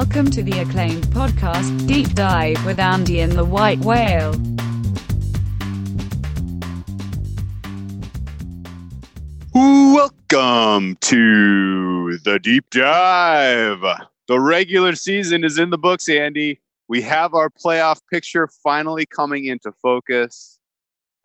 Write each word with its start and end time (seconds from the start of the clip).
Welcome 0.00 0.30
to 0.30 0.42
the 0.42 0.58
acclaimed 0.60 1.04
podcast, 1.08 1.86
Deep 1.86 2.14
Dive 2.14 2.64
with 2.64 2.78
Andy 2.78 3.20
and 3.20 3.32
the 3.32 3.44
White 3.44 3.80
Whale. 3.80 4.32
Welcome 9.52 10.96
to 11.02 12.18
the 12.24 12.40
deep 12.42 12.70
dive. 12.70 13.84
The 14.26 14.40
regular 14.40 14.94
season 14.94 15.44
is 15.44 15.58
in 15.58 15.68
the 15.68 15.76
books, 15.76 16.08
Andy. 16.08 16.62
We 16.88 17.02
have 17.02 17.34
our 17.34 17.50
playoff 17.50 18.00
picture 18.10 18.48
finally 18.64 19.04
coming 19.04 19.44
into 19.44 19.70
focus. 19.82 20.58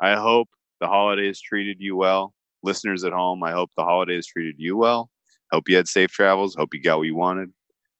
I 0.01 0.15
hope 0.15 0.49
the 0.81 0.87
holidays 0.87 1.39
treated 1.39 1.77
you 1.79 1.95
well. 1.95 2.33
Listeners 2.61 3.05
at 3.05 3.13
home, 3.13 3.41
I 3.41 3.51
hope 3.51 3.69
the 3.77 3.85
holidays 3.85 4.27
treated 4.27 4.55
you 4.57 4.75
well. 4.75 5.09
Hope 5.53 5.69
you 5.69 5.77
had 5.77 5.87
safe 5.87 6.11
travels. 6.11 6.55
Hope 6.55 6.73
you 6.73 6.81
got 6.81 6.97
what 6.97 7.07
you 7.07 7.15
wanted. 7.15 7.53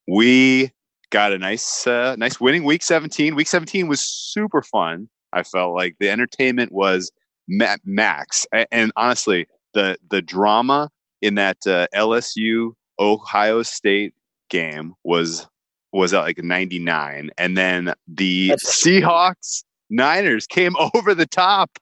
We 0.08 0.72
got 1.10 1.32
a 1.34 1.38
nice, 1.38 1.86
uh, 1.88 2.16
nice 2.18 2.40
winning 2.40 2.64
week 2.64 2.84
17. 2.84 3.36
Week 3.36 3.48
17 3.48 3.88
was 3.88 4.02
super 4.02 4.62
fun. 4.62 5.08
I 5.34 5.44
felt 5.44 5.76
like 5.76 5.96
the 6.00 6.10
entertainment 6.10 6.72
was 6.72 7.12
ma- 7.48 7.78
max. 7.86 8.46
A- 8.54 8.72
And 8.74 8.92
honestly, 8.96 9.48
the 9.74 9.98
the 10.10 10.22
drama 10.22 10.90
in 11.22 11.36
that 11.36 11.58
uh, 11.68 11.88
LSU 11.96 12.74
Ohio 13.00 13.62
State 13.64 14.14
game 14.50 14.94
was 15.04 15.48
was 15.92 16.14
at 16.14 16.22
like 16.22 16.44
99 16.44 17.32
and 17.38 17.58
then 17.58 17.94
the 18.08 18.50
That's- 18.50 18.84
Seahawks 18.84 19.64
Niners 19.90 20.46
came 20.48 20.76
over 20.94 21.14
the 21.16 21.26
top 21.26 21.78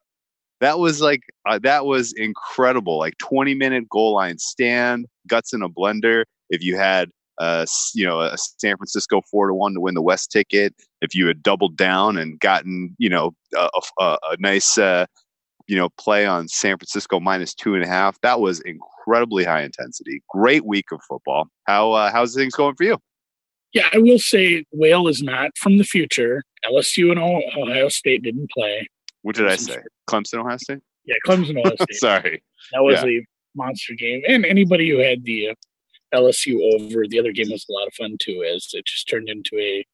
that 0.61 0.79
was 0.79 1.01
like 1.01 1.21
uh, 1.47 1.59
that 1.63 1.85
was 1.85 2.13
incredible 2.13 2.97
like 2.99 3.17
20 3.17 3.53
minute 3.55 3.89
goal 3.89 4.13
line 4.15 4.37
stand 4.37 5.07
guts 5.27 5.51
in 5.53 5.61
a 5.61 5.69
blender 5.69 6.23
if 6.49 6.61
you 6.63 6.77
had 6.77 7.09
uh 7.39 7.65
you 7.93 8.05
know 8.05 8.21
a 8.21 8.37
San 8.37 8.77
Francisco 8.77 9.21
4 9.31 9.47
to 9.47 9.53
1 9.53 9.73
to 9.73 9.79
win 9.81 9.93
the 9.95 10.01
west 10.01 10.31
ticket 10.31 10.73
if 11.01 11.15
you 11.15 11.25
had 11.27 11.41
doubled 11.43 11.75
down 11.77 12.17
and 12.17 12.39
gotten 12.39 12.95
you 12.99 13.09
know 13.09 13.31
a, 13.55 13.69
a, 13.99 14.17
a 14.31 14.35
nice 14.39 14.77
uh 14.77 15.05
you 15.67 15.77
know, 15.77 15.87
play 15.97 16.25
on 16.25 16.49
San 16.49 16.77
Francisco 16.77 17.21
minus 17.21 17.53
two 17.53 17.73
and 17.73 17.85
a 17.85 17.87
half. 17.87 18.19
That 18.19 18.41
was 18.41 18.59
incredibly 18.61 19.45
high 19.45 19.61
intensity. 19.63 20.21
Great 20.27 20.65
week 20.65 20.91
of 20.91 20.99
football. 21.07 21.47
How 21.67 21.93
uh, 21.93 22.11
how's 22.11 22.35
things 22.35 22.53
going 22.53 22.75
for 22.75 22.83
you? 22.83 22.97
Yeah, 23.71 23.87
I 23.93 23.99
will 23.99 24.19
say 24.19 24.65
Whale 24.73 25.07
is 25.07 25.23
not 25.23 25.51
from 25.57 25.77
the 25.77 25.85
future. 25.85 26.43
LSU 26.69 27.11
and 27.11 27.19
Ohio 27.19 27.87
State 27.87 28.23
didn't 28.23 28.51
play. 28.51 28.87
What 29.21 29.37
did 29.37 29.47
I 29.47 29.55
say? 29.55 29.77
Clemson, 30.09 30.39
Ohio 30.39 30.57
State. 30.57 30.79
Yeah, 31.05 31.15
Clemson, 31.25 31.57
Ohio 31.57 31.75
State. 31.81 31.95
Sorry. 31.95 32.43
That 32.73 32.83
was 32.83 33.01
Yeah. 33.01 33.19
a 33.19 33.25
monster 33.55 33.93
game. 33.93 34.21
And 34.27 34.45
anybody 34.45 34.89
who 34.89 34.97
had 34.97 35.23
the 35.23 35.51
uh, 35.51 35.53
LSU 36.13 36.59
over, 36.75 37.07
the 37.07 37.19
other 37.19 37.31
game 37.31 37.49
was 37.51 37.65
a 37.69 37.73
lot 37.73 37.87
of 37.87 37.93
fun 37.93 38.17
too, 38.19 38.43
as 38.43 38.69
it 38.73 38.85
just 38.85 39.07
turned 39.09 39.29
into 39.29 39.57
a 39.57 39.85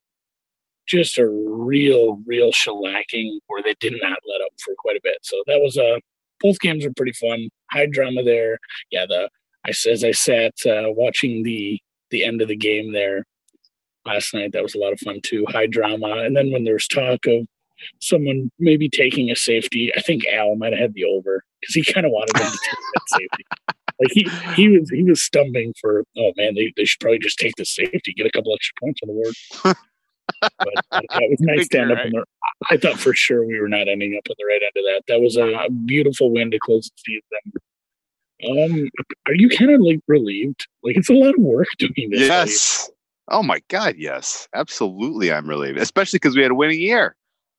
just 0.88 1.20
a 1.20 1.30
real, 1.30 2.20
real 2.26 2.52
shellacking 2.52 3.38
where 3.48 3.62
they 3.62 3.76
did 3.80 3.94
not 4.02 4.18
let 4.28 4.42
up 4.42 4.52
for 4.64 4.74
quite 4.80 4.98
a 4.98 5.02
bit. 5.04 5.20
So 5.22 5.44
that 5.46 5.60
was 5.62 5.78
a 5.78 6.02
both 6.42 6.60
games 6.60 6.86
were 6.86 6.94
pretty 6.96 7.14
fun. 7.14 7.50
High 7.72 7.86
drama 7.86 8.24
there. 8.24 8.58
Yeah, 8.92 9.06
the 9.08 9.30
I 9.66 9.70
as 9.70 10.04
I 10.04 10.12
sat 10.12 10.54
uh, 10.66 10.92
watching 10.92 11.44
the 11.44 11.80
the 12.12 12.26
end 12.26 12.42
of 12.42 12.48
the 12.48 12.56
game 12.56 12.92
there 12.92 13.26
last 14.06 14.34
night, 14.34 14.52
that 14.54 14.64
was 14.64 14.76
a 14.76 14.80
lot 14.80 14.94
of 14.94 15.00
fun 15.00 15.20
too. 15.24 15.46
High 15.50 15.68
drama, 15.68 16.24
and 16.24 16.36
then 16.36 16.52
when 16.52 16.64
there 16.64 16.74
was 16.74 16.88
talk 16.88 17.26
of 17.28 17.48
someone 18.02 18.52
maybe 18.60 18.90
taking 18.90 19.30
a 19.30 19.36
safety, 19.36 19.92
I 19.96 20.02
think 20.02 20.26
Al 20.26 20.56
might 20.56 20.74
have 20.74 20.82
had 20.82 20.94
the 20.94 21.06
over 21.06 21.44
because 21.62 21.76
he 21.76 21.94
kind 21.94 22.06
of 22.06 22.12
wanted 22.12 22.38
him 22.38 22.52
to 22.52 22.52
take 22.52 22.80
that 22.94 23.02
safety. 23.08 23.46
Like 24.00 24.12
he 24.12 24.30
he 24.56 24.70
was 24.70 24.90
he 24.90 25.04
was 25.04 25.22
stumbling 25.22 25.74
for 25.80 26.04
oh 26.18 26.32
man 26.38 26.56
they, 26.56 26.74
they 26.78 26.86
should 26.86 27.00
probably 27.02 27.20
just 27.20 27.38
take 27.38 27.56
the 27.58 27.66
safety 27.66 28.14
get 28.14 28.26
a 28.26 28.32
couple 28.32 28.54
extra 28.54 28.74
points 28.82 29.02
on 29.04 29.10
the 29.10 29.14
board. 29.14 29.78
but 30.42 31.04
it 31.22 31.30
was 31.30 31.40
nice 31.42 31.58
think 31.60 31.72
to 31.72 31.80
end 31.80 31.90
you're 31.90 32.00
up 32.00 32.06
in 32.06 32.12
the. 32.14 32.26
I 32.70 32.78
thought 32.78 33.00
for 33.00 33.14
sure 33.14 33.46
we 33.46 33.60
were 33.60 33.68
not 33.68 33.88
ending 33.88 34.16
up 34.18 34.30
on 34.30 34.36
the 34.38 34.46
right 34.46 34.62
end 34.62 34.72
of 34.76 34.84
that. 34.84 35.04
That 35.08 35.22
was 35.22 35.36
a, 35.36 35.66
a 35.66 35.70
beautiful 35.70 36.32
win 36.32 36.52
to 36.52 36.60
close 36.60 36.90
the 36.90 37.22
season. 37.22 37.62
Um, 38.48 38.90
are 39.28 39.36
you 39.36 39.50
kind 39.50 39.72
of 39.72 39.82
like 39.82 40.00
relieved? 40.08 40.66
Like 40.84 40.98
it's 40.98 41.10
a 41.10 41.14
lot 41.14 41.34
of 41.36 41.42
work 41.42 41.68
doing 41.78 42.10
this. 42.10 42.22
Yes. 42.22 42.90
Oh 43.30 43.44
my 43.44 43.60
God, 43.68 43.96
yes. 43.98 44.48
Absolutely 44.56 45.32
I'm 45.32 45.48
relieved. 45.48 45.78
Especially 45.78 46.18
because 46.18 46.36
we 46.36 46.42
had 46.42 46.52
a 46.52 46.56
winning 46.56 46.80
year. 46.80 47.16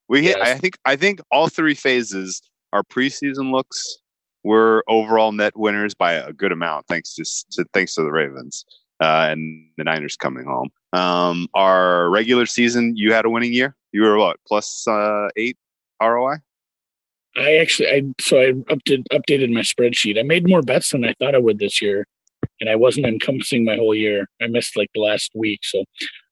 We 0.08 0.22
hit 0.22 0.38
Yes. 0.38 0.48
I 0.48 0.54
think 0.54 0.78
I 0.84 0.96
think 0.96 1.20
all 1.30 1.48
three 1.48 1.74
phases, 1.74 2.42
our 2.72 2.82
preseason 2.82 3.52
looks 3.52 3.98
were 4.44 4.84
overall 4.88 5.32
net 5.32 5.56
winners 5.56 5.94
by 5.94 6.12
a 6.14 6.32
good 6.32 6.52
amount, 6.52 6.86
thanks 6.88 7.14
to, 7.14 7.24
to 7.52 7.64
thanks 7.72 7.94
to 7.94 8.02
the 8.02 8.10
Ravens. 8.12 8.64
Uh, 9.02 9.28
and 9.30 9.64
the 9.78 9.84
Niners 9.84 10.14
coming 10.14 10.44
home. 10.44 10.68
Um, 10.92 11.48
our 11.54 12.10
regular 12.10 12.44
season, 12.44 12.98
you 12.98 13.14
had 13.14 13.24
a 13.24 13.30
winning 13.30 13.54
year. 13.54 13.74
You 13.92 14.02
were 14.02 14.18
what 14.18 14.36
plus 14.46 14.86
uh, 14.86 15.28
eight 15.36 15.56
ROI? 16.02 16.34
I 17.38 17.56
actually, 17.56 17.88
I 17.88 18.02
so 18.20 18.38
I 18.38 18.52
updated 18.52 19.04
updated 19.10 19.50
my 19.54 19.60
spreadsheet. 19.62 20.18
I 20.18 20.22
made 20.22 20.46
more 20.46 20.60
bets 20.60 20.90
than 20.90 21.04
I 21.06 21.14
thought 21.18 21.34
I 21.34 21.38
would 21.38 21.58
this 21.60 21.80
year, 21.80 22.06
and 22.60 22.68
I 22.68 22.76
wasn't 22.76 23.06
encompassing 23.06 23.64
my 23.64 23.76
whole 23.76 23.94
year. 23.94 24.28
I 24.42 24.48
missed 24.48 24.76
like 24.76 24.90
the 24.94 25.00
last 25.00 25.30
week, 25.34 25.60
so 25.62 25.82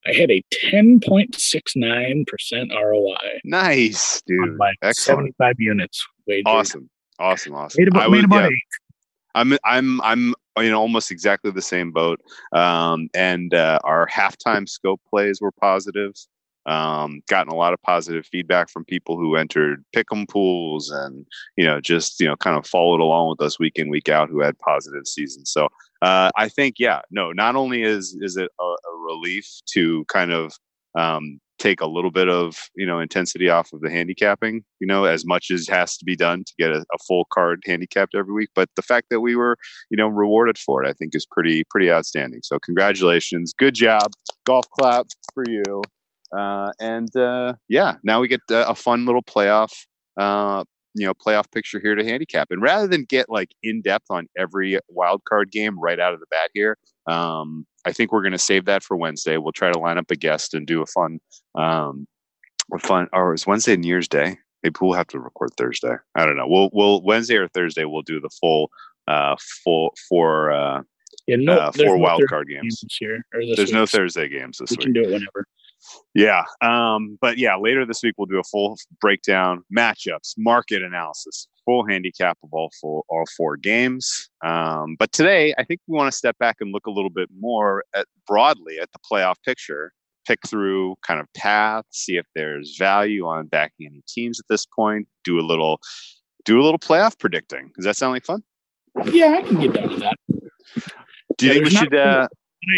I 0.06 0.12
had 0.12 0.30
a 0.30 0.42
ten 0.52 1.00
point 1.00 1.36
six 1.36 1.72
nine 1.74 2.26
percent 2.26 2.70
ROI 2.70 3.40
Nice, 3.44 4.20
on 4.28 4.48
dude. 4.48 4.58
my 4.58 4.74
Excellent. 4.82 4.96
seventy 4.96 5.32
five 5.38 5.54
units 5.58 6.06
wagered. 6.26 6.48
Awesome. 6.48 6.90
Awesome. 7.18 7.54
Awesome. 7.54 7.82
Made 7.82 7.88
about, 7.88 8.02
I 8.04 8.08
made 8.08 8.24
about 8.24 8.50
yeah. 8.50 8.56
I'm 9.34 9.58
I'm 9.64 10.00
I'm 10.02 10.34
in 10.58 10.72
almost 10.72 11.10
exactly 11.10 11.50
the 11.50 11.62
same 11.62 11.92
boat. 11.92 12.20
Um, 12.52 13.08
and 13.14 13.54
uh, 13.54 13.78
our 13.84 14.06
halftime 14.08 14.68
scope 14.68 15.00
plays 15.08 15.40
were 15.40 15.52
positive. 15.52 16.14
Um, 16.66 17.22
gotten 17.28 17.50
a 17.50 17.56
lot 17.56 17.72
of 17.72 17.80
positive 17.80 18.26
feedback 18.26 18.68
from 18.68 18.84
people 18.84 19.16
who 19.16 19.36
entered 19.36 19.84
pick'em 19.96 20.28
pools 20.28 20.90
and 20.90 21.24
you 21.56 21.64
know 21.64 21.80
just 21.80 22.20
you 22.20 22.26
know 22.26 22.36
kind 22.36 22.58
of 22.58 22.66
followed 22.66 23.00
along 23.00 23.30
with 23.30 23.40
us 23.40 23.58
week 23.58 23.76
in 23.76 23.88
week 23.88 24.08
out 24.08 24.28
who 24.28 24.40
had 24.40 24.58
positive 24.58 25.06
seasons. 25.06 25.50
So 25.50 25.68
uh, 26.02 26.30
I 26.36 26.48
think 26.48 26.76
yeah, 26.78 27.00
no, 27.10 27.32
not 27.32 27.56
only 27.56 27.82
is 27.82 28.16
is 28.20 28.36
it 28.36 28.50
a, 28.60 28.64
a 28.64 28.96
relief 29.06 29.48
to 29.72 30.04
kind 30.06 30.32
of 30.32 30.52
um, 30.96 31.40
take 31.58 31.80
a 31.80 31.86
little 31.86 32.10
bit 32.10 32.28
of 32.28 32.56
you 32.74 32.86
know 32.86 33.00
intensity 33.00 33.48
off 33.48 33.72
of 33.72 33.80
the 33.80 33.90
handicapping 33.90 34.64
you 34.80 34.86
know 34.86 35.04
as 35.04 35.26
much 35.26 35.50
as 35.50 35.66
has 35.68 35.96
to 35.96 36.04
be 36.04 36.16
done 36.16 36.44
to 36.44 36.52
get 36.58 36.70
a, 36.70 36.84
a 36.94 36.98
full 37.06 37.26
card 37.32 37.60
handicapped 37.66 38.14
every 38.14 38.32
week. 38.32 38.50
But 38.54 38.68
the 38.76 38.82
fact 38.82 39.08
that 39.10 39.20
we 39.20 39.36
were 39.36 39.56
you 39.90 39.96
know 39.96 40.08
rewarded 40.08 40.58
for 40.58 40.82
it 40.82 40.88
i 40.88 40.92
think 40.92 41.14
is 41.14 41.26
pretty 41.26 41.64
pretty 41.64 41.90
outstanding. 41.90 42.40
So 42.42 42.58
congratulations. 42.58 43.52
Good 43.58 43.74
job. 43.74 44.12
Golf 44.44 44.64
clap 44.70 45.06
for 45.34 45.44
you. 45.48 45.82
Uh, 46.36 46.70
and 46.78 47.14
uh, 47.16 47.54
yeah 47.68 47.94
now 48.02 48.20
we 48.20 48.28
get 48.28 48.40
uh, 48.50 48.66
a 48.68 48.74
fun 48.74 49.06
little 49.06 49.22
playoff 49.22 49.72
uh, 50.18 50.62
you 50.94 51.06
know 51.06 51.14
playoff 51.14 51.50
picture 51.50 51.80
here 51.80 51.94
to 51.94 52.04
handicap. 52.04 52.48
And 52.50 52.62
rather 52.62 52.86
than 52.86 53.04
get 53.04 53.28
like 53.28 53.50
in 53.62 53.82
depth 53.82 54.06
on 54.10 54.28
every 54.36 54.78
wild 54.88 55.22
card 55.24 55.50
game 55.50 55.78
right 55.78 55.98
out 55.98 56.14
of 56.14 56.20
the 56.20 56.26
bat 56.30 56.50
here 56.54 56.76
um, 57.06 57.66
I 57.88 57.92
think 57.92 58.12
we're 58.12 58.22
going 58.22 58.32
to 58.32 58.38
save 58.38 58.66
that 58.66 58.82
for 58.82 58.98
Wednesday. 58.98 59.38
We'll 59.38 59.52
try 59.52 59.72
to 59.72 59.78
line 59.78 59.96
up 59.96 60.10
a 60.10 60.16
guest 60.16 60.52
and 60.52 60.66
do 60.66 60.82
a 60.82 60.86
fun, 60.86 61.20
um, 61.54 62.06
a 62.72 62.78
fun. 62.78 63.08
Or 63.14 63.32
is 63.32 63.46
Wednesday 63.46 63.72
and 63.72 63.82
New 63.82 63.88
Year's 63.88 64.08
Day? 64.08 64.36
Maybe 64.62 64.76
we'll 64.80 64.92
have 64.92 65.06
to 65.08 65.20
record 65.20 65.50
Thursday. 65.56 65.94
I 66.14 66.26
don't 66.26 66.36
know. 66.36 66.46
We'll 66.46 66.68
we'll 66.74 67.02
Wednesday 67.02 67.36
or 67.36 67.48
Thursday 67.48 67.84
we'll 67.84 68.02
do 68.02 68.20
the 68.20 68.28
full, 68.40 68.70
uh, 69.06 69.36
full 69.64 69.94
for 70.06 70.50
uh, 70.50 70.82
Yeah, 71.26 71.36
no, 71.36 71.54
uh, 71.54 71.72
four 71.72 71.96
no 71.96 72.02
wild 72.02 72.22
card 72.28 72.48
games. 72.48 72.80
this 72.82 73.00
year. 73.00 73.24
Or 73.32 73.40
this 73.40 73.56
There's 73.56 73.72
no 73.72 73.82
week, 73.82 73.88
so 73.88 73.98
Thursday 73.98 74.28
games 74.28 74.58
this 74.58 74.70
We 74.70 74.76
week. 74.76 74.86
We 74.88 74.92
can 74.92 75.02
do 75.02 75.08
it 75.08 75.12
whenever. 75.12 75.46
Yeah. 76.14 76.42
Um, 76.60 77.18
but 77.20 77.38
yeah, 77.38 77.56
later 77.56 77.86
this 77.86 78.02
week 78.02 78.14
we'll 78.18 78.26
do 78.26 78.38
a 78.38 78.44
full 78.44 78.76
breakdown, 79.00 79.62
matchups, 79.76 80.34
market 80.36 80.82
analysis, 80.82 81.46
full 81.64 81.86
handicap 81.86 82.36
of 82.42 82.50
all 82.52 82.70
full 82.80 83.04
all 83.08 83.24
four 83.36 83.56
games. 83.56 84.28
Um, 84.44 84.96
but 84.98 85.12
today 85.12 85.54
I 85.58 85.64
think 85.64 85.80
we 85.86 85.96
want 85.96 86.10
to 86.10 86.16
step 86.16 86.36
back 86.38 86.56
and 86.60 86.72
look 86.72 86.86
a 86.86 86.90
little 86.90 87.10
bit 87.10 87.28
more 87.38 87.84
at 87.94 88.06
broadly 88.26 88.78
at 88.80 88.90
the 88.92 88.98
playoff 89.10 89.36
picture, 89.44 89.92
pick 90.26 90.40
through 90.46 90.96
kind 91.06 91.20
of 91.20 91.26
path, 91.34 91.84
see 91.90 92.16
if 92.16 92.26
there's 92.34 92.76
value 92.78 93.26
on 93.26 93.46
backing 93.46 93.86
any 93.86 94.02
teams 94.08 94.38
at 94.40 94.46
this 94.48 94.66
point, 94.66 95.06
do 95.24 95.38
a 95.38 95.42
little 95.46 95.80
do 96.44 96.60
a 96.60 96.62
little 96.62 96.78
playoff 96.78 97.18
predicting. 97.18 97.70
Does 97.76 97.84
that 97.84 97.96
sound 97.96 98.12
like 98.14 98.24
fun? 98.24 98.42
Yeah, 99.12 99.36
I 99.38 99.42
can 99.42 99.60
get 99.60 99.74
down 99.74 99.88
to 99.90 99.96
that. 99.96 100.16
Do 101.36 101.46
you 101.46 101.52
Yeah, 101.52 101.52
think 101.52 101.64
we 101.66 101.70
should 101.70 101.92
not- 101.92 102.00
uh 102.24 102.28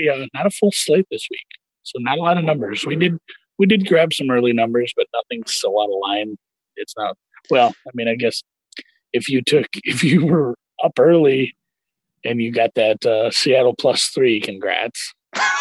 a, 0.07 0.09
uh, 0.23 0.27
not 0.35 0.47
a 0.47 0.51
full 0.51 0.71
slate 0.73 1.07
this 1.11 1.27
week, 1.31 1.47
so 1.83 1.99
not 1.99 2.19
a 2.19 2.23
lot 2.23 2.39
of 2.39 2.45
numbers. 2.45 2.85
We 2.87 2.97
did 2.97 3.19
we 3.59 3.67
did 3.67 3.87
grab 3.87 4.13
some 4.13 4.31
early 4.31 4.53
numbers, 4.53 4.93
but 4.97 5.07
nothing's 5.15 5.55
so 5.55 5.81
out 5.81 5.85
of 5.85 6.01
line. 6.01 6.37
It's 6.77 6.95
not. 6.97 7.17
Well, 7.51 7.75
I 7.87 7.91
mean, 7.95 8.09
I 8.09 8.15
guess 8.15 8.43
if 9.13 9.29
you 9.29 9.43
took 9.43 9.67
if 9.85 10.03
you 10.03 10.27
were 10.27 10.55
up 10.83 10.99
early 10.99 11.55
and 12.25 12.41
you 12.41 12.53
got 12.53 12.75
that 12.75 13.05
uh, 13.05 13.31
Seattle 13.31 13.75
plus 13.75 14.07
three, 14.09 14.41
congrats. 14.41 15.15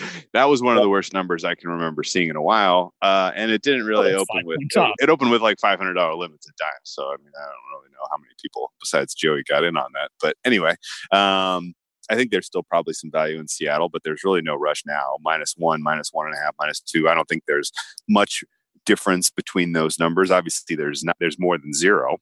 that 0.32 0.44
was 0.44 0.62
one 0.62 0.76
of 0.76 0.82
the 0.82 0.88
worst 0.88 1.12
numbers 1.12 1.44
I 1.44 1.54
can 1.54 1.70
remember 1.70 2.02
seeing 2.02 2.28
in 2.28 2.36
a 2.36 2.42
while, 2.42 2.94
uh, 3.02 3.30
and 3.34 3.50
it 3.50 3.62
didn't 3.62 3.84
really 3.84 4.10
it's 4.10 4.20
open 4.20 4.46
with 4.46 4.58
points 4.58 4.76
off. 4.76 4.94
it 4.98 5.10
opened 5.10 5.30
with 5.30 5.42
like 5.42 5.58
five 5.60 5.78
hundred 5.78 5.94
dollar 5.94 6.14
limits 6.14 6.48
at 6.48 6.56
times. 6.56 6.84
So 6.84 7.04
I 7.04 7.16
mean, 7.18 7.32
I 7.36 7.44
don't 7.44 7.80
really 7.80 7.92
know 7.92 8.06
how 8.10 8.16
many 8.16 8.32
people 8.40 8.72
besides 8.80 9.14
Joey 9.14 9.42
got 9.48 9.64
in 9.64 9.76
on 9.76 9.90
that, 9.94 10.10
but 10.20 10.36
anyway, 10.44 10.74
um, 11.12 11.74
I 12.10 12.16
think 12.16 12.30
there's 12.30 12.46
still 12.46 12.62
probably 12.62 12.94
some 12.94 13.10
value 13.10 13.38
in 13.38 13.48
Seattle, 13.48 13.88
but 13.88 14.02
there's 14.04 14.24
really 14.24 14.42
no 14.42 14.54
rush 14.56 14.82
now. 14.86 15.16
Minus 15.22 15.54
one, 15.56 15.82
minus 15.82 16.10
one 16.12 16.26
and 16.26 16.34
a 16.34 16.38
half, 16.38 16.54
minus 16.58 16.80
two. 16.80 17.08
I 17.08 17.14
don't 17.14 17.28
think 17.28 17.44
there's 17.46 17.72
much 18.08 18.44
difference 18.84 19.30
between 19.30 19.72
those 19.72 19.98
numbers. 19.98 20.30
Obviously, 20.30 20.76
there's 20.76 21.04
not 21.04 21.16
there's 21.20 21.38
more 21.38 21.58
than 21.58 21.72
zero, 21.72 22.18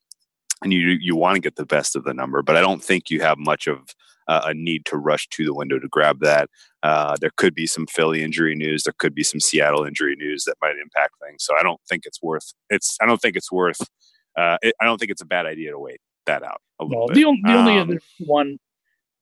and 0.62 0.73
you 0.73 0.99
you 1.00 1.17
want 1.17 1.37
to 1.37 1.41
get 1.41 1.56
the 1.56 1.67
best 1.67 1.97
of 1.97 2.05
the 2.05 2.15
number, 2.15 2.43
but 2.43 2.56
I 2.56 2.61
don't 2.61 2.85
think 2.85 3.11
you 3.11 3.21
have 3.21 3.38
much 3.38 3.67
of 3.67 3.79
uh, 4.29 4.43
a 4.44 4.55
need 4.55 4.85
to 4.85 4.97
rush 4.97 5.27
to 5.29 5.44
the 5.44 5.55
window 5.55 5.79
to 5.79 5.88
grab 5.88 6.21
that. 6.21 6.49
Uh, 6.82 7.17
there 7.21 7.32
could 7.37 7.55
be 7.55 7.67
some 7.67 7.87
Philly 7.87 8.23
injury 8.23 8.55
news. 8.55 8.85
There 8.85 8.94
could 8.99 9.15
be 9.15 9.25
some 9.25 9.41
Seattle 9.41 9.85
injury 9.85 10.15
news 10.17 10.44
that 10.44 10.55
might 10.62 10.77
impact 10.81 11.15
things. 11.27 11.43
So 11.44 11.55
I 11.59 11.62
don't 11.62 11.81
think 11.88 12.05
it's 12.06 12.23
worth. 12.23 12.53
It's 12.69 12.97
I 13.00 13.06
don't 13.06 13.21
think 13.21 13.37
it's 13.37 13.50
worth. 13.50 13.81
Uh, 14.37 14.59
it, 14.62 14.75
I 14.81 14.85
don't 14.85 14.99
think 14.99 15.11
it's 15.11 15.23
a 15.23 15.27
bad 15.27 15.47
idea 15.47 15.73
to 15.73 15.79
wait 15.79 16.00
that 16.27 16.43
out 16.44 16.61
a 16.79 16.85
little 16.85 17.09
bit. 17.09 17.15
The, 17.17 17.25
only, 17.25 17.41
the 17.44 17.55
only 17.55 17.79
Um, 17.79 17.91
other 17.91 18.00
one, 18.21 18.59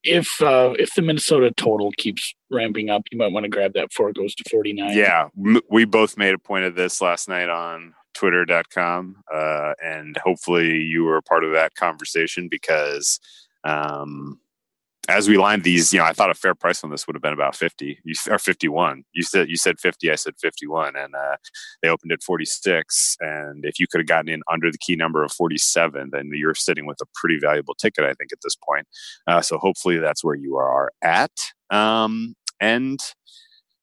if 0.02 0.40
uh, 0.40 0.74
if 0.78 0.94
the 0.94 1.02
Minnesota 1.02 1.52
total 1.56 1.92
keeps 1.98 2.34
ramping 2.50 2.90
up, 2.90 3.02
you 3.10 3.18
might 3.18 3.32
want 3.32 3.44
to 3.44 3.50
grab 3.50 3.72
that 3.74 3.88
before 3.88 4.10
it 4.10 4.16
goes 4.16 4.34
to 4.36 4.44
forty 4.50 4.72
nine. 4.72 4.96
Yeah, 4.96 5.28
we 5.70 5.84
both 5.84 6.16
made 6.16 6.34
a 6.34 6.38
point 6.38 6.64
of 6.64 6.74
this 6.74 7.00
last 7.00 7.28
night 7.28 7.48
on 7.48 7.94
twitter.com 8.14 9.16
uh, 9.32 9.74
and 9.82 10.16
hopefully 10.16 10.76
you 10.76 11.04
were 11.04 11.18
a 11.18 11.22
part 11.22 11.44
of 11.44 11.52
that 11.52 11.74
conversation 11.76 12.48
because 12.48 13.20
um, 13.62 14.40
as 15.08 15.28
we 15.28 15.38
lined 15.38 15.64
these 15.64 15.92
you 15.92 15.98
know 15.98 16.04
i 16.04 16.12
thought 16.12 16.30
a 16.30 16.34
fair 16.34 16.54
price 16.54 16.84
on 16.84 16.90
this 16.90 17.06
would 17.06 17.16
have 17.16 17.22
been 17.22 17.32
about 17.32 17.56
50 17.56 17.98
you, 18.04 18.14
or 18.30 18.38
51 18.38 19.04
you 19.12 19.22
said 19.22 19.48
you 19.48 19.56
said 19.56 19.80
50 19.80 20.10
i 20.10 20.14
said 20.14 20.34
51 20.40 20.96
and 20.96 21.14
uh, 21.14 21.36
they 21.82 21.88
opened 21.88 22.12
at 22.12 22.22
46 22.22 23.16
and 23.20 23.64
if 23.64 23.80
you 23.80 23.86
could 23.90 24.00
have 24.00 24.06
gotten 24.06 24.28
in 24.28 24.42
under 24.50 24.70
the 24.70 24.78
key 24.78 24.96
number 24.96 25.24
of 25.24 25.32
47 25.32 26.10
then 26.12 26.30
you're 26.32 26.54
sitting 26.54 26.86
with 26.86 27.00
a 27.00 27.06
pretty 27.14 27.38
valuable 27.40 27.74
ticket 27.74 28.04
i 28.04 28.12
think 28.12 28.32
at 28.32 28.38
this 28.42 28.56
point 28.56 28.86
uh, 29.26 29.40
so 29.40 29.58
hopefully 29.58 29.98
that's 29.98 30.22
where 30.22 30.36
you 30.36 30.56
are 30.56 30.92
at 31.02 31.32
um, 31.70 32.34
and 32.60 33.00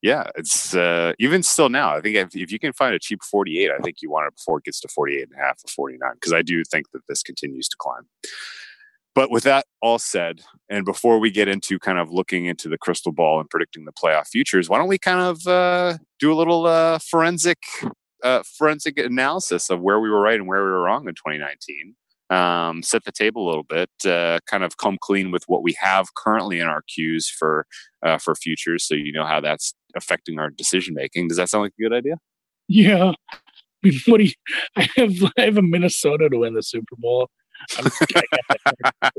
yeah, 0.02 0.28
it's 0.36 0.76
uh, 0.76 1.14
even 1.18 1.42
still 1.42 1.68
now. 1.68 1.96
I 1.96 2.02
think 2.02 2.16
if, 2.16 2.36
if 2.36 2.52
you 2.52 2.60
can 2.60 2.74
find 2.74 2.94
a 2.94 3.00
cheap 3.00 3.24
48, 3.24 3.72
I 3.72 3.80
think 3.80 4.04
you 4.04 4.12
want 4.12 4.28
it 4.28 4.36
before 4.36 4.60
it 4.60 4.66
gets 4.66 4.80
to 4.82 4.88
48 4.88 5.24
and 5.24 5.32
a 5.34 5.44
half 5.44 5.60
or 5.66 5.70
49, 5.76 6.12
because 6.14 6.32
I 6.32 6.44
do 6.44 6.64
think 6.64 6.92
that 6.92 7.02
this 7.08 7.24
continues 7.24 7.68
to 7.70 7.76
climb. 7.80 8.04
But 9.16 9.32
with 9.32 9.44
that 9.44 9.66
all 9.82 9.98
said, 9.98 10.42
and 10.70 10.84
before 10.84 11.20
we 11.20 11.32
get 11.32 11.48
into 11.48 11.80
kind 11.80 11.98
of 11.98 12.12
looking 12.12 12.46
into 12.46 12.68
the 12.68 12.78
crystal 12.78 13.14
ball 13.14 13.40
and 13.40 13.50
predicting 13.50 13.86
the 13.86 13.94
playoff 13.94 14.28
futures, 14.28 14.70
why 14.70 14.78
don't 14.78 14.90
we 14.90 14.98
kind 14.98 15.22
of 15.22 15.48
uh, 15.48 15.98
do 16.20 16.34
a 16.34 16.36
little 16.36 16.68
uh, 16.68 17.00
forensic 17.00 17.60
uh, 18.24 18.44
forensic 18.58 18.98
analysis 19.00 19.70
of 19.70 19.82
where 19.82 20.00
we 20.02 20.10
were 20.10 20.20
right 20.20 20.40
and 20.40 20.48
where 20.48 20.66
we 20.66 20.70
were 20.70 20.82
wrong 20.82 21.08
in 21.08 21.16
2019? 21.16 21.96
Um, 22.30 22.82
set 22.84 23.04
the 23.06 23.12
table 23.12 23.46
a 23.46 23.48
little 23.48 23.64
bit, 23.64 23.90
uh, 24.06 24.40
kind 24.48 24.64
of 24.64 24.78
come 24.78 24.98
clean 25.00 25.32
with 25.32 25.44
what 25.48 25.64
we 25.64 25.76
have 25.80 26.08
currently 26.16 26.60
in 26.60 26.68
our 26.68 26.82
queues 26.82 27.30
for 27.30 27.68
uh, 28.04 28.18
for 28.18 28.36
futures, 28.36 28.86
so 28.86 28.96
you 28.96 29.14
know 29.14 29.26
how 29.26 29.40
that's 29.40 29.74
affecting 29.96 30.40
our 30.40 30.50
decision 30.50 30.94
making. 30.94 31.30
Does 31.30 31.38
that 31.38 31.50
sound 31.50 31.64
like 31.64 31.74
a 31.80 31.82
good 31.82 31.94
idea? 31.94 32.16
Yeah. 32.68 33.14
What 34.08 34.18
do 34.18 34.24
you? 34.24 34.32
I 34.76 34.90
have 34.96 35.32
I 35.38 35.42
have 35.42 35.58
a 35.58 35.62
Minnesota 35.62 36.28
to 36.28 36.40
win 36.40 36.56
the 36.56 36.64
Super 36.64 36.96
Bowl. 36.98 37.30
I. 39.02 39.10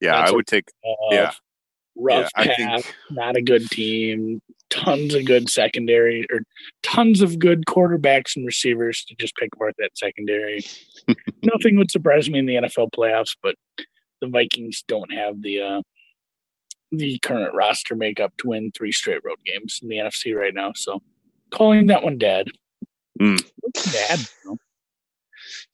Yeah, 0.00 0.18
That's 0.18 0.32
I 0.32 0.34
would 0.34 0.46
take. 0.46 0.64
Yeah, 1.10 1.32
rough 1.96 2.30
yeah, 2.36 2.42
I 2.42 2.46
path, 2.48 2.84
think. 2.84 2.94
not 3.10 3.36
a 3.36 3.42
good 3.42 3.70
team. 3.70 4.40
Tons 4.70 5.14
of 5.14 5.24
good 5.24 5.48
secondary 5.48 6.26
or 6.32 6.40
tons 6.82 7.22
of 7.22 7.38
good 7.38 7.64
quarterbacks 7.66 8.34
and 8.36 8.44
receivers 8.44 9.04
to 9.04 9.14
just 9.14 9.36
pick 9.36 9.50
apart 9.54 9.74
that 9.78 9.96
secondary. 9.96 10.64
Nothing 11.42 11.76
would 11.76 11.90
surprise 11.90 12.28
me 12.28 12.40
in 12.40 12.46
the 12.46 12.56
NFL 12.56 12.90
playoffs, 12.90 13.36
but 13.42 13.54
the 14.20 14.26
Vikings 14.26 14.82
don't 14.88 15.12
have 15.12 15.42
the 15.42 15.60
uh, 15.60 15.82
the 16.90 17.18
current 17.20 17.54
roster 17.54 17.94
makeup 17.94 18.32
to 18.38 18.48
win 18.48 18.72
three 18.72 18.92
straight 18.92 19.20
road 19.24 19.38
games 19.46 19.78
in 19.82 19.88
the 19.88 19.96
NFC 19.96 20.34
right 20.34 20.54
now. 20.54 20.72
So 20.74 21.02
calling 21.50 21.86
that 21.86 22.02
one 22.02 22.18
dead. 22.18 22.48
Mm. 23.20 23.42
Dad. 23.92 24.18
you 24.18 24.50
know? 24.50 24.56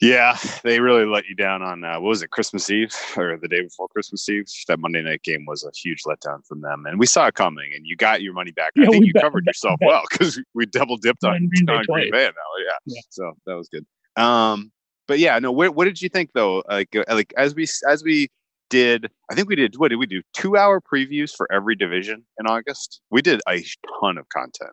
Yeah, 0.00 0.36
they 0.64 0.80
really 0.80 1.04
let 1.04 1.26
you 1.26 1.34
down 1.34 1.62
on 1.62 1.84
uh, 1.84 2.00
what 2.00 2.08
was 2.08 2.22
it, 2.22 2.30
Christmas 2.30 2.70
Eve 2.70 2.94
or 3.16 3.38
the 3.40 3.48
day 3.48 3.62
before 3.62 3.88
Christmas 3.88 4.28
Eve? 4.28 4.46
That 4.68 4.78
Monday 4.78 5.02
night 5.02 5.22
game 5.22 5.44
was 5.46 5.64
a 5.64 5.70
huge 5.76 6.02
letdown 6.04 6.46
from 6.46 6.60
them, 6.60 6.86
and 6.86 6.98
we 6.98 7.06
saw 7.06 7.26
it 7.26 7.34
coming. 7.34 7.72
And 7.74 7.86
you 7.86 7.96
got 7.96 8.22
your 8.22 8.32
money 8.32 8.50
back. 8.50 8.72
I 8.78 8.86
think 8.86 9.06
you 9.06 9.12
bet- 9.12 9.22
covered 9.22 9.44
bet- 9.44 9.54
yourself 9.54 9.78
bet. 9.80 9.88
well 9.88 10.02
because 10.10 10.40
we 10.54 10.66
double 10.66 10.96
dipped 10.96 11.24
on, 11.24 11.48
Green 11.48 11.66
Bay 11.66 11.72
on 11.74 11.84
Green. 11.88 12.10
Bay. 12.10 12.24
Now, 12.24 12.64
yeah. 12.64 12.76
Yeah. 12.86 13.00
so 13.10 13.32
that 13.46 13.54
was 13.54 13.68
good. 13.68 13.86
Um, 14.22 14.72
but 15.06 15.18
yeah, 15.18 15.38
no. 15.38 15.52
What, 15.52 15.74
what 15.74 15.84
did 15.84 16.00
you 16.00 16.08
think 16.08 16.30
though? 16.34 16.62
Like, 16.68 16.94
uh, 16.94 17.04
like 17.08 17.32
as 17.36 17.54
we 17.54 17.66
as 17.88 18.02
we 18.02 18.28
did, 18.70 19.10
I 19.30 19.34
think 19.34 19.48
we 19.48 19.56
did. 19.56 19.76
What 19.76 19.88
did 19.88 19.96
we 19.96 20.06
do? 20.06 20.22
Two 20.32 20.56
hour 20.56 20.80
previews 20.80 21.34
for 21.34 21.50
every 21.52 21.74
division 21.74 22.24
in 22.38 22.46
August. 22.46 23.00
We 23.10 23.20
did 23.20 23.40
a 23.48 23.62
ton 24.00 24.16
of 24.16 24.28
content 24.28 24.70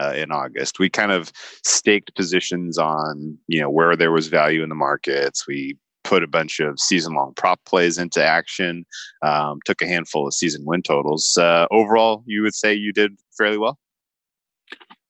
uh, 0.00 0.12
in 0.16 0.32
August. 0.32 0.78
We 0.78 0.88
kind 0.88 1.12
of 1.12 1.32
staked 1.64 2.14
positions 2.16 2.78
on 2.78 3.38
you 3.46 3.60
know 3.60 3.70
where 3.70 3.96
there 3.96 4.12
was 4.12 4.28
value 4.28 4.62
in 4.62 4.68
the 4.68 4.74
markets. 4.74 5.46
We 5.46 5.76
put 6.02 6.22
a 6.22 6.28
bunch 6.28 6.60
of 6.60 6.80
season 6.80 7.14
long 7.14 7.34
prop 7.36 7.60
plays 7.66 7.98
into 7.98 8.24
action. 8.24 8.84
Um, 9.22 9.60
took 9.64 9.82
a 9.82 9.86
handful 9.86 10.26
of 10.26 10.34
season 10.34 10.64
win 10.64 10.82
totals. 10.82 11.36
Uh, 11.36 11.66
overall, 11.70 12.22
you 12.26 12.42
would 12.42 12.54
say 12.54 12.74
you 12.74 12.92
did 12.92 13.12
fairly 13.36 13.58
well. 13.58 13.78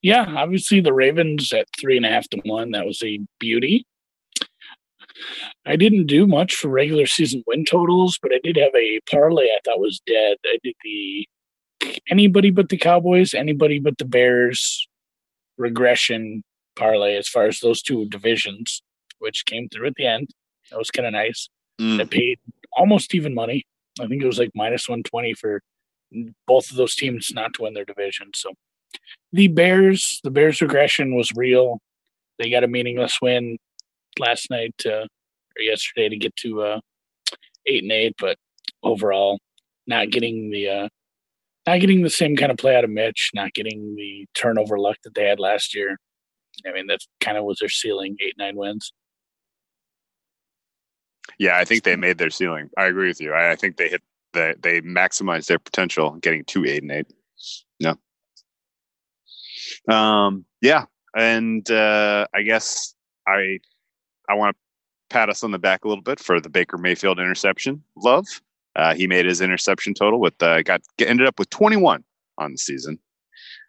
Yeah, 0.03 0.27
obviously 0.37 0.81
the 0.81 0.95
Ravens 0.95 1.53
at 1.53 1.67
three 1.79 1.97
and 1.97 2.07
a 2.07 2.09
half 2.09 2.29
to 2.31 2.39
one. 2.45 2.71
That 2.71 2.87
was 2.87 3.03
a 3.05 3.21
beauty. 3.39 3.87
I 5.67 5.77
didn't 5.77 6.07
do 6.07 6.27
much 6.27 6.55
for 6.55 6.69
regular 6.69 7.07
season 7.07 7.45
win 7.47 7.65
totals, 7.65 8.19
but 8.23 8.33
I 8.33 8.41
did 8.43 8.57
have 8.57 8.75
a 8.75 9.01
parlay 9.11 9.45
I 9.45 9.59
thought 9.65 9.79
was 9.79 10.01
dead. 10.07 10.39
I 10.47 10.59
did 10.63 10.75
the 10.83 11.29
anybody 12.11 12.51
but 12.51 12.69
the 12.69 12.77
Cowboys, 12.77 13.35
anybody 13.35 13.79
but 13.79 13.99
the 13.99 14.05
Bears 14.05 14.89
regression 15.59 16.43
parlay 16.77 17.17
as 17.17 17.29
far 17.29 17.47
as 17.47 17.61
those 17.61 17.83
two 17.83 18.07
divisions, 18.07 18.83
which 19.19 19.45
came 19.45 19.69
through 19.69 19.89
at 19.89 19.95
the 19.97 20.07
end. 20.07 20.31
That 20.71 20.79
was 20.79 20.91
kind 20.91 21.07
of 21.07 21.13
nice. 21.13 21.49
I 22.01 22.05
paid 22.05 22.39
almost 22.73 23.15
even 23.15 23.35
money. 23.35 23.67
I 24.01 24.07
think 24.07 24.23
it 24.23 24.27
was 24.27 24.39
like 24.39 24.51
minus 24.55 24.89
120 24.89 25.35
for 25.35 25.63
both 26.47 26.71
of 26.71 26.77
those 26.77 26.95
teams 26.95 27.31
not 27.33 27.55
to 27.55 27.63
win 27.63 27.75
their 27.75 27.85
division. 27.85 28.31
So 28.35 28.53
the 29.33 29.49
Bears, 29.49 30.21
the 30.25 30.31
Bears 30.31 30.61
regression 30.61 31.15
was 31.15 31.33
real. 31.35 31.81
They 32.39 32.51
got 32.51 32.65
a 32.65 32.69
meaningless 32.69 33.19
win 33.21 33.59
last 34.19 34.51
night 34.51 34.75
uh, 34.87 35.07
or 35.57 35.63
yesterday 35.63 36.09
to 36.09 36.17
get 36.17 36.35
to 36.37 36.63
uh, 36.63 36.81
eight 37.67 37.83
and 37.83 37.93
eight, 37.93 38.15
but 38.19 38.37
overall, 38.83 39.39
not 39.87 40.11
getting 40.11 40.51
the 40.51 40.69
uh, 40.69 40.89
not 41.67 41.81
getting 41.81 42.03
the 42.03 42.11
same 42.11 42.37
kind 42.37 42.51
of 42.51 42.59
play 42.59 42.77
out 42.77 42.85
of 42.85 42.91
Mitch, 42.91 43.31
not 43.35 43.53
getting 43.55 43.95
the 43.97 44.27
turnover 44.35 44.79
luck 44.79 44.97
that 45.05 45.15
they 45.15 45.25
had 45.25 45.39
last 45.39 45.75
year. 45.75 45.99
I 46.67 46.73
mean, 46.73 46.87
that 46.89 47.01
kind 47.21 47.37
of 47.37 47.45
was 47.45 47.59
their 47.61 47.69
ceiling, 47.69 48.17
eight 48.21 48.35
nine 48.39 48.57
wins. 48.57 48.93
Yeah, 51.39 51.57
I 51.57 51.65
think 51.65 51.85
they 51.85 51.97
made 51.97 52.19
their 52.19 52.31
ceiling. 52.31 52.71
I 52.77 52.87
agree 52.87 53.09
with 53.09 53.21
you. 53.21 53.33
I, 53.33 53.53
I 53.53 53.57
think 53.57 53.77
they 53.77 53.89
hit 53.89 54.03
the 54.33 54.55
they 54.61 54.81
maximized 54.81 55.47
their 55.47 55.59
potential 55.59 56.13
getting 56.17 56.45
to 56.45 56.65
eight 56.67 56.83
and 56.83 56.93
eight. 56.93 57.07
Yeah. 57.79 57.95
Um 59.89 60.45
yeah. 60.61 60.85
And 61.17 61.69
uh 61.71 62.27
I 62.35 62.43
guess 62.43 62.95
I 63.27 63.59
I 64.29 64.35
want 64.35 64.57
to 64.57 64.61
pat 65.09 65.29
us 65.29 65.43
on 65.43 65.51
the 65.51 65.59
back 65.59 65.85
a 65.85 65.89
little 65.89 66.03
bit 66.03 66.21
for 66.21 66.41
the 66.41 66.49
Baker 66.49 66.79
Mayfield 66.79 67.19
interception. 67.19 67.83
Love. 67.97 68.27
Uh 68.77 68.95
he 68.95 69.07
made 69.07 69.27
his 69.27 69.41
interception 69.41 69.95
total 69.95 70.21
with 70.21 70.41
uh 70.43 70.63
got 70.63 70.83
ended 70.99 71.27
up 71.27 71.39
with 71.39 71.51
21 71.51 72.05
on 72.39 72.53
the 72.53 72.59
season. 72.59 72.99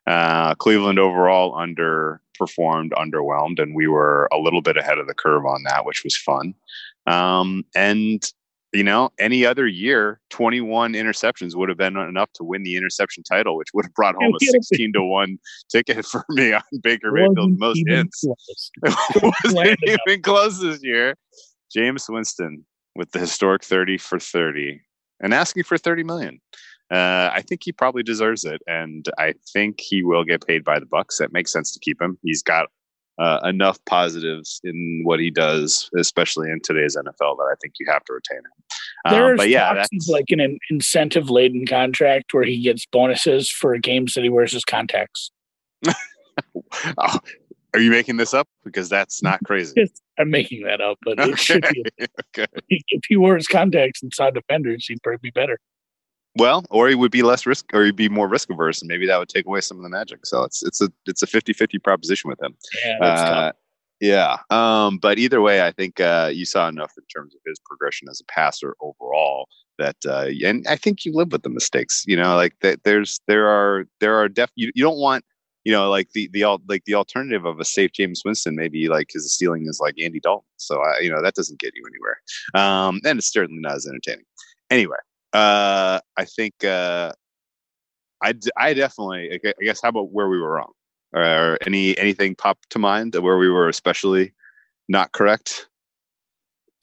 Uh 0.08 0.56
Cleveland 0.56 1.00
overall 1.00 1.54
underperformed, 1.54 2.92
underwhelmed, 2.92 3.62
and 3.62 3.76
we 3.76 3.88
were 3.88 4.28
a 4.32 4.38
little 4.38 4.62
bit 4.62 4.78
ahead 4.78 4.98
of 4.98 5.08
the 5.08 5.14
curve 5.14 5.46
on 5.46 5.64
that, 5.64 5.86
which 5.86 6.04
was 6.04 6.16
fun. 6.18 6.54
Um, 7.08 7.66
and 7.76 8.24
you 8.74 8.84
know, 8.84 9.10
any 9.20 9.46
other 9.46 9.68
year, 9.68 10.22
21 10.30 10.94
interceptions 10.94 11.56
would 11.56 11.68
have 11.68 11.78
been 11.78 11.98
enough 11.98 12.32
to 12.34 12.44
win 12.44 12.64
the 12.64 12.78
interception 12.78 13.22
title, 13.24 13.58
which 13.58 13.68
would 13.74 13.86
have 13.86 13.94
brought 13.94 14.16
home 14.16 14.34
a 14.34 14.46
16 14.46 14.94
to 14.94 15.04
1 15.04 15.40
ticket 15.70 16.06
for 16.12 16.24
me 16.30 16.54
on 16.54 16.62
Baker 16.82 17.12
Mayfield's 17.12 17.60
most 17.60 17.84
hits. 17.86 18.24
It 18.84 19.34
wasn't 19.44 19.80
even 19.84 20.22
close 20.22 20.62
this 20.62 20.82
year. 20.82 21.16
Jameis 21.76 22.10
Winston 22.10 22.66
with 22.96 23.12
the 23.12 23.20
historic 23.20 23.64
30 23.64 23.98
for 23.98 24.20
30 24.20 24.82
and 25.22 25.34
asking 25.34 25.64
for 25.64 25.78
30 25.78 26.04
million. 26.04 26.42
Uh, 26.92 27.30
I 27.34 27.42
think 27.42 27.62
he 27.64 27.72
probably 27.72 28.04
deserves 28.04 28.44
it, 28.44 28.62
and 28.68 29.08
I 29.18 29.36
think 29.54 29.80
he 29.80 30.04
will 30.04 30.26
get 30.26 30.46
paid 30.46 30.66
by 30.66 30.78
the 30.78 30.86
Bucs. 30.86 31.18
That 31.20 31.32
makes 31.32 31.54
sense 31.54 31.72
to 31.72 31.80
keep 31.80 32.02
him. 32.02 32.18
He's 32.22 32.44
got 32.44 32.68
uh, 33.18 33.40
enough 33.46 33.80
positives 33.86 34.60
in 34.66 35.02
what 35.04 35.20
he 35.20 35.30
does, 35.30 35.90
especially 35.98 36.50
in 36.50 36.60
today's 36.62 36.98
NFL, 36.98 37.38
that 37.38 37.50
I 37.50 37.56
think 37.62 37.76
you 37.80 37.86
have 37.90 38.04
to 38.06 38.14
retain 38.14 38.40
him. 38.40 38.52
Um, 39.06 39.14
There's 39.14 39.38
but 39.38 39.50
yeah, 39.50 39.74
that's 39.74 40.08
like 40.10 40.26
an 40.30 40.58
incentive 40.70 41.30
laden 41.30 41.66
contract 41.66 42.34
where 42.34 42.44
he 42.44 42.62
gets 42.62 42.86
bonuses 42.86 43.50
for 43.50 43.78
games 43.78 44.14
that 44.16 44.24
he 44.24 44.30
wears 44.30 44.52
his 44.52 44.66
contacts. 44.66 45.32
Oh, 46.98 47.20
are 47.74 47.80
you 47.80 47.90
making 47.92 48.18
this 48.18 48.34
up? 48.34 48.48
Because 48.64 48.90
that's 48.90 49.24
not 49.24 49.40
crazy. 49.46 49.90
I'm 50.20 50.30
making 50.30 50.64
that 50.64 50.82
up, 50.82 50.98
but 51.04 51.20
it 51.20 51.40
should 51.40 51.64
Okay. 51.66 51.84
be. 51.98 52.06
okay. 52.38 52.46
If 52.70 53.02
he 53.08 53.18
wore 53.18 53.36
his 53.36 53.48
contacts 53.48 54.04
and 54.04 54.14
saw 54.14 54.30
defenders, 54.30 54.86
he'd 54.88 55.02
probably 55.04 55.20
be 55.24 55.32
better. 55.32 55.58
Well, 56.38 56.64
or 56.70 56.88
he 56.88 56.96
would 56.96 57.12
be 57.12 57.24
less 57.24 57.46
risk, 57.46 57.66
or 57.74 57.84
he'd 57.86 57.96
be 57.98 58.08
more 58.08 58.28
risk 58.28 58.50
averse, 58.50 58.82
and 58.82 58.88
maybe 58.88 59.06
that 59.08 59.18
would 59.20 59.28
take 59.30 59.46
away 59.46 59.62
some 59.62 59.78
of 59.78 59.84
the 59.84 59.90
magic. 59.90 60.26
So 60.26 60.44
it's 60.44 60.64
it's 60.64 60.80
a 60.82 60.90
it's 61.06 61.22
a 61.22 61.28
50-50 61.28 61.84
proposition 61.84 62.30
with 62.30 62.42
him. 62.42 62.56
Yeah, 62.86 62.98
Uh, 63.06 63.52
yeah. 64.00 64.38
Um, 64.50 64.98
but 64.98 65.18
either 65.20 65.42
way, 65.42 65.66
I 65.66 65.72
think 65.72 66.00
uh, 66.00 66.32
you 66.34 66.46
saw 66.46 66.68
enough 66.70 66.94
in 66.98 67.04
terms 67.14 67.36
of 67.36 67.42
his 67.46 67.60
progression 67.66 68.08
as 68.10 68.22
a 68.22 68.26
passer 68.32 68.76
overall 68.82 69.48
that, 69.78 69.98
uh, 70.06 70.28
and 70.46 70.66
I 70.70 70.76
think 70.78 71.04
you 71.06 71.14
live 71.14 71.32
with 71.34 71.44
the 71.44 71.50
mistakes. 71.50 72.04
You 72.08 72.16
know, 72.16 72.36
like 72.36 72.54
that. 72.62 72.84
There's 72.84 73.20
there 73.28 73.48
are 73.50 73.86
there 74.00 74.16
are 74.16 74.30
def. 74.30 74.52
You, 74.56 74.72
you 74.74 74.84
don't 74.84 75.00
want 75.00 75.26
you 75.64 75.72
know 75.72 75.90
like 75.90 76.12
the 76.12 76.30
the 76.34 76.44
al- 76.44 76.62
like 76.68 76.86
the 76.86 76.96
alternative 76.96 77.46
of 77.46 77.60
a 77.60 77.66
safe 77.66 77.92
Jameis 77.92 78.26
Winston. 78.26 78.56
Maybe 78.56 78.88
like 78.88 79.10
his 79.12 79.36
ceiling 79.36 79.68
is 79.68 79.80
like 79.80 79.96
Andy 80.00 80.20
Dalton. 80.20 80.48
So 80.58 80.82
I 80.82 81.00
you 81.00 81.10
know 81.10 81.22
that 81.22 81.36
doesn't 81.36 81.60
get 81.60 81.74
you 81.76 81.84
anywhere. 81.88 82.22
Um, 82.54 83.00
and 83.06 83.20
it's 83.20 83.32
certainly 83.32 83.62
not 83.62 83.76
as 83.76 83.88
entertaining. 83.88 84.26
Anyway, 84.70 84.98
uh, 85.34 86.00
I 86.18 86.26
think 86.26 86.64
uh, 86.64 87.12
I 88.22 88.34
d- 88.34 88.52
I 88.58 88.74
definitely 88.74 89.34
I 89.34 89.38
gue- 89.38 89.54
I 89.60 89.64
guess 89.64 89.82
how 89.82 89.90
about 89.90 90.12
where 90.12 90.30
we 90.30 90.40
were 90.40 90.52
wrong 90.52 90.72
or 91.14 91.58
any 91.66 91.98
anything 91.98 92.36
pop 92.36 92.58
to 92.70 92.80
mind 92.80 93.16
where 93.16 93.38
we 93.38 93.50
were 93.50 93.68
especially 93.68 94.34
not 94.88 95.12
correct? 95.12 95.68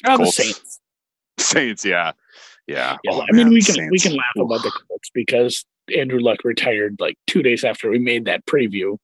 Oh, 0.06 0.18
the 0.18 0.26
Saints. 0.26 0.80
Saints, 1.38 1.84
yeah, 1.84 2.12
yeah. 2.66 2.96
Yeah, 3.04 3.12
Oh, 3.12 3.22
I 3.22 3.32
mean, 3.32 3.48
we 3.50 3.62
can 3.62 3.88
we 3.90 3.98
can 3.98 4.12
laugh 4.12 4.36
about 4.36 4.62
the 4.62 4.72
Colts 4.88 5.10
because 5.12 5.64
Andrew 5.96 6.20
Luck 6.20 6.38
retired 6.44 6.96
like 6.98 7.16
two 7.26 7.42
days 7.42 7.64
after 7.64 7.90
we 7.90 7.98
made 7.98 8.24
that 8.26 8.44
preview. 8.46 8.96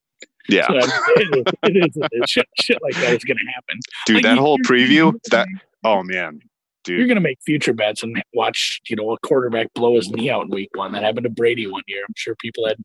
Yeah, 0.48 0.66
So, 0.66 0.74
I 0.74 0.80
mean, 0.80 0.86
it 1.16 1.36
is, 1.38 1.44
it 1.62 1.76
is, 1.76 1.96
it 1.96 2.10
is 2.24 2.30
shit, 2.30 2.46
shit 2.60 2.78
like 2.82 2.94
that 2.96 3.14
is 3.14 3.24
going 3.24 3.38
to 3.38 3.52
happen. 3.54 3.78
dude, 4.06 4.16
Like, 4.16 4.24
that 4.24 4.36
whole 4.38 4.58
preview. 4.58 5.12
That 5.30 5.48
oh 5.84 6.02
man, 6.02 6.40
dude, 6.84 6.98
You're 6.98 7.06
going 7.06 7.16
to 7.16 7.22
make 7.22 7.38
future 7.46 7.72
bets 7.72 8.02
and 8.02 8.22
watch, 8.34 8.80
you 8.88 8.96
know, 8.96 9.10
a 9.12 9.18
quarterback 9.26 9.72
blow 9.74 9.96
his 9.96 10.10
knee 10.10 10.28
out 10.28 10.44
in 10.44 10.50
week 10.50 10.68
one. 10.74 10.92
That 10.92 11.02
happened 11.02 11.24
to 11.24 11.30
Brady 11.30 11.66
one 11.66 11.82
year. 11.86 12.02
I'm 12.06 12.12
sure 12.16 12.34
people 12.36 12.66
had 12.68 12.76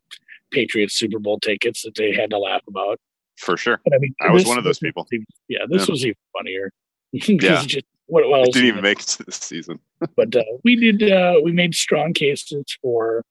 Patriots 0.50 0.94
Super 0.94 1.18
Bowl 1.18 1.38
tickets 1.38 1.82
that 1.82 1.94
they 1.96 2.12
had 2.14 2.30
to 2.30 2.38
laugh 2.38 2.62
about. 2.66 2.98
For 3.36 3.56
sure. 3.58 3.78
But 3.84 3.94
I 3.94 3.98
mean, 3.98 4.14
I 4.22 4.30
was 4.32 4.46
one 4.46 4.56
of 4.58 4.64
those 4.64 4.78
people. 4.78 5.06
even- 5.12 5.26
yeah, 5.48 5.60
this 5.68 5.86
Yeah. 5.86 5.92
was 5.92 6.04
even 6.06 6.16
funnier. 6.36 6.72
Yeah. 7.12 7.62
just 7.66 7.84
what, 8.06 8.26
what 8.28 8.44
didn't 8.52 8.68
even 8.68 8.82
make 8.82 9.00
it 9.00 9.06
to 9.06 9.22
this 9.24 9.36
season. 9.36 9.78
but 10.16 10.34
uh, 10.34 10.42
we 10.64 10.76
did 10.76 11.10
uh, 11.12 11.34
we 11.44 11.52
made 11.52 11.74
strong 11.74 12.12
cases 12.14 12.64
for 12.82 13.22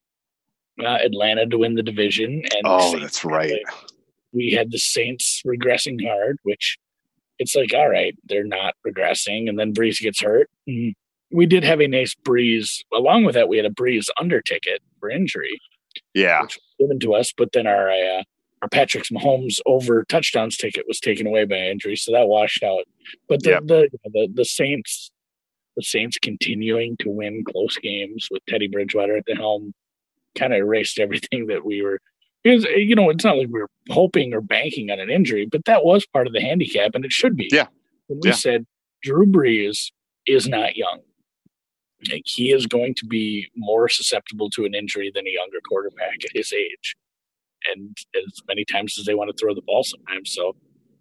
uh, 0.80 0.98
Atlanta 1.04 1.46
to 1.48 1.58
win 1.58 1.76
the 1.76 1.84
division 1.84 2.42
and 2.56 2.62
Oh, 2.66 2.98
that's 3.00 3.24
right. 3.26 3.62
we 4.32 4.52
had 4.52 4.72
the 4.72 4.80
Saints 4.80 5.42
regressing 5.46 6.06
hard 6.08 6.38
which 6.44 6.78
it's 7.40 7.56
like 7.56 7.74
all 7.74 7.90
right 7.90 8.16
they're 8.26 8.44
not 8.44 8.74
regressing 8.86 9.48
and 9.50 9.58
then 9.60 9.74
Brees 9.74 10.00
gets 10.02 10.22
hurt 10.22 10.50
Mm. 10.70 10.94
we 11.32 11.46
did 11.46 11.64
have 11.64 11.80
a 11.82 11.88
nice 11.88 12.14
Brees 12.16 12.80
along 12.94 13.24
with 13.26 13.36
that 13.36 13.48
we 13.50 13.58
had 13.58 13.66
a 13.66 13.70
Brees 13.72 14.08
under 14.20 14.42
ticket 14.42 14.82
for 15.00 15.10
injury 15.10 15.60
Yeah, 16.14 16.46
given 16.80 17.00
to 17.00 17.14
us 17.14 17.34
but 17.36 17.52
then 17.54 17.66
our 17.68 17.90
uh, 17.90 18.24
our 18.62 18.68
Patrick 18.70 19.06
Mahomes 19.06 19.60
over 19.66 20.04
touchdowns 20.10 20.58
ticket 20.58 20.84
was 20.88 21.00
taken 21.00 21.26
away 21.26 21.46
by 21.46 21.56
injury 21.56 21.96
so 21.96 22.12
that 22.12 22.28
washed 22.28 22.62
out 22.64 22.84
but 23.30 23.42
the 23.44 23.52
Yep. 23.52 23.64
the, 23.68 23.90
the 24.06 24.28
the 24.34 24.46
Saints 24.46 25.12
the 25.78 25.84
Saints 25.84 26.18
continuing 26.22 26.98
to 26.98 27.10
win 27.10 27.44
close 27.50 27.78
games 27.78 28.28
with 28.30 28.42
Teddy 28.50 28.68
Bridgewater 28.68 29.16
at 29.16 29.24
the 29.26 29.36
helm 29.36 29.74
kind 30.38 30.54
of 30.54 30.60
erased 30.60 31.00
everything 31.00 31.48
that 31.48 31.66
we 31.66 31.82
were. 31.82 32.00
Because 32.44 32.64
you 32.66 32.96
know, 32.96 33.10
it's 33.10 33.24
not 33.26 33.38
like 33.38 33.48
we 33.48 33.60
were 33.60 33.70
hoping 33.90 34.34
or 34.34 34.42
banking 34.42 34.92
on 34.92 35.00
an 35.00 35.10
injury, 35.10 35.46
but 35.52 35.66
that 35.66 35.84
was 35.84 36.06
part 36.06 36.28
of 36.28 36.34
the 36.34 36.42
handicap, 36.42 36.92
and 36.96 37.04
it 37.04 37.12
should 37.12 37.36
be. 37.36 37.50
Yeah. 37.52 37.68
When 38.08 38.20
we 38.22 38.30
Yeah. 38.30 38.36
said 38.36 38.66
Drew 39.04 39.26
Brees 39.26 39.92
is 40.26 40.48
not 40.48 40.76
young, 40.78 41.02
like 42.10 42.24
he 42.26 42.52
is 42.52 42.66
going 42.66 42.96
to 42.96 43.06
be 43.06 43.48
more 43.56 43.90
susceptible 43.90 44.50
to 44.52 44.66
an 44.66 44.74
injury 44.74 45.12
than 45.14 45.28
a 45.28 45.32
younger 45.32 45.60
quarterback 45.68 46.24
at 46.24 46.32
his 46.34 46.54
age, 46.54 46.96
and 47.74 47.98
as 48.16 48.42
many 48.48 48.64
times 48.64 48.98
as 48.98 49.06
they 49.06 49.16
want 49.16 49.30
to 49.30 49.36
throw 49.38 49.54
the 49.54 49.62
ball, 49.62 49.84
sometimes. 49.84 50.32
So 50.34 50.56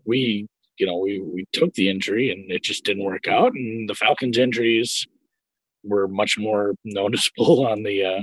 we 0.04 0.46
you 0.78 0.86
know, 0.86 0.96
we 0.96 1.20
we 1.20 1.44
took 1.52 1.74
the 1.74 1.88
injury 1.88 2.30
and 2.30 2.50
it 2.50 2.62
just 2.62 2.84
didn't 2.84 3.04
work 3.04 3.26
out. 3.28 3.52
And 3.52 3.88
the 3.88 3.94
Falcons' 3.94 4.38
injuries 4.38 5.06
were 5.84 6.06
much 6.08 6.38
more 6.38 6.74
noticeable 6.84 7.66
on 7.66 7.82
the 7.82 8.04
uh, 8.04 8.22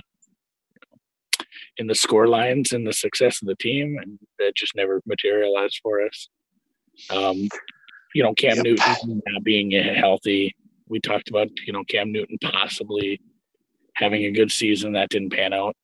in 1.77 1.87
the 1.87 1.95
score 1.95 2.27
lines 2.27 2.71
and 2.71 2.87
the 2.87 2.93
success 2.93 3.41
of 3.41 3.47
the 3.47 3.55
team, 3.55 3.97
and 4.01 4.19
that 4.39 4.55
just 4.55 4.75
never 4.75 5.01
materialized 5.05 5.79
for 5.83 6.05
us. 6.05 6.29
Um, 7.09 7.49
you 8.13 8.23
know, 8.23 8.33
Cam 8.33 8.57
Yep. 8.57 8.65
Newton 8.65 9.21
not 9.27 9.43
being 9.43 9.71
healthy. 9.71 10.55
We 10.87 10.99
talked 10.99 11.29
about 11.29 11.49
you 11.65 11.73
know 11.73 11.83
Cam 11.83 12.11
Newton 12.11 12.37
possibly 12.41 13.19
having 13.95 14.23
a 14.25 14.31
good 14.31 14.51
season 14.51 14.93
that 14.93 15.09
didn't 15.09 15.31
pan 15.31 15.53
out. 15.53 15.75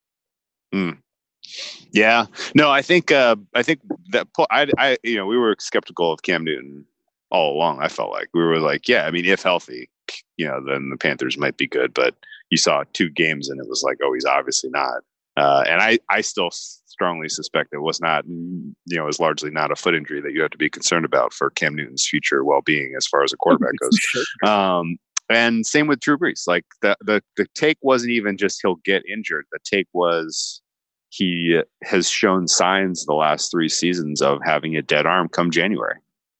yeah. 1.91 2.25
No, 2.55 2.69
I 2.69 2.81
think 2.81 3.11
uh, 3.11 3.35
I 3.53 3.63
think 3.63 3.81
that 4.11 4.27
I, 4.49 4.67
I 4.77 4.97
you 5.03 5.17
know 5.17 5.25
we 5.25 5.37
were 5.37 5.55
skeptical 5.59 6.11
of 6.11 6.21
Cam 6.21 6.43
Newton 6.43 6.85
all 7.31 7.55
along. 7.55 7.79
I 7.81 7.87
felt 7.87 8.11
like 8.11 8.29
we 8.33 8.41
were 8.43 8.59
like, 8.59 8.87
yeah, 8.87 9.05
I 9.05 9.11
mean, 9.11 9.25
if 9.25 9.41
healthy, 9.41 9.89
you 10.37 10.47
know, 10.47 10.63
then 10.65 10.89
the 10.89 10.97
Panthers 10.97 11.37
might 11.37 11.57
be 11.57 11.67
good. 11.67 11.93
But 11.93 12.15
you 12.49 12.57
saw 12.57 12.83
two 12.93 13.09
games 13.09 13.49
and 13.49 13.59
it 13.59 13.67
was 13.67 13.83
like, 13.83 13.97
oh, 14.03 14.13
he's 14.13 14.25
obviously 14.25 14.69
not. 14.69 15.01
Uh, 15.37 15.63
and 15.67 15.81
I, 15.81 15.99
I 16.09 16.21
still 16.21 16.49
strongly 16.51 17.29
suspect 17.29 17.69
it 17.73 17.81
was 17.81 18.01
not, 18.01 18.25
you 18.27 18.73
know, 18.89 19.07
is 19.07 19.19
largely 19.19 19.49
not 19.49 19.71
a 19.71 19.75
foot 19.75 19.95
injury 19.95 20.21
that 20.21 20.33
you 20.33 20.41
have 20.41 20.51
to 20.51 20.57
be 20.57 20.69
concerned 20.69 21.05
about 21.05 21.33
for 21.33 21.49
Cam 21.51 21.75
Newton's 21.75 22.05
future 22.05 22.43
well-being 22.43 22.93
as 22.97 23.07
far 23.07 23.23
as 23.23 23.31
a 23.31 23.37
quarterback 23.39 23.73
goes. 23.79 23.97
Um, 24.43 24.97
and 25.29 25.65
same 25.65 25.87
with 25.87 26.01
Drew 26.01 26.17
Brees. 26.17 26.43
Like 26.47 26.65
the, 26.81 26.97
the 27.01 27.23
the 27.37 27.47
take 27.55 27.77
wasn't 27.81 28.11
even 28.11 28.37
just 28.37 28.59
he'll 28.61 28.75
get 28.83 29.03
injured. 29.05 29.45
The 29.51 29.59
take 29.63 29.87
was 29.93 30.61
he 31.09 31.61
has 31.83 32.09
shown 32.09 32.47
signs 32.47 33.05
the 33.05 33.13
last 33.13 33.51
three 33.51 33.69
seasons 33.69 34.21
of 34.21 34.39
having 34.43 34.75
a 34.75 34.81
dead 34.81 35.05
arm 35.05 35.29
come 35.29 35.51
January. 35.51 35.97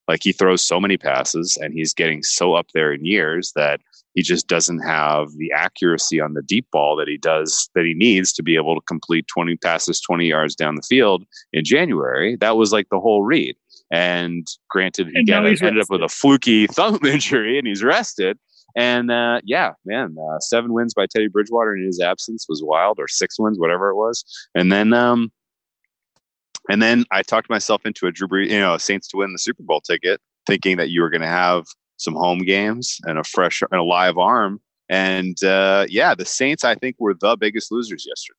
Like 0.08 0.22
he 0.24 0.32
throws 0.32 0.64
so 0.64 0.80
many 0.80 0.98
passes 0.98 1.58
and 1.62 1.74
he's 1.74 1.94
getting 1.94 2.24
so 2.24 2.54
up 2.54 2.68
there 2.74 2.92
in 2.92 3.06
years 3.06 3.54
that 3.56 3.82
he 4.14 4.22
just 4.22 4.48
doesn't 4.48 4.80
have 4.80 5.32
the 5.38 5.52
accuracy 5.56 6.20
on 6.20 6.34
the 6.34 6.42
deep 6.42 6.66
ball 6.72 6.96
that 6.98 7.08
he 7.08 7.18
does 7.18 7.70
that 7.76 7.86
he 7.86 7.94
needs 7.94 8.34
to 8.34 8.44
be 8.44 8.56
able 8.56 8.76
to 8.76 8.82
complete 8.82 9.28
20 9.28 9.56
passes 9.58 10.02
20 10.02 10.28
yards 10.28 10.56
down 10.56 10.76
the 10.76 10.82
field 10.82 11.24
in 11.54 11.64
January. 11.64 12.36
That 12.36 12.58
was 12.58 12.72
like 12.72 12.90
the 12.90 13.00
whole 13.00 13.24
read. 13.24 13.56
And 13.92 14.48
granted, 14.70 15.08
he 15.08 15.20
And 15.20 15.28
got, 15.28 15.46
ended 15.46 15.80
up 15.80 15.90
with 15.90 16.02
a 16.02 16.10
fluky 16.10 16.68
thumb 16.72 17.00
injury 17.06 17.58
and 17.58 17.68
he's 17.68 17.84
rested. 17.84 18.38
And 18.76 19.12
uh, 19.12 19.42
yeah, 19.44 19.74
man, 19.86 20.16
uh, 20.18 20.40
seven 20.40 20.74
wins 20.74 20.94
by 20.94 21.06
Teddy 21.06 21.28
Bridgewater 21.28 21.76
in 21.76 21.86
his 21.86 22.00
absence 22.00 22.46
was 22.48 22.64
wild, 22.64 23.00
or 23.00 23.08
six 23.08 23.38
wins, 23.38 23.60
whatever 23.60 23.90
it 23.90 23.96
was. 23.96 24.24
And 24.56 24.72
then, 24.72 24.94
um, 24.94 25.30
and 26.70 26.82
then 26.82 27.04
I 27.12 27.22
talked 27.22 27.50
myself 27.50 27.86
into 27.86 28.08
a 28.08 28.12
Drew 28.12 28.30
Brees, 28.30 28.50
you 28.50 28.60
know, 28.60 28.78
Saints 28.78 29.10
to 29.10 29.18
win 29.18 29.34
the 29.34 29.40
Super 29.40 29.64
Bowl 29.64 29.82
ticket, 29.82 30.22
thinking 30.48 30.78
that 30.78 30.90
you 30.90 31.02
were 31.02 31.10
going 31.10 31.22
to 31.22 31.28
have 31.28 31.66
some 32.02 32.16
home 32.16 32.40
games 32.40 33.00
and 33.04 33.18
a 33.18 33.24
fresh 33.24 33.62
and 33.62 33.80
a 33.80 33.84
live 33.84 34.18
arm. 34.18 34.60
And 34.90 35.42
uh, 35.44 35.86
yeah, 35.90 36.16
the 36.16 36.26
Saints, 36.26 36.64
I 36.64 36.76
think, 36.76 36.98
were 37.00 37.14
the 37.14 37.38
biggest 37.38 37.72
losers 37.72 38.06
yesterday. 38.08 38.38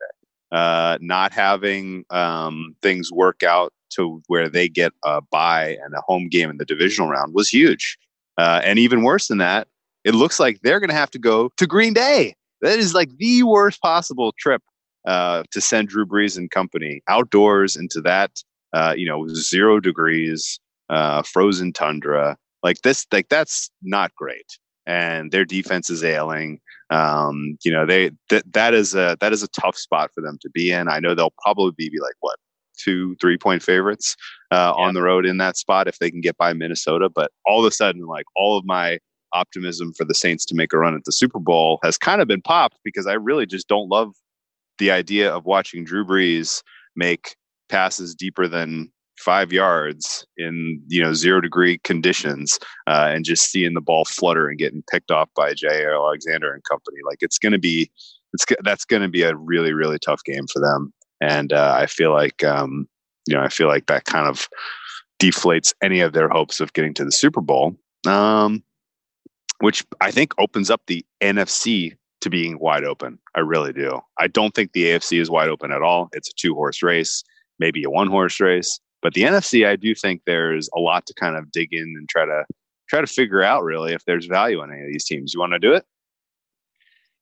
Uh, 0.51 0.99
not 1.01 1.33
having 1.33 2.05
um, 2.11 2.77
things 2.83 3.11
work 3.11 3.43
out 3.43 3.73
to 3.95 4.23
where 4.27 4.51
they 4.51 4.69
get 4.69 4.93
a 5.05 5.23
bye 5.23 5.79
and 5.83 5.95
a 5.95 6.03
home 6.07 6.29
game 6.29 6.51
in 6.51 6.59
the 6.59 6.65
divisional 6.67 7.09
round 7.09 7.33
was 7.35 7.49
huge. 7.49 7.97
Uh, 8.37 8.61
and 8.63 8.79
even 8.79 9.03
worse 9.03 9.29
than 9.29 9.39
that, 9.39 9.69
it 10.05 10.15
looks 10.15 10.39
like 10.39 10.61
they're 10.61 10.81
going 10.81 10.91
to 10.91 10.95
have 10.95 11.11
to 11.11 11.19
go 11.19 11.51
to 11.57 11.67
Green 11.67 11.95
Bay. 11.95 12.35
That 12.61 12.79
is 12.79 12.93
like 12.95 13.17
the 13.17 13.43
worst 13.45 13.81
possible 13.81 14.35
trip 14.39 14.63
uh, 15.07 15.45
to 15.51 15.61
send 15.61 15.89
Drew 15.89 16.07
Brees 16.07 16.37
and 16.37 16.51
company 16.51 17.03
outdoors 17.09 17.77
into 17.77 18.01
that, 18.03 18.43
uh, 18.73 18.95
you 18.97 19.07
know, 19.07 19.27
zero 19.29 19.81
degrees, 19.81 20.61
uh, 20.91 21.23
frozen 21.23 21.73
tundra. 21.73 22.37
Like 22.63 22.83
this, 22.83 23.07
like 23.13 23.29
that's 23.29 23.71
not 23.83 24.15
great. 24.15 24.47
And 24.87 25.31
their 25.31 25.45
defense 25.45 25.91
is 25.91 26.03
ailing. 26.03 26.61
Um, 26.91 27.57
you 27.65 27.73
know, 27.73 27.87
they 27.87 28.11
that 28.31 28.53
that 28.53 28.75
is 28.75 28.95
a 28.95 29.17
that 29.21 29.33
is 29.33 29.43
a 29.43 29.49
tough 29.49 29.77
spot 29.77 30.11
for 30.15 30.21
them 30.21 30.39
to 30.43 30.51
be 30.51 30.73
in. 30.73 30.89
I 30.89 30.99
know 31.01 31.15
they'll 31.15 31.35
probably 31.43 31.73
be, 31.77 31.89
be 31.89 32.01
like 32.01 32.15
what 32.21 32.37
two, 32.79 33.15
three 33.21 33.39
point 33.39 33.63
favorites 33.63 34.17
uh, 34.51 34.75
Yeah. 34.77 34.85
on 34.85 34.95
the 34.95 35.03
road 35.03 35.25
in 35.27 35.39
that 35.39 35.57
spot 35.57 35.89
if 35.89 35.99
they 35.99 36.11
can 36.11 36.21
get 36.21 36.37
by 36.37 36.53
Minnesota. 36.53 37.09
But 37.09 37.31
all 37.47 37.61
of 37.61 37.67
a 37.67 37.71
sudden, 37.71 38.07
like 38.07 38.27
all 38.37 38.59
of 38.59 38.65
my 38.65 38.99
optimism 39.33 39.93
for 39.95 40.05
the 40.05 40.15
Saints 40.15 40.45
to 40.47 40.55
make 40.55 40.73
a 40.73 40.79
run 40.79 40.95
at 40.95 41.05
the 41.05 41.13
Super 41.13 41.39
Bowl 41.39 41.79
has 41.83 41.97
kind 41.97 42.21
of 42.21 42.29
been 42.29 42.43
popped 42.43 42.79
because 42.85 43.07
I 43.07 43.15
really 43.15 43.47
just 43.47 43.69
don't 43.69 43.89
love 43.89 44.13
the 44.79 44.91
idea 44.91 45.33
of 45.33 45.45
watching 45.45 45.85
Drew 45.85 46.05
Brees 46.05 46.63
make 46.97 47.37
passes 47.69 48.15
deeper 48.15 48.49
than 48.49 48.93
five 49.23 49.53
yards 49.53 50.27
in 50.37 50.83
you 50.89 51.03
know 51.03 51.15
zero 51.15 51.41
degree 51.41 51.79
conditions 51.79 52.59
uh, 52.87 53.11
and 53.13 53.25
just 53.25 53.51
seeing 53.51 53.75
the 53.75 53.81
ball 53.81 54.05
flutter 54.05 54.49
and 54.49 54.59
getting 54.59 54.83
picked 54.91 55.11
off 55.11 55.29
by 55.37 55.53
Jaire 55.53 55.95
Alexander 55.95 56.53
and 56.53 56.63
company. 56.65 56.99
Like 57.07 57.19
it's 57.21 57.39
going 57.39 57.53
to 57.53 57.59
be, 57.59 57.91
it's 58.33 58.45
that's 58.63 58.85
going 58.85 59.03
to 59.03 59.09
be 59.09 59.23
a 59.23 59.37
really 59.37 59.73
really 59.73 59.99
tough 59.99 60.23
game 60.25 60.47
for 60.53 60.61
them. 60.61 60.93
And 61.21 61.53
uh, 61.53 61.77
I 61.79 61.87
feel 61.87 62.13
like 62.13 62.43
um, 62.45 62.89
you 63.27 63.35
know 63.35 63.43
I 63.43 63.49
feel 63.49 63.69
like 63.69 63.87
that 63.87 64.05
kind 64.05 64.27
of 64.27 64.49
deflates 65.21 65.73
any 65.83 66.01
of 66.01 66.13
their 66.13 66.29
hopes 66.29 66.61
of 66.61 66.73
getting 66.73 66.95
to 66.95 67.05
the 67.05 67.13
Super 67.13 67.41
Bowl. 67.41 67.77
Um, 68.07 68.65
which 69.61 69.85
I 70.01 70.11
think 70.11 70.35
opens 70.39 70.71
up 70.71 70.83
the 70.89 71.07
NFC 71.21 71.95
to 72.23 72.31
being 72.31 72.59
wide 72.59 72.85
open. 72.85 73.19
I 73.37 73.41
really 73.41 73.73
do. 73.73 74.01
I 74.19 74.27
don't 74.27 74.55
think 74.55 74.73
the 74.73 74.87
AFC 74.87 75.21
is 75.21 75.31
wide 75.31 75.49
open 75.49 75.71
at 75.71 75.83
all. 75.83 76.09
It's 76.13 76.31
a 76.31 76.35
two 76.35 76.55
horse 76.55 76.83
race, 76.83 77.23
maybe 77.61 77.85
a 77.85 77.91
one 77.91 78.09
horse 78.09 78.41
race. 78.41 78.81
But 79.03 79.15
the 79.15 79.23
NFC, 79.23 79.67
I 79.67 79.77
do 79.77 79.95
think 79.95 80.23
there's 80.25 80.71
a 80.75 80.81
lot 80.81 81.07
to 81.07 81.15
kind 81.15 81.37
of 81.37 81.51
dig 81.51 81.73
in 81.73 81.95
and 81.99 82.09
try 82.09 82.25
to 82.25 82.45
try 82.89 83.01
to 83.01 83.07
figure 83.07 83.43
out 83.43 83.65
really 83.65 83.93
if 83.93 84.05
there's 84.05 84.27
value 84.27 84.63
in 84.63 84.71
any 84.71 84.83
of 84.83 84.89
these 84.89 85.05
teams. 85.05 85.35
You 85.35 85.41
want 85.41 85.53
to 85.53 85.59
do 85.59 85.73
it? 85.73 85.85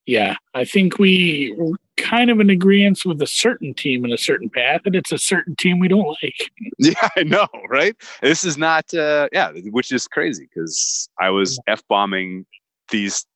Yeah, 0.07 0.37
I 0.55 0.65
think 0.65 0.99
we 0.99 1.55
we're 1.57 1.77
kind 1.97 2.31
of 2.31 2.41
in 2.41 2.51
agreement 2.51 3.01
with 3.05 3.21
a 3.23 3.27
certain 3.27 3.75
team 3.75 4.05
and 4.05 4.13
a 4.13 4.19
certain 4.19 4.51
path, 4.51 4.81
and 4.85 4.97
it's 4.97 5.13
a 5.13 5.19
certain 5.19 5.55
team 5.57 5.79
we 5.79 5.89
don't 5.89 6.17
like. 6.23 6.51
Yeah, 6.79 7.09
I 7.15 7.25
know, 7.25 7.47
right? 7.69 7.95
This 8.23 8.43
is 8.43 8.57
not, 8.57 8.93
uh, 8.95 9.29
yeah, 9.33 9.53
which 9.67 9.93
is 9.93 10.09
crazy 10.09 10.49
because 10.49 11.11
I 11.21 11.29
was 11.29 11.61
f 11.67 11.83
bombing 11.89 12.47
these 12.91 13.27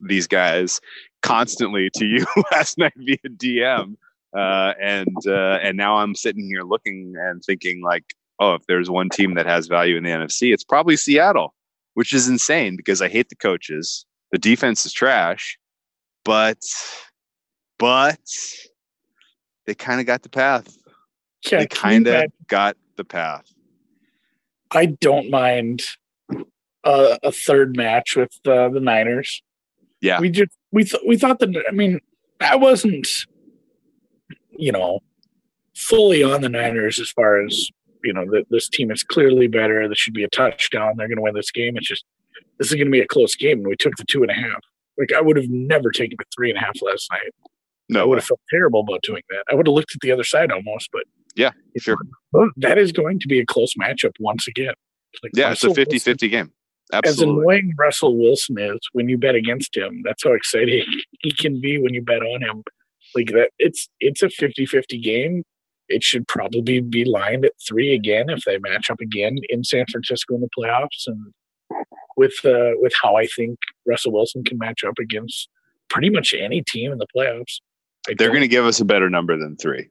these 0.00 0.26
guys 0.26 0.80
constantly 1.22 1.90
to 1.94 2.04
you 2.04 2.26
last 2.52 2.76
night 2.76 2.92
via 2.96 3.16
DM, 3.36 3.94
uh, 4.36 4.74
and 4.80 5.16
uh, 5.26 5.58
and 5.62 5.76
now 5.76 5.96
I'm 5.96 6.14
sitting 6.14 6.46
here 6.46 6.62
looking 6.62 7.14
and 7.18 7.42
thinking 7.42 7.82
like, 7.82 8.04
oh, 8.38 8.54
if 8.54 8.66
there's 8.66 8.90
one 8.90 9.08
team 9.08 9.34
that 9.34 9.46
has 9.46 9.66
value 9.66 9.96
in 9.96 10.04
the 10.04 10.10
NFC, 10.10 10.52
it's 10.52 10.64
probably 10.64 10.96
Seattle, 10.96 11.54
which 11.94 12.12
is 12.12 12.28
insane 12.28 12.76
because 12.76 13.00
I 13.02 13.08
hate 13.08 13.28
the 13.28 13.36
coaches. 13.36 14.04
The 14.32 14.38
defense 14.38 14.84
is 14.84 14.92
trash, 14.92 15.58
but 16.24 16.58
but 17.78 18.20
they 19.66 19.74
kind 19.74 20.00
of 20.00 20.06
got 20.06 20.22
the 20.22 20.28
path. 20.28 20.76
Yeah, 21.50 21.60
they 21.60 21.66
kind 21.66 22.06
of 22.06 22.26
got 22.48 22.76
the 22.96 23.04
path. 23.04 23.44
I 24.70 24.86
don't 24.86 25.30
mind 25.30 25.84
uh, 26.84 27.16
a 27.22 27.32
third 27.32 27.76
match 27.76 28.16
with 28.16 28.32
uh, 28.46 28.68
the 28.68 28.80
Niners. 28.80 29.42
Yeah. 30.00 30.20
we 30.20 30.30
just 30.30 30.50
we 30.70 30.84
th- 30.84 31.02
we 31.06 31.16
thought 31.16 31.38
that. 31.40 31.54
I 31.68 31.72
mean, 31.72 32.00
I 32.40 32.56
wasn't, 32.56 33.08
you 34.58 34.72
know, 34.72 35.00
fully 35.74 36.22
on 36.22 36.40
the 36.42 36.48
Niners 36.48 36.98
as 37.00 37.08
far 37.10 37.42
as 37.44 37.68
you 38.04 38.12
know 38.12 38.24
that 38.30 38.44
this 38.50 38.68
team 38.68 38.90
is 38.90 39.02
clearly 39.02 39.48
better. 39.48 39.88
This 39.88 39.98
should 39.98 40.14
be 40.14 40.24
a 40.24 40.28
touchdown. 40.28 40.94
They're 40.96 41.08
going 41.08 41.16
to 41.16 41.22
win 41.22 41.34
this 41.34 41.50
game. 41.50 41.76
It's 41.76 41.88
just 41.88 42.04
this 42.58 42.68
is 42.68 42.74
going 42.74 42.86
to 42.86 42.90
be 42.92 43.00
a 43.00 43.06
close 43.06 43.34
game, 43.34 43.58
and 43.58 43.66
we 43.68 43.76
took 43.76 43.96
the 43.96 44.04
two 44.04 44.22
and 44.22 44.30
a 44.30 44.34
half. 44.34 44.60
Like 44.98 45.12
I 45.16 45.20
would 45.20 45.36
have 45.36 45.48
never 45.48 45.90
taken 45.90 46.16
the 46.18 46.24
three 46.36 46.50
and 46.50 46.58
a 46.58 46.60
half 46.60 46.74
last 46.82 47.08
night. 47.10 47.32
No, 47.88 48.02
I 48.02 48.04
would 48.04 48.18
have 48.18 48.24
felt 48.26 48.40
terrible 48.50 48.80
about 48.80 49.00
doing 49.02 49.22
that. 49.30 49.44
I 49.50 49.54
would 49.54 49.66
have 49.66 49.72
looked 49.74 49.94
at 49.94 50.00
the 50.02 50.12
other 50.12 50.24
side 50.24 50.52
almost, 50.52 50.90
but 50.92 51.04
Yeah, 51.36 51.52
sure. 51.78 51.96
that 52.58 52.76
is 52.76 52.92
going 52.92 53.18
to 53.20 53.28
be 53.28 53.40
a 53.40 53.46
close 53.46 53.72
matchup 53.80 54.12
once 54.20 54.46
again. 54.46 54.74
Like 55.22 55.32
yeah, 55.34 55.52
it's 55.52 55.64
a 55.64 55.68
Russell 55.68 55.74
50 55.74 55.94
Wilson- 55.94 56.12
50 56.12 56.28
game. 56.28 56.52
Absolutely. 56.92 57.10
As 57.10 57.20
annoying 57.42 57.72
Russell 57.78 58.16
Wilson 58.18 58.58
is 58.58 58.78
when 58.92 59.08
you 59.08 59.16
bet 59.18 59.34
against 59.34 59.76
him, 59.76 60.02
that's 60.04 60.22
how 60.24 60.32
exciting 60.32 60.84
he 61.20 61.32
can 61.32 61.60
be 61.60 61.78
when 61.78 61.94
you 61.94 62.02
bet 62.02 62.22
on 62.22 62.42
him. 62.42 62.62
Like 63.14 63.28
that, 63.28 63.50
it's 63.58 63.88
it's 64.00 64.22
a 64.22 64.28
50-50 64.28 65.02
game. 65.02 65.42
It 65.88 66.02
should 66.02 66.28
probably 66.28 66.80
be 66.80 67.04
lined 67.04 67.44
at 67.44 67.52
three 67.66 67.94
again 67.94 68.28
if 68.28 68.42
they 68.44 68.58
match 68.58 68.90
up 68.90 69.00
again 69.00 69.36
in 69.48 69.64
San 69.64 69.86
Francisco 69.90 70.34
in 70.34 70.42
the 70.42 70.48
playoffs, 70.56 71.06
and 71.06 71.32
with 72.16 72.34
uh, 72.44 72.72
with 72.76 72.92
how 73.02 73.16
I 73.16 73.26
think 73.26 73.58
Russell 73.86 74.12
Wilson 74.12 74.44
can 74.44 74.58
match 74.58 74.84
up 74.84 74.98
against 75.00 75.48
pretty 75.88 76.10
much 76.10 76.34
any 76.38 76.62
team 76.62 76.92
in 76.92 76.98
the 76.98 77.06
playoffs. 77.16 77.60
I 78.08 78.14
They're 78.16 78.28
going 78.28 78.42
to 78.42 78.48
give 78.48 78.66
us 78.66 78.80
a 78.80 78.84
better 78.84 79.08
number 79.08 79.36
than 79.36 79.56
three 79.56 79.88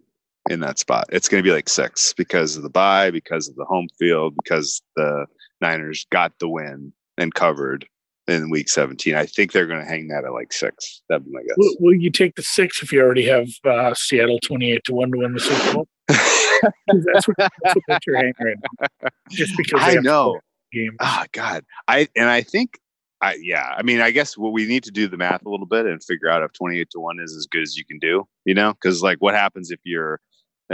in 0.50 0.60
that 0.62 0.80
spot. 0.80 1.06
It's 1.10 1.28
going 1.28 1.44
to 1.44 1.48
be 1.48 1.54
like 1.54 1.70
six 1.70 2.14
because 2.14 2.56
of 2.56 2.64
the 2.64 2.70
bye, 2.70 3.12
because 3.12 3.48
of 3.48 3.56
the 3.56 3.66
home 3.66 3.88
field, 3.98 4.36
because 4.44 4.82
the 4.96 5.26
Niners 5.62 6.06
got 6.12 6.34
the 6.40 6.50
win 6.50 6.94
and 7.18 7.34
covered 7.34 7.88
in 8.28 8.50
week 8.50 8.70
17. 8.70 9.16
I 9.16 9.26
think 9.26 9.52
they're 9.52 9.68
going 9.68 9.80
to 9.80 9.88
hang 9.88 10.08
that 10.10 10.26
at 10.26 10.34
like 10.34 10.52
six. 10.52 11.02
That'd 11.10 11.26
be 11.26 11.32
my 11.32 11.42
guess. 11.42 11.56
Will, 11.58 11.76
will 11.80 11.96
you 11.96 12.12
take 12.12 12.36
the 12.36 12.44
six 12.44 12.82
if 12.84 12.92
you 12.92 13.02
already 13.02 13.26
have 13.26 13.48
uh, 13.66 13.94
Seattle 13.94 14.40
twenty-eight 14.44 14.84
to 14.86 14.94
one 14.94 15.12
to 15.12 15.18
win 15.18 15.34
the 15.34 15.40
Super 15.40 15.74
Bowl? 15.74 15.88
that's 16.08 17.28
what, 17.28 17.38
that's 17.38 17.82
what 17.88 18.02
you're 18.06 18.18
hanging 18.18 18.34
right 18.40 18.56
now. 19.02 19.10
Just 19.30 19.56
because 19.58 19.82
I 19.82 19.96
know. 19.96 20.40
game. 20.72 20.96
Oh 21.00 21.24
God. 21.32 21.64
I 21.88 22.08
and 22.16 22.30
I 22.30 22.42
think 22.42 22.80
I 23.22 23.38
yeah, 23.42 23.74
I 23.78 23.84
mean 23.84 24.02
I 24.02 24.12
guess 24.12 24.38
what 24.38 24.54
we 24.54 24.66
need 24.66 24.84
to 24.84 24.92
do 24.92 25.08
the 25.08 25.18
math 25.18 25.46
a 25.46 25.50
little 25.50 25.66
bit 25.66 25.86
and 25.86 26.04
figure 26.04 26.30
out 26.30 26.44
if 26.44 26.54
28 26.54 26.90
to 26.92 27.00
1 27.00 27.20
is 27.20 27.36
as 27.36 27.48
good 27.48 27.62
as 27.62 27.78
you 27.78 27.86
can 27.86 28.00
do, 28.00 28.26
you 28.46 28.54
know? 28.54 28.74
Cuz 28.84 29.02
like 29.02 29.18
what 29.20 29.36
happens 29.36 29.72
if 29.72 29.80
you're 29.84 30.20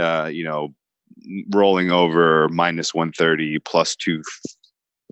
uh, 0.00 0.28
you 0.32 0.44
know, 0.44 0.74
rolling 1.52 1.90
over 1.90 2.48
minus 2.48 2.92
130 2.92 3.58
plus 3.60 3.94
2 3.96 4.22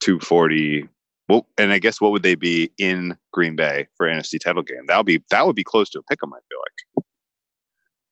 240 0.02 0.88
well, 1.32 1.46
and 1.56 1.72
I 1.72 1.78
guess 1.78 1.98
what 1.98 2.12
would 2.12 2.22
they 2.22 2.34
be 2.34 2.70
in 2.76 3.16
Green 3.32 3.56
Bay 3.56 3.88
for 3.96 4.06
NFC 4.06 4.38
title 4.38 4.62
game? 4.62 4.84
That 4.86 4.98
would 4.98 5.06
be 5.06 5.22
that 5.30 5.46
would 5.46 5.56
be 5.56 5.64
close 5.64 5.88
to 5.90 5.98
a 5.98 6.02
pick 6.02 6.18
'em, 6.22 6.34
I 6.34 6.38
feel 6.48 6.58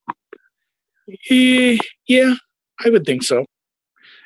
like. 0.07 0.15
Eh, 1.29 1.77
yeah, 2.07 2.33
I 2.83 2.89
would 2.89 3.05
think 3.05 3.21
so. 3.21 3.45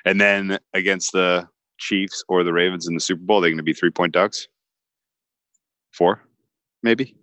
And 0.05 0.21
then 0.21 0.59
against 0.73 1.11
the 1.11 1.45
Chiefs 1.77 2.23
or 2.29 2.45
the 2.45 2.53
Ravens 2.53 2.87
in 2.87 2.93
the 2.93 3.01
Super 3.01 3.21
Bowl, 3.21 3.41
they're 3.41 3.49
going 3.49 3.57
to 3.57 3.63
be 3.63 3.73
three 3.73 3.91
point 3.91 4.13
ducks. 4.13 4.47
Four, 5.91 6.21
maybe. 6.81 7.17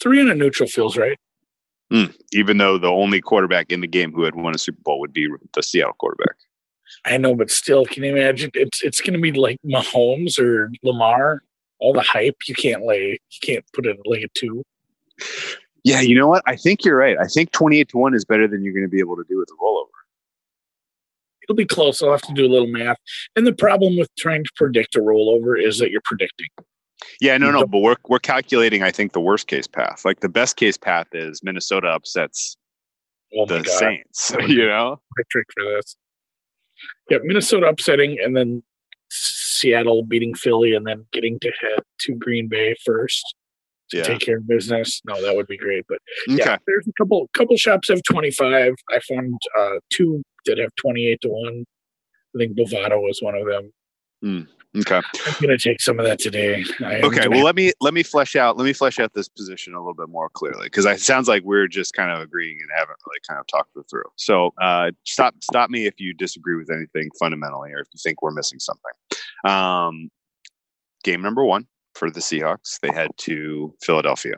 Three 0.00 0.20
in 0.20 0.30
a 0.30 0.36
neutral 0.36 0.68
feels 0.68 0.96
right. 0.96 1.18
even 2.32 2.58
though 2.58 2.78
the 2.78 2.86
only 2.86 3.20
quarterback 3.20 3.72
in 3.72 3.80
the 3.80 3.88
game 3.88 4.12
who 4.12 4.22
had 4.22 4.36
won 4.36 4.54
a 4.54 4.58
Super 4.58 4.82
Bowl 4.82 5.00
would 5.00 5.12
be 5.12 5.26
the 5.54 5.62
Seattle 5.64 5.94
quarterback. 5.98 6.36
I 7.08 7.16
know, 7.16 7.34
but 7.34 7.50
still, 7.50 7.84
can 7.84 8.04
you 8.04 8.14
imagine? 8.14 8.50
It's 8.54 8.82
it's 8.82 9.00
going 9.00 9.14
to 9.14 9.20
be 9.20 9.32
like 9.32 9.58
Mahomes 9.64 10.38
or 10.38 10.70
Lamar. 10.82 11.42
All 11.80 11.92
the 11.92 12.00
hype 12.00 12.36
you 12.46 12.54
can't 12.54 12.84
lay. 12.84 13.20
You 13.30 13.38
can't 13.40 13.64
put 13.72 13.86
it 13.86 13.96
like 14.04 14.22
a 14.22 14.28
two. 14.36 14.64
Yeah, 15.84 16.00
you 16.00 16.18
know 16.18 16.26
what? 16.26 16.42
I 16.46 16.56
think 16.56 16.84
you're 16.84 16.96
right. 16.96 17.16
I 17.18 17.26
think 17.26 17.52
28 17.52 17.88
to 17.90 17.98
1 17.98 18.14
is 18.14 18.24
better 18.24 18.48
than 18.48 18.64
you're 18.64 18.74
going 18.74 18.84
to 18.84 18.90
be 18.90 18.98
able 18.98 19.16
to 19.16 19.24
do 19.28 19.38
with 19.38 19.48
a 19.48 19.64
rollover. 19.64 19.86
It'll 21.42 21.54
be 21.56 21.64
close. 21.64 22.02
I'll 22.02 22.10
have 22.10 22.22
to 22.22 22.34
do 22.34 22.44
a 22.44 22.50
little 22.50 22.66
math. 22.66 22.98
And 23.36 23.46
the 23.46 23.52
problem 23.52 23.96
with 23.96 24.10
trying 24.18 24.42
to 24.44 24.50
predict 24.56 24.96
a 24.96 24.98
rollover 24.98 25.60
is 25.60 25.78
that 25.78 25.90
you're 25.90 26.02
predicting. 26.04 26.48
Yeah, 27.20 27.38
no, 27.38 27.52
no, 27.52 27.64
but 27.64 27.78
we're 27.78 27.96
we're 28.08 28.18
calculating 28.18 28.82
I 28.82 28.90
think 28.90 29.12
the 29.12 29.20
worst 29.20 29.46
case 29.46 29.68
path. 29.68 30.04
Like 30.04 30.18
the 30.18 30.28
best 30.28 30.56
case 30.56 30.76
path 30.76 31.06
is 31.12 31.42
Minnesota 31.44 31.86
upsets 31.88 32.56
Oh 33.36 33.46
the 33.46 33.60
god, 33.60 33.78
Saints, 33.78 34.32
you 34.48 34.66
know? 34.66 35.00
trick 35.30 35.46
for 35.54 35.64
this. 35.64 35.96
Yeah, 37.10 37.18
Minnesota 37.22 37.66
upsetting, 37.66 38.18
and 38.22 38.36
then 38.36 38.62
Seattle 39.10 40.04
beating 40.04 40.34
Philly, 40.34 40.74
and 40.74 40.86
then 40.86 41.06
getting 41.12 41.38
to 41.40 41.50
head 41.60 41.80
to 42.00 42.14
Green 42.14 42.48
Bay 42.48 42.74
first 42.84 43.34
to 43.90 43.96
Yeah. 43.98 44.02
take 44.04 44.20
care 44.20 44.36
of 44.38 44.46
business. 44.46 45.00
No, 45.06 45.20
that 45.22 45.34
would 45.34 45.46
be 45.46 45.56
great. 45.56 45.84
But 45.88 45.98
Okay. 46.28 46.36
yeah, 46.38 46.58
there's 46.66 46.86
a 46.86 46.92
couple 46.98 47.28
couple 47.32 47.56
shops 47.56 47.88
have 47.88 48.02
25. 48.02 48.74
I 48.90 49.00
found 49.00 49.34
uh, 49.58 49.78
two 49.92 50.22
that 50.46 50.58
have 50.58 50.74
28 50.76 51.20
to 51.22 51.28
one. 51.28 51.64
I 52.34 52.38
think 52.38 52.56
Bovado 52.58 53.00
was 53.00 53.20
one 53.22 53.34
of 53.34 53.46
them. 53.46 53.72
Okay. 54.76 55.00
I'm 55.26 55.34
gonna 55.40 55.56
take 55.58 55.80
some 55.80 55.98
of 55.98 56.04
that 56.04 56.18
today. 56.18 56.62
Okay. 56.80 57.00
gonna- 57.00 57.30
Well, 57.30 57.44
let 57.44 57.54
me 57.56 57.72
let 57.80 57.94
me 57.94 58.02
flesh 58.02 58.36
out 58.36 58.58
let 58.58 58.64
me 58.64 58.72
flesh 58.74 58.98
out 58.98 59.12
this 59.14 59.28
position 59.28 59.74
a 59.74 59.78
little 59.78 59.94
bit 59.94 60.08
more 60.10 60.28
clearly 60.28 60.64
because 60.66 60.84
it 60.84 61.00
sounds 61.00 61.26
like 61.26 61.42
we're 61.42 61.68
just 61.68 61.94
kind 61.94 62.10
of 62.10 62.20
agreeing 62.20 62.58
and 62.60 62.68
haven't 62.78 62.98
really 63.06 63.20
kind 63.26 63.40
of 63.40 63.46
talked 63.46 63.70
it 63.76 63.84
through. 63.90 64.04
So 64.16 64.52
uh, 64.60 64.90
stop 65.04 65.34
stop 65.42 65.70
me 65.70 65.86
if 65.86 65.94
you 65.98 66.12
disagree 66.12 66.56
with 66.56 66.70
anything 66.70 67.10
fundamentally 67.18 67.70
or 67.72 67.80
if 67.80 67.88
you 67.94 67.98
think 68.02 68.20
we're 68.20 68.30
missing 68.32 68.58
something. 68.60 68.92
Um, 69.44 70.10
game 71.02 71.22
number 71.22 71.44
one 71.44 71.66
for 71.94 72.10
the 72.10 72.20
Seahawks, 72.20 72.78
they 72.80 72.90
head 72.92 73.10
to 73.18 73.74
Philadelphia. 73.82 74.34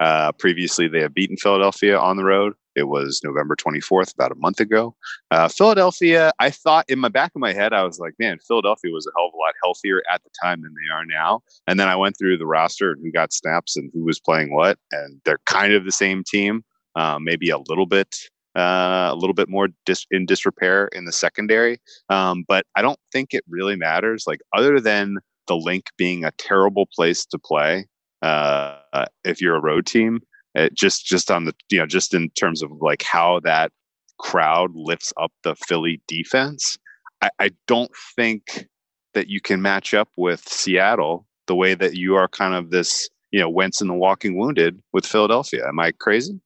Uh, 0.00 0.32
previously, 0.32 0.88
they 0.88 1.00
have 1.02 1.14
beaten 1.14 1.36
Philadelphia 1.36 1.96
on 1.98 2.16
the 2.16 2.24
road. 2.24 2.54
It 2.78 2.88
was 2.88 3.20
November 3.24 3.56
24th, 3.56 4.14
about 4.14 4.30
a 4.30 4.36
month 4.36 4.60
ago. 4.60 4.94
Uh, 5.32 5.48
Philadelphia, 5.48 6.32
I 6.38 6.50
thought 6.50 6.84
in 6.88 7.00
my 7.00 7.08
back 7.08 7.32
of 7.34 7.40
my 7.40 7.52
head, 7.52 7.72
I 7.72 7.82
was 7.82 7.98
like, 7.98 8.14
man, 8.20 8.38
Philadelphia 8.46 8.92
was 8.92 9.06
a 9.06 9.10
hell 9.16 9.26
of 9.26 9.34
a 9.34 9.36
lot 9.36 9.54
healthier 9.64 10.00
at 10.12 10.22
the 10.22 10.30
time 10.40 10.62
than 10.62 10.72
they 10.74 10.94
are 10.94 11.04
now. 11.04 11.42
And 11.66 11.80
then 11.80 11.88
I 11.88 11.96
went 11.96 12.16
through 12.16 12.38
the 12.38 12.46
roster 12.46 12.92
and 12.92 13.00
who 13.02 13.10
got 13.10 13.32
snaps 13.32 13.76
and 13.76 13.90
who 13.92 14.04
was 14.04 14.20
playing 14.20 14.54
what, 14.54 14.78
and 14.92 15.20
they're 15.24 15.40
kind 15.46 15.72
of 15.72 15.84
the 15.84 15.92
same 15.92 16.22
team, 16.24 16.64
uh, 16.94 17.18
maybe 17.20 17.50
a 17.50 17.58
little 17.58 17.86
bit. 17.86 18.14
Uh, 18.56 19.10
a 19.12 19.14
little 19.14 19.34
bit 19.34 19.48
more 19.48 19.68
dis- 19.86 20.06
in 20.10 20.26
disrepair 20.26 20.88
in 20.88 21.04
the 21.04 21.12
secondary, 21.12 21.78
um, 22.08 22.44
but 22.48 22.66
I 22.74 22.82
don't 22.82 22.98
think 23.12 23.32
it 23.32 23.44
really 23.48 23.76
matters. 23.76 24.24
Like 24.26 24.40
other 24.56 24.80
than 24.80 25.18
the 25.46 25.54
Linc 25.54 25.84
being 25.96 26.24
a 26.24 26.32
terrible 26.38 26.88
place 26.92 27.24
to 27.26 27.38
play, 27.38 27.86
uh, 28.22 29.06
if 29.22 29.40
you're 29.40 29.54
a 29.54 29.60
road 29.60 29.86
team, 29.86 30.20
it 30.64 30.74
just 30.74 31.06
just 31.06 31.30
on 31.30 31.44
the 31.44 31.54
you 31.70 31.78
know 31.78 31.86
just 31.86 32.14
in 32.14 32.30
terms 32.30 32.62
of 32.62 32.70
like 32.80 33.02
how 33.02 33.40
that 33.40 33.72
crowd 34.18 34.70
lifts 34.74 35.12
up 35.20 35.32
the 35.42 35.54
Philly 35.56 36.00
defense. 36.08 36.78
I, 37.22 37.30
I 37.38 37.50
don't 37.66 37.90
think 38.16 38.66
that 39.14 39.28
you 39.28 39.40
can 39.40 39.62
match 39.62 39.94
up 39.94 40.08
with 40.16 40.46
Seattle 40.48 41.26
the 41.46 41.54
way 41.54 41.74
that 41.74 41.94
you 41.94 42.14
are 42.14 42.28
kind 42.28 42.54
of 42.54 42.70
this, 42.70 43.08
you 43.30 43.40
know, 43.40 43.48
Wentz 43.48 43.80
and 43.80 43.90
the 43.90 43.94
walking 43.94 44.38
wounded 44.38 44.80
with 44.92 45.06
Philadelphia. 45.06 45.66
Am 45.66 45.80
I 45.80 45.92
crazy? 45.92 46.40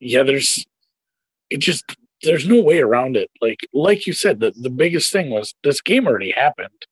yeah, 0.00 0.22
there's 0.22 0.66
it 1.50 1.58
just 1.58 1.96
there's 2.22 2.46
no 2.46 2.60
way 2.60 2.80
around 2.80 3.16
it. 3.16 3.30
Like 3.40 3.60
like 3.72 4.06
you 4.06 4.12
said, 4.12 4.40
the, 4.40 4.52
the 4.56 4.70
biggest 4.70 5.12
thing 5.12 5.30
was 5.30 5.54
this 5.62 5.80
game 5.80 6.06
already 6.06 6.32
happened. 6.32 6.86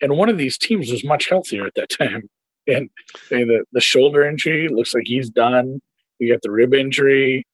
And 0.00 0.16
one 0.16 0.28
of 0.28 0.38
these 0.38 0.58
teams 0.58 0.90
was 0.90 1.04
much 1.04 1.28
healthier 1.28 1.64
at 1.66 1.74
that 1.76 1.90
time. 1.90 2.28
And 2.66 2.88
the 3.30 3.64
the 3.72 3.80
shoulder 3.80 4.24
injury 4.24 4.68
looks 4.68 4.94
like 4.94 5.04
he's 5.06 5.30
done. 5.30 5.80
You 6.18 6.32
got 6.32 6.42
the 6.42 6.50
rib 6.50 6.74
injury. 6.74 7.44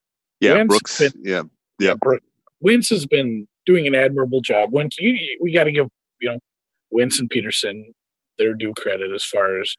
Yeah, 0.40 0.54
Wentz 0.54 0.68
Brooks. 0.68 0.98
been- 1.00 1.22
yeah, 1.24 1.42
Yeah. 1.78 1.94
Wentz 2.60 2.90
has 2.90 3.06
been 3.06 3.46
doing 3.66 3.86
an 3.86 3.94
admirable 3.94 4.40
job. 4.40 4.72
Wentz, 4.72 4.98
you, 4.98 5.10
you- 5.10 5.38
we 5.40 5.52
got 5.52 5.64
to 5.64 5.72
give 5.72 5.88
you 6.20 6.30
know 6.30 6.38
Wentz 6.90 7.18
and 7.18 7.30
Pederson 7.30 7.84
their 8.38 8.54
due 8.54 8.72
credit 8.74 9.10
as 9.12 9.24
far 9.24 9.60
as 9.60 9.74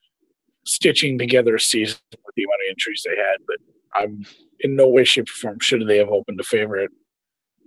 stitching 0.65 1.17
together 1.17 1.55
a 1.55 1.59
season 1.59 1.97
with 2.11 2.35
the 2.35 2.43
amount 2.43 2.59
of 2.67 2.71
injuries 2.71 3.03
they 3.05 3.15
had. 3.15 3.37
But 3.47 3.57
I'm 3.95 4.25
in 4.61 4.75
no 4.75 4.87
way, 4.89 5.03
shape, 5.03 5.29
or 5.29 5.33
form 5.33 5.59
should 5.59 5.87
they 5.87 5.97
have 5.97 6.09
opened 6.09 6.39
a 6.39 6.43
favorite. 6.43 6.91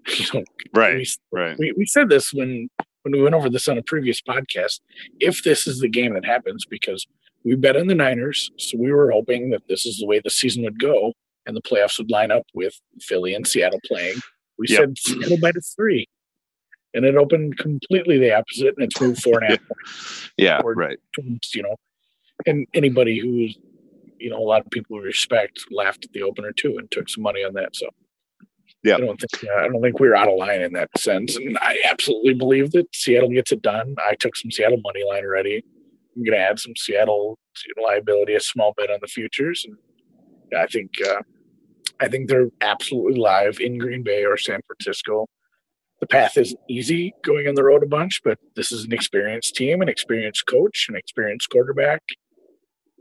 You 0.19 0.27
know, 0.35 0.45
right, 0.75 0.97
we, 0.97 1.07
right. 1.31 1.57
we, 1.59 1.73
we 1.77 1.87
said 1.87 2.09
this 2.09 2.33
when 2.33 2.69
when 3.05 3.13
we 3.13 3.23
went 3.23 3.37
over 3.37 3.49
this 3.49 3.69
on 3.69 3.79
a 3.79 3.83
previous 3.83 4.21
podcast. 4.21 4.81
If 5.21 5.45
this 5.45 5.67
is 5.69 5.79
the 5.79 5.89
game 5.89 6.15
that 6.15 6.25
happens, 6.25 6.65
because 6.67 7.07
we 7.45 7.55
bet 7.57 7.77
on 7.77 7.87
the 7.89 7.95
Niners, 7.95 8.51
so 8.59 8.79
we 8.79 8.93
were 8.93 9.11
hoping 9.11 9.51
that 9.51 9.63
this 9.69 9.85
is 9.87 9.99
the 9.99 10.07
way 10.07 10.21
the 10.23 10.31
season 10.31 10.63
would 10.65 10.79
go, 10.79 11.13
and 11.47 11.57
the 11.57 11.63
playoffs 11.63 11.99
would 11.99 12.11
line 12.11 12.31
up 12.31 12.45
with 12.55 12.75
Philly 13.01 13.35
and 13.35 13.47
Seattle 13.47 13.81
playing. 13.87 14.17
We 14.59 14.67
Yep. 14.69 14.79
said 14.79 14.99
Seattle 14.99 15.39
minus 15.41 15.73
three, 15.77 16.07
and 16.95 17.05
it 17.05 17.17
opened 17.17 17.59
completely 17.59 18.19
the 18.19 18.35
opposite, 18.37 18.75
and 18.77 18.85
it's 18.85 19.01
moved 19.01 19.23
four 19.23 19.43
and 19.43 19.55
a 19.55 19.57
half 19.57 20.33
Yeah, 20.37 20.61
Or- 20.63 20.75
right. 20.75 20.99
points. 21.19 21.55
You 21.55 21.63
know, 21.65 21.77
and 22.47 22.67
anybody 22.75 23.19
who's 23.19 23.57
you 24.19 24.31
know 24.31 24.39
a 24.39 24.47
lot 24.47 24.65
of 24.65 24.71
people 24.71 24.99
we 24.99 25.03
respect 25.05 25.59
laughed 25.73 26.05
at 26.05 26.13
the 26.13 26.23
opener 26.23 26.53
too 26.53 26.77
and 26.79 26.89
took 26.91 27.09
some 27.09 27.23
money 27.25 27.43
on 27.45 27.55
that. 27.55 27.75
So. 27.77 27.89
Yeah. 28.85 28.97
I 28.97 29.01
don't 29.01 29.21
think 29.21 29.45
uh, 29.49 29.61
I 29.61 29.69
don't 29.69 29.81
think 29.81 30.01
we're 30.01 30.15
out 30.17 30.27
of 30.29 30.37
line 30.37 30.61
in 30.61 30.73
that 30.73 30.91
sense, 30.99 31.37
and 31.37 31.57
I 31.61 31.77
absolutely 31.89 32.35
believe 32.35 32.73
that 32.73 32.87
Seattle 32.93 33.29
gets 33.29 33.53
it 33.53 33.63
done. 33.63 33.95
I 33.99 34.17
took 34.17 34.35
some 34.35 34.51
Seattle 34.51 34.81
money 34.83 35.05
line 35.09 35.25
already. 35.25 35.63
I'm 36.15 36.25
going 36.25 36.39
to 36.39 36.45
add 36.45 36.59
some 36.59 36.75
Seattle 36.77 37.39
liability, 37.83 38.35
a 38.35 38.41
small 38.41 38.75
bet 38.77 38.91
on 38.91 38.99
the 39.01 39.07
futures, 39.07 39.67
and 39.67 39.77
I 40.59 40.67
think 40.67 40.91
uh, 41.07 41.23
I 42.01 42.09
think 42.09 42.29
they're 42.29 42.49
absolutely 42.61 43.19
live 43.19 43.61
in 43.61 43.79
Green 43.79 44.03
Bay 44.03 44.25
or 44.25 44.37
San 44.37 44.61
Francisco. 44.67 45.27
The 46.01 46.07
path 46.07 46.37
isn't 46.37 46.59
easy 46.69 47.15
going 47.23 47.47
on 47.47 47.55
the 47.55 47.63
road 47.63 47.85
a 47.85 47.87
bunch, 47.87 48.21
but 48.25 48.39
this 48.57 48.73
is 48.73 48.85
an 48.85 48.93
experienced 48.93 49.55
team, 49.55 49.81
an 49.83 49.89
experienced 49.89 50.47
coach, 50.47 50.87
an 50.89 50.97
experienced 50.97 51.49
quarterback. 51.51 52.03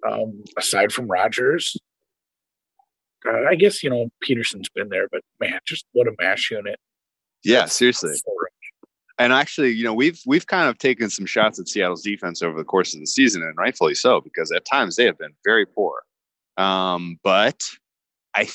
Um, 0.07 0.43
aside 0.57 0.91
from 0.91 1.07
Rodgers, 1.07 1.77
uh, 3.27 3.45
I 3.49 3.55
guess 3.55 3.83
you 3.83 3.89
know 3.89 4.09
Pederson's 4.23 4.69
been 4.69 4.89
there, 4.89 5.07
but 5.11 5.21
man, 5.39 5.59
just 5.65 5.85
what 5.93 6.07
a 6.07 6.11
mash 6.19 6.51
unit! 6.51 6.79
Yeah, 7.43 7.65
seriously. 7.65 8.13
For- 8.23 8.50
And 9.21 9.33
actually, 9.33 9.69
you 9.69 9.83
know, 9.83 9.93
we've 9.93 10.19
we've 10.25 10.47
kind 10.47 10.67
of 10.67 10.79
taken 10.79 11.11
some 11.11 11.27
shots 11.27 11.59
at 11.59 11.67
Seattle's 11.67 12.01
defense 12.01 12.41
over 12.41 12.57
the 12.57 12.63
course 12.63 12.95
of 12.95 13.01
the 13.01 13.05
season, 13.05 13.43
and 13.43 13.55
rightfully 13.55 13.93
so, 13.93 14.19
because 14.19 14.51
at 14.51 14.65
times 14.65 14.95
they 14.95 15.05
have 15.05 15.19
been 15.19 15.35
very 15.45 15.63
poor. 15.63 16.01
Um, 16.57 17.19
but 17.23 17.61
I 18.35 18.49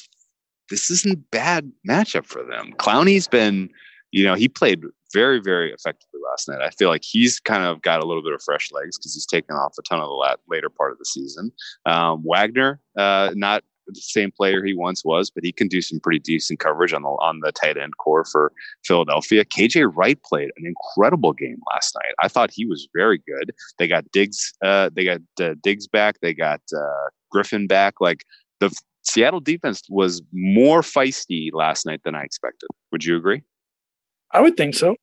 this 0.68 0.90
isn't 0.90 1.30
bad 1.30 1.70
matchup 1.88 2.26
for 2.26 2.42
them. 2.42 2.72
Clowney's 2.78 3.28
been, 3.28 3.70
you 4.10 4.24
know, 4.24 4.34
he 4.34 4.48
played 4.48 4.82
very, 5.12 5.40
very 5.40 5.72
effectively 5.72 6.20
last 6.32 6.48
night. 6.48 6.62
I 6.62 6.70
feel 6.70 6.88
like 6.88 7.04
he's 7.04 7.38
kind 7.38 7.62
of 7.62 7.80
got 7.82 8.02
a 8.02 8.04
little 8.04 8.24
bit 8.24 8.32
of 8.32 8.42
fresh 8.42 8.72
legs 8.72 8.98
because 8.98 9.14
he's 9.14 9.24
taken 9.24 9.54
off 9.54 9.76
a 9.78 9.82
ton 9.82 10.00
of 10.00 10.08
the 10.08 10.14
lat- 10.14 10.40
later 10.48 10.68
part 10.68 10.90
of 10.90 10.98
the 10.98 11.04
season. 11.04 11.52
Um, 11.84 12.24
Wagner, 12.26 12.80
uh, 12.98 13.30
not 13.36 13.62
the 13.94 14.00
same 14.00 14.30
player 14.30 14.64
he 14.64 14.74
once 14.74 15.04
was, 15.04 15.30
but 15.30 15.44
he 15.44 15.52
can 15.52 15.68
do 15.68 15.80
some 15.80 16.00
pretty 16.00 16.18
decent 16.18 16.58
coverage 16.58 16.92
on 16.92 17.02
the 17.02 17.08
on 17.08 17.40
the 17.40 17.52
tight 17.52 17.76
end 17.76 17.96
corps 17.98 18.24
for 18.24 18.52
Philadelphia. 18.84 19.44
KJ 19.44 19.90
Wright 19.94 20.18
played 20.24 20.50
an 20.56 20.66
incredible 20.66 21.32
game 21.32 21.58
last 21.72 21.94
night. 21.94 22.14
I 22.22 22.28
thought 22.28 22.50
he 22.52 22.66
was 22.66 22.88
very 22.94 23.18
good. 23.18 23.52
They 23.78 23.88
got 23.88 24.10
Diggs, 24.12 24.52
uh, 24.64 24.90
they 24.94 25.04
got 25.04 25.20
uh, 25.40 25.54
Diggs 25.62 25.86
back. 25.86 26.20
They 26.20 26.34
got 26.34 26.60
uh, 26.76 27.08
Griffin 27.30 27.66
back. 27.66 28.00
Like 28.00 28.24
the 28.60 28.74
Seattle 29.02 29.40
defense 29.40 29.82
was 29.88 30.22
more 30.32 30.80
feisty 30.82 31.50
last 31.52 31.86
night 31.86 32.00
than 32.04 32.14
I 32.14 32.22
expected. 32.22 32.68
Would 32.92 33.04
you 33.04 33.16
agree? 33.16 33.42
I 34.32 34.40
would 34.40 34.56
think 34.56 34.74
so. 34.74 34.96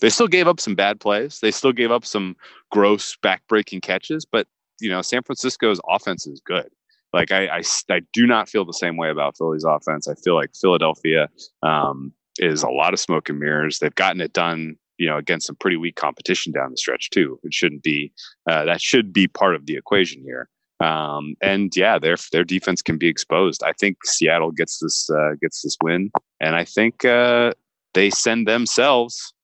They 0.00 0.08
still 0.08 0.28
gave 0.28 0.48
up 0.48 0.60
some 0.60 0.74
bad 0.74 0.98
plays. 0.98 1.40
They 1.40 1.50
still 1.50 1.72
gave 1.72 1.90
up 1.90 2.06
some 2.06 2.36
gross 2.70 3.16
backbreaking 3.22 3.82
catches, 3.82 4.24
but 4.24 4.46
you 4.80 4.88
know, 4.88 5.02
San 5.02 5.22
Francisco's 5.22 5.80
offense 5.88 6.26
is 6.26 6.40
good. 6.40 6.68
Like 7.12 7.32
I, 7.32 7.46
I, 7.46 7.62
I 7.90 8.00
do 8.12 8.26
not 8.26 8.48
feel 8.48 8.64
the 8.64 8.72
same 8.72 8.96
way 8.96 9.10
about 9.10 9.36
Philly's 9.36 9.64
offense. 9.64 10.06
I 10.08 10.14
feel 10.14 10.34
like 10.34 10.50
Philadelphia 10.54 11.28
um, 11.62 12.12
is 12.38 12.62
a 12.62 12.70
lot 12.70 12.94
of 12.94 13.00
smoke 13.00 13.28
and 13.28 13.38
mirrors. 13.38 13.78
They've 13.78 13.94
gotten 13.94 14.20
it 14.20 14.32
done, 14.32 14.76
you 14.98 15.08
know, 15.08 15.16
against 15.16 15.46
some 15.46 15.56
pretty 15.56 15.76
weak 15.76 15.96
competition 15.96 16.52
down 16.52 16.70
the 16.70 16.76
stretch 16.76 17.10
too. 17.10 17.38
It 17.42 17.52
shouldn't 17.52 17.82
be 17.82 18.12
uh, 18.48 18.64
that 18.64 18.80
should 18.80 19.12
be 19.12 19.26
part 19.26 19.54
of 19.54 19.66
the 19.66 19.76
equation 19.76 20.22
here. 20.22 20.48
Um, 20.80 21.34
and 21.42 21.70
yeah, 21.76 21.98
their 21.98 22.16
their 22.32 22.44
defense 22.44 22.80
can 22.80 22.96
be 22.96 23.08
exposed. 23.08 23.62
I 23.62 23.72
think 23.72 23.98
Seattle 24.04 24.50
gets 24.50 24.78
this 24.78 25.10
uh, 25.10 25.32
gets 25.40 25.62
this 25.62 25.76
win, 25.82 26.10
and 26.40 26.56
I 26.56 26.64
think 26.64 27.04
uh, 27.04 27.52
they 27.92 28.10
send 28.10 28.48
themselves 28.48 29.34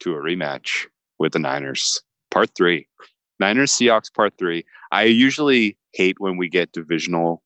to 0.00 0.12
a 0.14 0.16
rematch 0.16 0.86
with 1.18 1.32
the 1.32 1.38
Niners. 1.38 2.00
Part 2.30 2.50
three. 2.56 2.88
Niners 3.38 3.72
Seahawks 3.72 4.12
part 4.12 4.34
three. 4.38 4.64
I 4.92 5.04
usually 5.04 5.76
hate 5.96 6.16
when 6.18 6.36
we 6.36 6.48
get 6.48 6.72
divisional 6.72 7.42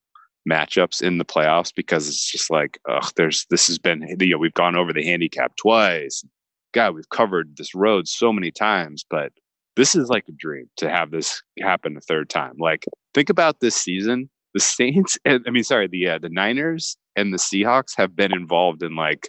matchups 0.49 1.03
in 1.03 1.19
the 1.19 1.25
playoffs 1.25 1.73
because 1.75 2.09
it's 2.09 2.31
just 2.31 2.51
like, 2.51 2.79
ugh, 2.89 3.11
there's 3.17 3.47
this 3.51 3.67
has 3.67 3.79
been 3.79 4.05
you 4.21 4.31
know, 4.31 4.39
we've 4.39 4.55
gone 4.55 4.77
over 4.77 4.93
the 4.93 5.05
handicap 5.05 5.55
twice. 5.57 6.25
God, 6.73 6.95
we've 6.95 7.09
covered 7.11 7.57
this 7.57 7.75
road 7.75 8.07
so 8.07 8.33
many 8.33 8.51
times, 8.51 9.05
but 9.09 9.33
this 9.77 9.95
is 9.95 10.09
like 10.09 10.25
a 10.29 10.33
dream 10.33 10.69
to 10.77 10.91
have 10.91 11.11
this 11.11 11.43
happen 11.61 11.97
a 11.97 12.01
third 12.01 12.29
time. 12.29 12.55
Like, 12.59 12.85
think 13.15 13.31
about 13.31 13.61
this 13.61 13.77
season. 13.77 14.31
The 14.55 14.61
Saints, 14.61 15.19
and, 15.25 15.45
I 15.47 15.51
mean, 15.51 15.65
sorry, 15.65 15.89
the 15.89 16.09
uh, 16.09 16.19
the 16.19 16.29
Niners 16.29 16.97
and 17.17 17.33
the 17.33 17.39
Seahawks 17.39 17.97
have 17.97 18.17
been 18.17 18.33
involved 18.33 18.83
in 18.83 18.95
like 18.95 19.29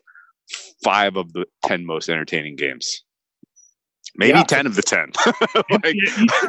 five 0.83 1.15
of 1.15 1.33
the 1.33 1.45
ten 1.63 1.85
most 1.85 2.09
entertaining 2.09 2.55
games. 2.55 3.03
Maybe 4.15 4.37
Yeah. 4.37 4.43
ten 4.43 4.65
of 4.65 4.75
the 4.75 4.81
ten. 4.81 5.11
like, 5.83 5.95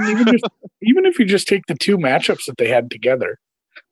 even, 0.09 0.27
just, 0.27 0.45
even 0.83 1.07
if 1.07 1.19
you 1.19 1.25
just 1.25 1.47
take 1.49 1.67
the 1.67 1.75
two 1.75 1.97
matchups 1.97 2.45
that 2.47 2.57
they 2.59 2.69
had 2.69 2.91
together, 2.91 3.39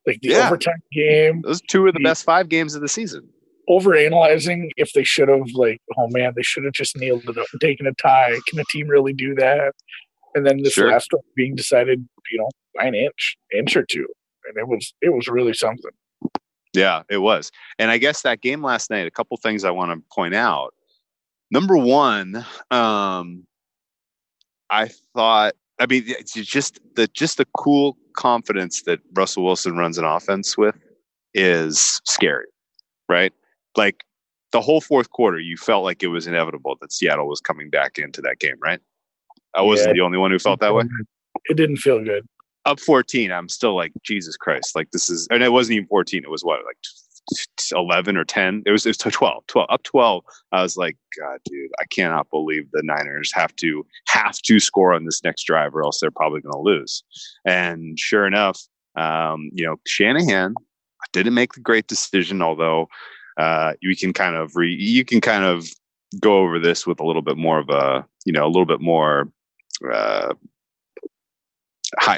like 0.05 0.19
the 0.21 0.29
Yeah. 0.29 0.47
overtime 0.47 0.81
game, 0.91 1.41
those 1.43 1.61
two 1.61 1.85
are 1.85 1.91
the 1.91 1.99
The- 1.99 2.03
best 2.03 2.23
five 2.25 2.49
games 2.49 2.75
of 2.75 2.81
the 2.81 2.87
season. 2.89 3.29
over 3.67 3.95
analyzing 3.95 4.69
if 4.75 4.91
they 4.93 5.03
should 5.03 5.29
have 5.29 5.49
like, 5.53 5.79
oh 5.97 6.07
man, 6.09 6.33
they 6.35 6.41
should 6.41 6.65
have 6.65 6.73
just 6.73 6.97
nailed 6.97 7.23
it 7.29 7.37
up 7.37 7.45
and 7.53 7.61
taken 7.61 7.87
a 7.87 7.93
tie. 7.93 8.37
Can 8.49 8.59
a 8.59 8.63
team 8.65 8.87
really 8.87 9.13
do 9.13 9.33
that? 9.35 9.73
And 10.35 10.45
then 10.45 10.61
this 10.63 10.73
Sure. 10.73 10.89
last 10.91 11.07
one 11.13 11.21
being 11.35 11.55
decided, 11.55 12.05
you 12.31 12.37
know, 12.39 12.49
by 12.75 12.85
an 12.85 12.95
inch, 12.95 13.37
inch 13.55 13.75
or 13.77 13.83
two, 13.85 14.07
and 14.45 14.57
it 14.57 14.67
was 14.67 14.93
it 15.01 15.13
was 15.13 15.27
really 15.29 15.53
something. 15.53 15.91
Yeah, 16.73 17.03
it 17.09 17.17
was. 17.19 17.51
And 17.79 17.91
I 17.91 17.97
guess 17.97 18.23
that 18.23 18.41
game 18.41 18.61
last 18.63 18.89
night, 18.89 19.05
a 19.07 19.11
couple 19.11 19.37
things 19.37 19.63
I 19.63 19.71
want 19.71 19.91
to 19.91 20.03
point 20.13 20.33
out. 20.33 20.73
Number 21.51 21.77
one, 21.77 22.45
um, 22.71 23.45
I 24.71 24.89
thought, 25.13 25.53
I 25.79 25.85
mean, 25.85 26.03
it's 26.07 26.33
just 26.33 26.79
the 26.95 27.07
just 27.07 27.37
the 27.37 27.45
cool 27.57 27.97
confidence 28.15 28.83
that 28.83 28.99
Russell 29.13 29.43
Wilson 29.43 29.75
runs 29.75 29.97
an 29.97 30.05
offense 30.05 30.57
with 30.57 30.75
is 31.33 32.01
scary, 32.05 32.45
right? 33.09 33.33
Like 33.75 34.03
the 34.51 34.61
whole 34.61 34.81
fourth 34.81 35.09
quarter, 35.11 35.39
you 35.39 35.57
felt 35.57 35.83
like 35.83 36.03
it 36.03 36.07
was 36.07 36.27
inevitable 36.27 36.77
that 36.81 36.91
Seattle 36.91 37.27
was 37.27 37.39
coming 37.41 37.69
back 37.69 37.97
into 37.97 38.21
that 38.21 38.39
game, 38.39 38.55
right? 38.61 38.79
I 39.55 39.61
wasn't 39.61 39.89
Yeah. 39.89 39.93
the 39.93 40.01
only 40.01 40.17
one 40.17 40.31
who 40.31 40.39
felt 40.39 40.59
that 40.61 40.73
way. 40.73 40.83
It 41.45 41.55
didn't 41.57 41.77
feel 41.77 42.03
good. 42.03 42.25
Up 42.65 42.79
14, 42.79 43.31
I'm 43.31 43.49
still 43.49 43.75
like, 43.75 43.91
Jesus 44.03 44.37
Christ. 44.37 44.75
Like, 44.75 44.91
this 44.91 45.09
is, 45.09 45.27
and 45.31 45.41
it 45.41 45.51
wasn't 45.51 45.77
even 45.77 45.87
14. 45.87 46.23
It 46.23 46.29
was 46.29 46.43
what, 46.43 46.59
like 46.65 46.77
11 47.73 48.17
or 48.17 48.23
10? 48.23 48.63
It 48.65 48.71
was, 48.71 48.85
it 48.85 48.89
was 48.89 48.97
12, 48.97 49.45
12, 49.47 49.67
up 49.69 49.83
12. 49.83 50.23
I 50.51 50.61
was 50.61 50.77
like, 50.77 50.97
God, 51.19 51.39
dude, 51.45 51.71
I 51.79 51.85
cannot 51.85 52.29
believe 52.29 52.69
the 52.71 52.83
Niners 52.83 53.31
have 53.33 53.55
to, 53.57 53.85
have 54.07 54.37
to 54.39 54.59
score 54.59 54.93
on 54.93 55.05
this 55.05 55.23
next 55.23 55.43
drive 55.43 55.75
or 55.75 55.83
else 55.83 55.99
they're 55.99 56.11
probably 56.11 56.41
going 56.41 56.53
to 56.53 56.59
lose. 56.59 57.03
And 57.45 57.97
sure 57.99 58.25
enough, 58.25 58.61
um, 58.95 59.49
you 59.53 59.65
know, 59.65 59.77
Shanahan 59.87 60.53
didn't 61.13 61.33
make 61.33 61.53
the 61.53 61.59
great 61.59 61.87
decision, 61.87 62.41
although 62.41 62.87
uh, 63.37 63.73
you 63.81 63.95
can 63.95 64.13
kind 64.13 64.35
of 64.35 64.55
re, 64.55 64.73
you 64.73 65.05
can 65.05 65.21
kind 65.21 65.43
of 65.43 65.67
go 66.19 66.39
over 66.39 66.59
this 66.59 66.85
with 66.85 66.99
a 66.99 67.05
little 67.05 67.21
bit 67.21 67.37
more 67.37 67.59
of 67.59 67.69
a, 67.69 68.05
you 68.25 68.33
know, 68.33 68.45
a 68.45 68.47
little 68.47 68.65
bit 68.65 68.81
more, 68.81 69.31
uh, 69.91 70.33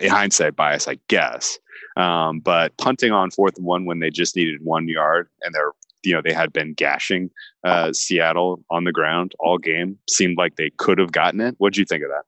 hindsight 0.02 0.56
bias, 0.56 0.88
I 0.88 0.98
guess. 1.08 1.58
Um, 1.98 2.40
but 2.40 2.76
punting 2.78 3.12
on 3.12 3.30
fourth 3.32 3.58
and 3.58 3.66
one 3.66 3.86
when 3.86 4.00
they 4.00 4.10
just 4.10 4.36
needed 4.36 4.62
one 4.64 4.88
yard 4.88 5.28
and 5.42 5.54
they're, 5.54 5.72
you 6.04 6.14
know, 6.14 6.22
they 6.24 6.34
had 6.34 6.52
been 6.52 6.74
gashing 6.74 7.30
uh, 7.64 7.94
Seattle 7.94 8.64
on 8.70 8.84
the 8.84 8.92
ground 8.92 9.34
all 9.40 9.58
game 9.58 9.98
seemed 10.10 10.38
like 10.38 10.56
they 10.56 10.72
could 10.78 10.98
have 10.98 11.12
gotten 11.12 11.40
it. 11.40 11.56
What'd 11.60 11.78
you 11.78 11.86
think 11.86 12.04
of 12.04 12.10
that? 12.10 12.24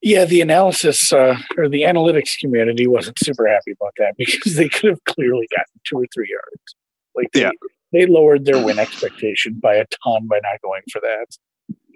Yeah, 0.00 0.24
the 0.24 0.40
analysis 0.40 1.12
uh, 1.12 1.36
or 1.58 1.68
the 1.68 1.82
analytics 1.82 2.38
community 2.38 2.86
wasn't 2.86 3.18
super 3.18 3.46
happy 3.46 3.72
about 3.72 3.92
that 3.98 4.14
because 4.16 4.54
they 4.56 4.68
could 4.68 4.90
have 4.90 5.04
clearly 5.04 5.46
gotten 5.50 5.80
two 5.86 5.98
or 5.98 6.06
three 6.14 6.28
yards. 6.30 6.74
Like 7.14 7.30
they, 7.32 7.42
Yeah. 7.42 7.50
they 7.92 8.06
lowered 8.06 8.44
their 8.46 8.64
win 8.64 8.78
expectation 8.78 9.58
by 9.62 9.74
a 9.74 9.84
ton 10.02 10.26
by 10.28 10.40
not 10.42 10.60
going 10.62 10.82
for 10.90 11.00
that. 11.02 11.26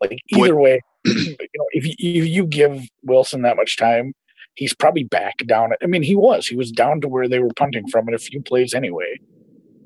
Like 0.02 0.18
What- 0.32 0.46
either 0.48 0.56
way, 0.56 0.80
you 1.06 1.36
know, 1.56 1.64
if 1.72 1.86
you, 1.86 1.94
if 1.98 2.28
you 2.28 2.44
give 2.46 2.82
Wilson 3.04 3.42
that 3.42 3.56
much 3.56 3.76
time, 3.78 4.12
he's 4.56 4.74
probably 4.74 5.04
back 5.04 5.36
down. 5.46 5.72
I 5.82 5.86
mean, 5.86 6.02
he 6.02 6.16
was. 6.16 6.46
He 6.46 6.56
was 6.56 6.72
down 6.72 7.00
to 7.02 7.08
where 7.08 7.28
they 7.28 7.38
were 7.38 7.52
punting 7.56 7.88
from 7.88 8.08
in 8.08 8.14
a 8.14 8.18
few 8.18 8.42
plays 8.42 8.74
anyway. 8.74 9.20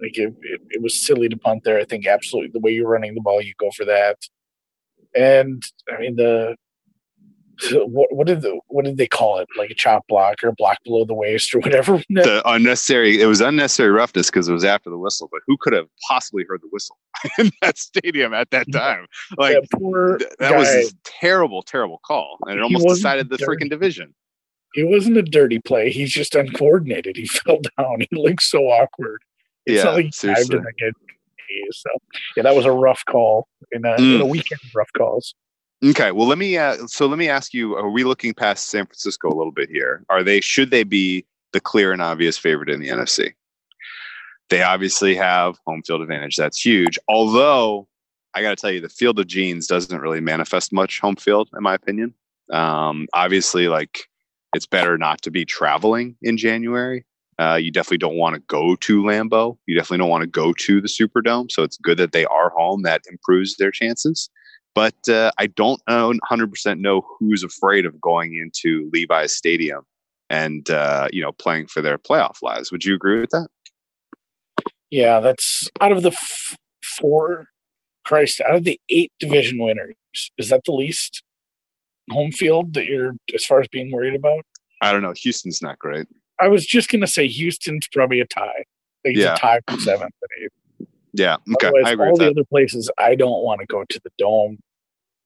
Like 0.01 0.17
it, 0.17 0.35
it, 0.41 0.61
it 0.71 0.83
was 0.83 1.01
silly 1.01 1.29
to 1.29 1.37
punt 1.37 1.65
there. 1.65 1.79
I 1.79 1.85
think 1.85 2.07
absolutely 2.07 2.53
the 2.53 2.61
way 2.61 2.73
you're 2.73 2.89
running 2.89 3.15
the 3.15 3.21
ball, 3.21 3.43
you 3.43 3.53
go 3.59 3.71
for 3.77 3.85
that. 3.85 4.17
And 5.15 5.63
I 5.93 6.01
mean 6.01 6.17
the 6.17 6.57
what, 7.73 8.15
what 8.15 8.27
did 8.27 8.43
the, 8.43 8.59
what 8.69 8.85
did 8.85 8.97
they 8.97 9.07
call 9.07 9.39
it? 9.39 9.49
Like 9.59 9.71
a 9.71 9.75
chop 9.75 10.07
block 10.09 10.37
or 10.43 10.53
block 10.53 10.79
below 10.85 11.05
the 11.05 11.15
waist 11.15 11.55
or 11.55 11.59
whatever. 11.59 12.03
The 12.11 12.43
unnecessary. 12.47 13.21
It 13.21 13.27
was 13.27 13.41
unnecessary 13.41 13.91
roughness 13.91 14.31
because 14.31 14.49
it 14.49 14.53
was 14.53 14.65
after 14.65 14.91
the 14.91 14.99
whistle. 14.99 15.29
But 15.31 15.41
who 15.47 15.57
could 15.61 15.73
have 15.73 15.87
possibly 16.09 16.45
heard 16.49 16.61
the 16.63 16.69
whistle 16.71 16.99
in 17.39 17.51
that 17.63 17.79
stadium 17.79 18.35
at 18.35 18.51
that 18.51 18.71
time? 18.73 19.07
Like 19.37 19.57
that 19.71 20.27
that 20.39 20.57
was 20.57 20.69
a 20.69 20.91
terrible, 21.05 21.63
terrible 21.63 22.01
call, 22.05 22.39
and 22.47 22.59
it 22.59 22.63
almost 22.63 22.89
decided 22.89 23.31
the 23.31 23.37
freaking 23.39 23.71
division. 23.71 24.15
It 24.75 24.89
wasn't 24.89 25.17
a 25.17 25.23
dirty 25.23 25.59
play. 25.61 25.91
He's 25.91 26.11
just 26.11 26.35
uncoordinated. 26.35 27.17
He 27.17 27.27
fell 27.27 27.61
down. 27.79 28.01
He 28.01 28.09
looked 28.17 28.43
so 28.43 28.65
awkward. 28.67 29.23
It's 29.67 29.79
Yeah, 29.79 29.85
not 29.85 29.95
like 29.95 30.05
he 30.07 30.11
seriously. 30.13 30.59
So 31.73 31.91
yeah, 32.37 32.43
that 32.45 32.55
was 32.55 32.65
a 32.65 32.73
rough 32.73 33.05
call 33.07 33.49
in 33.73 33.85
a, 33.85 33.95
in 33.97 34.21
a 34.21 34.25
Mm. 34.25 34.31
weekend 34.31 34.61
rough 34.75 34.91
calls. 34.97 35.35
Okay, 35.85 36.13
well 36.13 36.27
let 36.29 36.39
me 36.39 36.57
uh, 36.59 36.77
so 36.87 37.07
let 37.07 37.19
me 37.19 37.29
ask 37.29 37.55
you: 37.55 37.75
Are 37.75 37.91
we 37.91 38.05
looking 38.05 38.35
past 38.35 38.69
San 38.69 38.85
Francisco 38.87 39.29
a 39.29 39.35
little 39.35 39.53
bit 39.53 39.69
here? 39.71 40.05
Are 40.11 40.23
they 40.23 40.41
should 40.41 40.71
they 40.71 40.85
be 40.85 41.25
the 41.53 41.61
clear 41.61 41.93
and 41.93 42.03
obvious 42.03 42.37
favorite 42.39 42.69
in 42.71 42.81
the 42.81 42.89
NFC? 42.89 43.33
They 44.51 44.63
obviously 44.63 45.15
have 45.17 45.57
home 45.67 45.83
field 45.83 46.03
advantage. 46.03 46.37
That's 46.37 46.61
huge. 46.65 46.99
Although 47.09 47.89
I 48.35 48.43
got 48.43 48.51
to 48.51 48.57
tell 48.57 48.71
you, 48.71 48.81
the 48.81 48.89
Field 48.89 49.19
of 49.19 49.27
Jeans 49.27 49.67
doesn't 49.67 50.01
really 50.01 50.21
manifest 50.21 50.73
much 50.73 51.01
home 51.01 51.17
field, 51.17 51.49
in 51.57 51.63
my 51.63 51.75
opinion. 51.75 52.15
Um, 52.53 53.07
obviously, 53.15 53.67
like 53.69 54.07
it's 54.55 54.67
better 54.67 54.99
not 54.99 55.23
to 55.23 55.31
be 55.31 55.45
traveling 55.45 56.17
in 56.23 56.37
January. 56.37 57.05
Uh, 57.39 57.55
you 57.55 57.71
definitely 57.71 57.99
don't 57.99 58.17
want 58.17 58.35
to 58.35 58.41
go 58.49 58.77
to 58.77 59.03
Lambeau. 59.03 59.57
You 59.67 59.75
definitely 59.75 59.99
don't 59.99 60.11
want 60.11 60.23
to 60.23 60.29
go 60.29 60.53
to 60.53 60.81
the 60.81 60.89
Superdome. 60.89 61.51
So 61.51 61.63
it's 61.63 61.79
good 61.79 61.97
that 61.99 62.13
they 62.13 62.27
are 62.27 62.51
home. 62.51 62.83
That 62.83 63.03
improves 63.11 63.57
their 63.57 63.71
chances 63.71 64.29
but 64.75 65.09
uh, 65.09 65.31
I 65.39 65.47
don't 65.47 65.81
know 65.89 66.13
100% 66.31 66.79
know 66.81 67.03
who's 67.19 67.43
afraid 67.43 67.87
of 67.87 68.01
going 68.01 68.35
into 68.37 68.91
Levi's 68.93 69.35
Stadium 69.35 69.83
and 70.29 70.69
uh, 70.71 71.09
you 71.13 71.23
know 71.23 71.33
playing 71.33 71.67
for 71.67 71.83
their 71.83 71.99
playoff 71.99 72.43
lives. 72.43 72.71
Would 72.71 72.85
you 72.85 72.95
agree 72.95 73.21
with 73.21 73.31
that? 73.31 73.49
Yeah, 74.91 75.21
that's 75.21 75.69
out 75.81 75.93
of 75.93 76.03
the 76.03 76.11
f- 76.11 76.57
four, 76.83 77.47
Christ, 78.05 78.41
out 78.41 78.57
of 78.57 78.65
the 78.65 78.81
eight 78.89 79.13
division 79.21 79.59
winners, 79.59 79.95
is 80.39 80.49
that 80.49 80.63
the 80.65 80.73
least 80.73 81.23
home 82.11 82.33
field 82.33 82.75
that 82.75 82.87
you're 82.87 83.13
as 83.35 83.45
far 83.45 83.61
as 83.61 83.69
being 83.69 83.91
worried 83.93 84.15
about? 84.15 84.45
I 84.83 84.93
don't 84.93 85.03
know. 85.03 85.13
Houston's 85.17 85.61
not 85.63 85.79
great. 85.79 86.07
I 86.41 86.49
was 86.49 86.67
just 86.67 86.91
gonna 86.91 87.07
say 87.07 87.27
Houston's 87.29 87.87
probably 87.93 88.21
a 88.21 88.27
tie. 88.27 88.65
Like, 89.05 89.17
Yeah. 89.17 89.35
a 89.35 89.39
tie 89.39 89.61
for 89.69 89.79
seventh 89.79 90.15
and 90.23 90.45
eighth. 90.45 90.89
Yeah, 91.13 91.37
okay, 91.55 91.67
Otherwise, 91.69 91.85
I 91.87 91.91
agree 91.93 92.07
all 92.07 92.13
with 92.13 92.19
the 92.21 92.25
that. 92.27 92.31
other 92.33 92.45
places, 92.45 92.91
I 92.99 93.15
don't 93.15 93.43
want 93.43 93.61
to 93.61 93.67
go 93.67 93.85
to 93.89 94.01
the 94.05 94.11
Dome. 94.19 94.59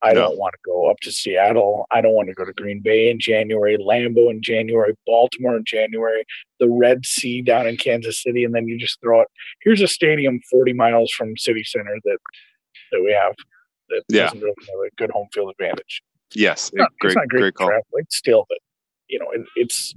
I 0.02 0.12
No. 0.12 0.22
don't 0.28 0.38
want 0.38 0.52
to 0.54 0.58
go 0.64 0.90
up 0.90 0.98
to 1.00 1.12
Seattle. 1.12 1.86
I 1.90 2.00
don't 2.00 2.12
want 2.14 2.28
to 2.28 2.34
go 2.34 2.44
to 2.44 2.52
Green 2.52 2.80
Bay 2.80 3.10
in 3.10 3.18
January, 3.20 3.76
Lambeau 3.78 4.30
in 4.30 4.42
January, 4.42 4.94
Baltimore 5.06 5.56
in 5.56 5.64
January, 5.64 6.24
the 6.58 6.68
Red 6.70 7.06
Sea 7.06 7.40
down 7.42 7.66
in 7.66 7.76
Kansas 7.76 8.22
City, 8.22 8.44
and 8.44 8.54
then 8.54 8.66
you 8.68 8.78
just 8.78 9.00
throw 9.00 9.20
it. 9.22 9.28
Here's 9.62 9.80
a 9.80 9.88
stadium 9.88 10.40
40 10.50 10.72
miles 10.72 11.10
from 11.12 11.36
city 11.36 11.64
center 11.64 11.96
that 12.04 12.18
that 12.92 13.02
we 13.02 13.12
have 13.12 13.34
that 13.90 14.02
Yeah. 14.08 14.24
doesn't 14.24 14.40
really 14.40 14.54
have 14.68 14.80
a 14.86 14.90
good 14.96 15.10
home 15.10 15.28
field 15.32 15.50
advantage. 15.50 16.02
Yes, 16.34 16.68
It's 16.68 16.74
not, 16.74 16.92
great, 17.00 17.10
it's 17.10 17.16
not 17.16 17.28
great, 17.28 17.40
great 17.40 17.54
call. 17.54 17.68
traffic 17.68 18.06
still, 18.10 18.44
but 18.48 18.58
you 19.08 19.18
know, 19.18 19.30
it, 19.32 19.42
it's 19.56 19.94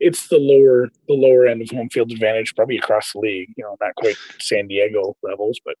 it's 0.00 0.28
the 0.28 0.38
lower 0.38 0.88
the 1.08 1.14
lower 1.14 1.46
end 1.46 1.62
of 1.62 1.70
home 1.70 1.88
field 1.88 2.10
advantage, 2.10 2.54
probably 2.54 2.78
across 2.78 3.12
the 3.12 3.18
league. 3.20 3.50
You 3.56 3.64
know, 3.64 3.76
not 3.80 3.94
quite 3.96 4.16
San 4.40 4.66
Diego 4.68 5.16
levels, 5.22 5.60
but 5.64 5.74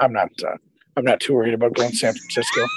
I'm 0.00 0.12
not 0.12 0.30
uh, 0.44 0.56
I'm 0.96 1.04
not 1.04 1.20
too 1.20 1.34
worried 1.34 1.54
about 1.54 1.74
going 1.74 1.90
to 1.90 1.96
San 1.96 2.14
Francisco. 2.14 2.64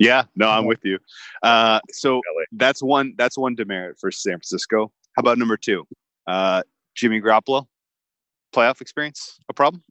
Yeah, 0.00 0.24
no, 0.34 0.48
I'm 0.48 0.64
with 0.64 0.78
you. 0.82 0.98
Uh, 1.42 1.78
so 1.90 2.22
that's 2.52 2.82
one. 2.82 3.12
That's 3.18 3.36
one 3.36 3.54
demerit 3.54 3.98
for 4.00 4.10
San 4.10 4.32
Francisco. 4.34 4.90
How 5.14 5.20
about 5.20 5.36
number 5.36 5.58
two? 5.58 5.86
Uh, 6.26 6.62
Jimmy 6.94 7.20
Garoppolo, 7.20 7.66
playoff 8.54 8.80
experience, 8.80 9.38
a 9.50 9.52
problem? 9.52 9.82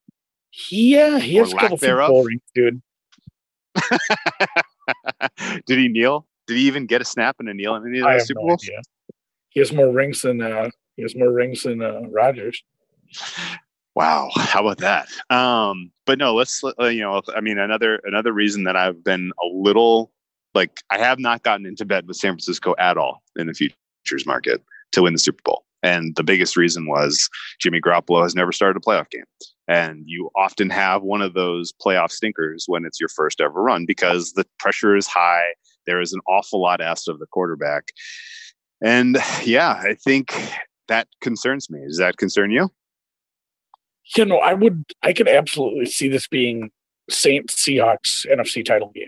Yeah, 0.71 1.19
he 1.19 1.39
Or 1.39 1.43
has 1.43 1.53
a 1.53 1.57
couple 1.57 1.77
thereof. 1.77 2.09
Bowl 2.09 2.27
dude. 2.55 2.81
Did 5.65 5.79
he 5.79 5.87
kneel? 5.87 6.27
Did 6.47 6.57
he 6.57 6.63
even 6.63 6.85
get 6.85 7.01
a 7.01 7.05
snap 7.05 7.37
and 7.39 7.49
a 7.49 7.53
kneel 7.53 7.75
in 7.75 7.87
any 7.87 7.99
of 7.99 8.07
those 8.07 8.27
Super 8.27 8.41
no 8.41 8.47
Bowls? 8.47 8.63
idea. 8.63 8.81
He 9.49 9.59
has 9.59 9.73
more 9.73 9.91
rings 9.91 10.21
than 10.21 10.41
uh, 10.41 10.69
he 10.95 11.01
has 11.01 11.15
more 11.15 11.31
rings 11.31 11.63
than 11.63 11.81
uh, 11.81 12.01
Rodgers. 12.09 12.63
Wow, 13.95 14.29
how 14.35 14.61
about 14.61 14.77
that? 14.77 15.07
Um, 15.35 15.91
but 16.05 16.19
no, 16.19 16.35
let's 16.35 16.63
uh, 16.63 16.85
you 16.85 17.01
know, 17.01 17.21
I 17.35 17.41
mean, 17.41 17.57
another 17.57 17.99
another 18.03 18.31
reason 18.31 18.63
that 18.65 18.75
I've 18.75 19.03
been 19.03 19.31
a 19.43 19.47
little 19.47 20.11
like 20.53 20.81
I 20.89 20.99
have 20.99 21.19
not 21.19 21.43
gotten 21.43 21.65
into 21.65 21.85
bed 21.85 22.07
with 22.07 22.17
San 22.17 22.33
Francisco 22.33 22.75
at 22.77 22.97
all 22.97 23.23
in 23.35 23.47
the 23.47 23.53
futures 23.53 24.25
market 24.25 24.63
to 24.91 25.01
win 25.01 25.13
the 25.13 25.19
Super 25.19 25.41
Bowl, 25.43 25.65
and 25.83 26.15
the 26.15 26.23
biggest 26.23 26.57
reason 26.57 26.87
was 26.87 27.29
Jimmy 27.59 27.79
Garoppolo 27.79 28.23
has 28.23 28.35
never 28.35 28.51
started 28.51 28.77
a 28.77 28.85
playoff 28.85 29.09
game, 29.09 29.25
and 29.67 30.03
you 30.05 30.29
often 30.35 30.69
have 30.69 31.03
one 31.03 31.21
of 31.21 31.33
those 31.33 31.73
playoff 31.73 32.11
stinkers 32.11 32.65
when 32.67 32.85
it's 32.85 32.99
your 32.99 33.09
first 33.09 33.41
ever 33.41 33.61
run 33.61 33.85
because 33.85 34.33
the 34.33 34.45
pressure 34.59 34.95
is 34.95 35.07
high. 35.07 35.53
There 35.85 36.01
is 36.01 36.13
an 36.13 36.21
awful 36.27 36.61
lot 36.61 36.81
asked 36.81 37.07
of 37.07 37.19
the 37.19 37.27
quarterback, 37.27 37.91
and 38.83 39.17
yeah, 39.43 39.81
I 39.83 39.93
think 39.93 40.33
that 40.87 41.07
concerns 41.21 41.69
me. 41.69 41.79
Does 41.87 41.97
that 41.97 42.17
concern 42.17 42.51
you? 42.51 42.69
You 44.15 44.25
know, 44.25 44.37
I 44.37 44.53
would 44.53 44.85
I 45.03 45.13
could 45.13 45.27
absolutely 45.27 45.85
see 45.85 46.07
this 46.07 46.27
being 46.27 46.71
Saints 47.09 47.55
Seahawks 47.55 48.25
NFC 48.31 48.65
title 48.65 48.91
game. 48.93 49.07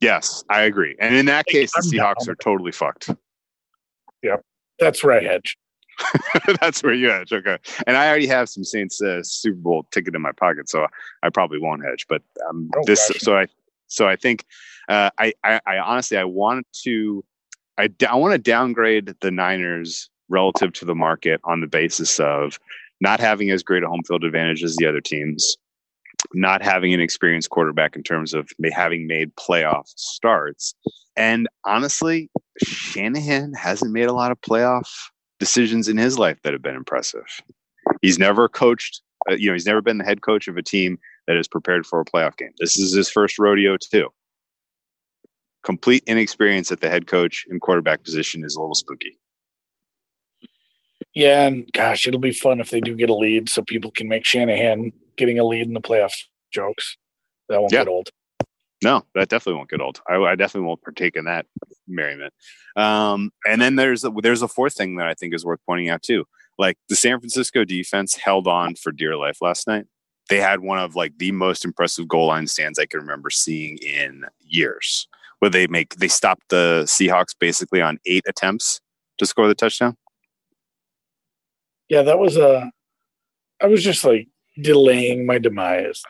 Yes, 0.00 0.44
I 0.50 0.62
agree. 0.62 0.96
And 1.00 1.14
in 1.14 1.26
that 1.26 1.46
case, 1.46 1.72
the 1.72 1.80
Seahawks 1.80 2.28
are 2.28 2.34
totally 2.34 2.72
fucked. 2.72 3.10
That's 4.78 5.02
where 5.04 5.18
I 5.18 5.22
hedge. 5.22 5.56
That's 6.60 6.82
where 6.82 6.94
you 6.94 7.08
hedge. 7.10 7.32
Okay. 7.32 7.56
And 7.86 7.96
I 7.96 8.08
already 8.08 8.26
have 8.26 8.48
some 8.48 8.64
Saints 8.64 9.00
uh, 9.00 9.22
Super 9.22 9.56
Bowl 9.56 9.86
ticket 9.90 10.14
in 10.14 10.22
my 10.22 10.32
pocket, 10.32 10.68
so 10.68 10.86
I 11.22 11.30
probably 11.30 11.58
won't 11.58 11.84
hedge. 11.84 12.06
But 12.08 12.22
um, 12.48 12.70
Oh, 12.76 12.82
this, 12.86 13.08
gosh. 13.08 13.20
so 13.20 13.36
I, 13.36 13.46
so 13.86 14.08
I 14.08 14.16
think, 14.16 14.44
uh, 14.88 15.10
I, 15.18 15.32
I, 15.44 15.60
I 15.66 15.78
honestly, 15.78 16.16
I 16.16 16.24
want 16.24 16.66
to, 16.84 17.24
I, 17.78 17.88
I 18.08 18.16
want 18.16 18.32
to 18.32 18.38
downgrade 18.38 19.14
the 19.20 19.30
Niners 19.30 20.10
relative 20.28 20.72
to 20.74 20.84
the 20.84 20.94
market 20.94 21.40
on 21.44 21.60
the 21.60 21.66
basis 21.66 22.18
of 22.18 22.58
not 23.00 23.20
having 23.20 23.50
as 23.50 23.62
great 23.62 23.82
a 23.82 23.88
home 23.88 24.02
field 24.06 24.24
advantage 24.24 24.64
as 24.64 24.76
the 24.76 24.86
other 24.86 25.00
teams, 25.00 25.56
not 26.32 26.62
having 26.62 26.94
an 26.94 27.00
experienced 27.00 27.50
quarterback 27.50 27.96
in 27.96 28.02
terms 28.02 28.34
of 28.34 28.50
having 28.72 29.06
made 29.06 29.34
playoff 29.36 29.86
starts. 29.96 30.74
And 31.16 31.48
honestly, 31.64 32.30
Shanahan 32.62 33.52
hasn't 33.54 33.92
made 33.92 34.06
a 34.06 34.12
lot 34.12 34.32
of 34.32 34.40
playoff 34.40 34.88
decisions 35.38 35.88
in 35.88 35.96
his 35.96 36.18
life 36.18 36.38
that 36.42 36.52
have 36.52 36.62
been 36.62 36.76
impressive. 36.76 37.26
He's 38.02 38.18
never 38.18 38.48
coached, 38.48 39.00
uh, 39.30 39.34
you 39.34 39.48
know, 39.48 39.52
he's 39.52 39.66
never 39.66 39.80
been 39.82 39.98
the 39.98 40.04
head 40.04 40.22
coach 40.22 40.48
of 40.48 40.56
a 40.56 40.62
team 40.62 40.98
that 41.26 41.36
is 41.36 41.48
prepared 41.48 41.86
for 41.86 42.00
a 42.00 42.04
playoff 42.04 42.36
game. 42.36 42.50
This 42.58 42.76
is 42.76 42.94
his 42.94 43.10
first 43.10 43.38
rodeo, 43.38 43.76
too. 43.76 44.08
Complete 45.62 46.02
inexperience 46.06 46.70
at 46.72 46.80
the 46.80 46.90
head 46.90 47.06
coach 47.06 47.46
and 47.48 47.60
quarterback 47.60 48.02
position 48.04 48.44
is 48.44 48.56
a 48.56 48.60
little 48.60 48.74
spooky. 48.74 49.18
Yeah, 51.14 51.46
and 51.46 51.70
gosh, 51.72 52.06
it'll 52.08 52.20
be 52.20 52.32
fun 52.32 52.60
if 52.60 52.70
they 52.70 52.80
do 52.80 52.96
get 52.96 53.08
a 53.08 53.14
lead, 53.14 53.48
so 53.48 53.62
people 53.62 53.90
can 53.90 54.08
make 54.08 54.24
Shanahan 54.24 54.92
getting 55.16 55.38
a 55.38 55.44
lead 55.44 55.66
in 55.66 55.72
the 55.74 55.80
playoffs 55.80 56.24
jokes. 56.52 56.96
That 57.48 57.60
won't 57.60 57.72
Yeah. 57.72 57.80
get 57.80 57.88
old. 57.88 58.10
No, 58.84 59.02
that 59.14 59.30
definitely 59.30 59.56
won't 59.56 59.70
get 59.70 59.80
old. 59.80 60.02
I, 60.08 60.16
I 60.16 60.36
definitely 60.36 60.66
won't 60.68 60.82
partake 60.82 61.16
in 61.16 61.24
that 61.24 61.46
merriment. 61.88 62.34
Um, 62.76 63.30
and 63.48 63.60
then 63.60 63.76
there's 63.76 64.04
a, 64.04 64.10
there's 64.10 64.42
a 64.42 64.48
fourth 64.48 64.74
thing 64.74 64.96
that 64.96 65.08
I 65.08 65.14
think 65.14 65.34
is 65.34 65.44
worth 65.44 65.60
pointing 65.66 65.88
out 65.88 66.02
too. 66.02 66.26
Like 66.58 66.76
the 66.90 66.94
San 66.94 67.18
Francisco 67.18 67.64
defense 67.64 68.14
held 68.14 68.46
on 68.46 68.74
for 68.74 68.92
dear 68.92 69.16
life 69.16 69.38
last 69.40 69.66
night. 69.66 69.86
They 70.28 70.38
had 70.38 70.60
one 70.60 70.78
of 70.78 70.94
like 70.94 71.16
the 71.16 71.32
most 71.32 71.64
impressive 71.64 72.06
goal 72.06 72.26
line 72.26 72.46
stands 72.46 72.78
I 72.78 72.84
can 72.84 73.00
remember 73.00 73.30
seeing 73.30 73.78
in 73.78 74.26
years. 74.40 75.08
Where 75.38 75.50
they 75.50 75.66
make 75.66 75.96
they 75.96 76.08
stopped 76.08 76.48
the 76.50 76.84
Seahawks 76.86 77.34
basically 77.38 77.80
on 77.80 77.98
eight 78.06 78.24
attempts 78.28 78.80
to 79.18 79.26
score 79.26 79.48
the 79.48 79.54
touchdown. 79.54 79.96
Yeah, 81.88 82.02
that 82.02 82.18
was 82.18 82.36
a. 82.36 82.70
I 83.62 83.66
was 83.66 83.82
just 83.82 84.04
like 84.04 84.28
delaying 84.60 85.26
my 85.26 85.38
demise. 85.38 86.02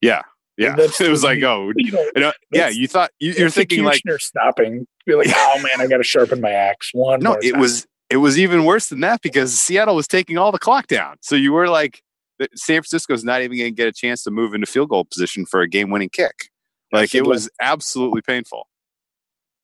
Yeah, 0.00 0.22
yeah. 0.56 0.74
That's- 0.74 1.00
it 1.00 1.10
was 1.10 1.22
like 1.22 1.42
oh, 1.42 1.72
You 1.76 1.92
know, 1.92 2.00
you 2.00 2.10
uh, 2.16 2.20
know, 2.20 2.32
yeah. 2.52 2.68
You 2.68 2.88
thought 2.88 3.10
you, 3.18 3.32
you're 3.32 3.50
thinking 3.50 3.84
like 3.84 4.02
stopping. 4.18 4.86
Be 5.06 5.14
like, 5.14 5.28
oh 5.34 5.56
man, 5.58 5.80
I 5.80 5.86
got 5.86 5.98
to 5.98 6.04
sharpen 6.04 6.40
my 6.40 6.50
axe. 6.50 6.90
One. 6.92 7.20
No, 7.20 7.36
it 7.42 7.52
time." 7.52 7.60
was 7.60 7.86
it 8.10 8.18
was 8.18 8.38
even 8.38 8.64
worse 8.64 8.88
than 8.88 9.00
that 9.00 9.20
because 9.22 9.58
Seattle 9.58 9.96
was 9.96 10.06
taking 10.06 10.38
all 10.38 10.52
the 10.52 10.58
clock 10.58 10.86
down. 10.86 11.16
So 11.22 11.34
you 11.34 11.52
were 11.52 11.68
like, 11.68 12.02
the- 12.38 12.48
San 12.54 12.76
Francisco's 12.76 13.24
not 13.24 13.42
even 13.42 13.58
going 13.58 13.72
to 13.72 13.76
get 13.76 13.88
a 13.88 13.92
chance 13.92 14.22
to 14.24 14.30
move 14.30 14.54
into 14.54 14.66
field 14.66 14.90
goal 14.90 15.04
position 15.04 15.46
for 15.46 15.60
a 15.60 15.68
game 15.68 15.90
winning 15.90 16.10
kick. 16.10 16.50
Like 16.92 17.14
it 17.14 17.26
was 17.26 17.50
absolutely 17.60 18.22
painful. 18.22 18.68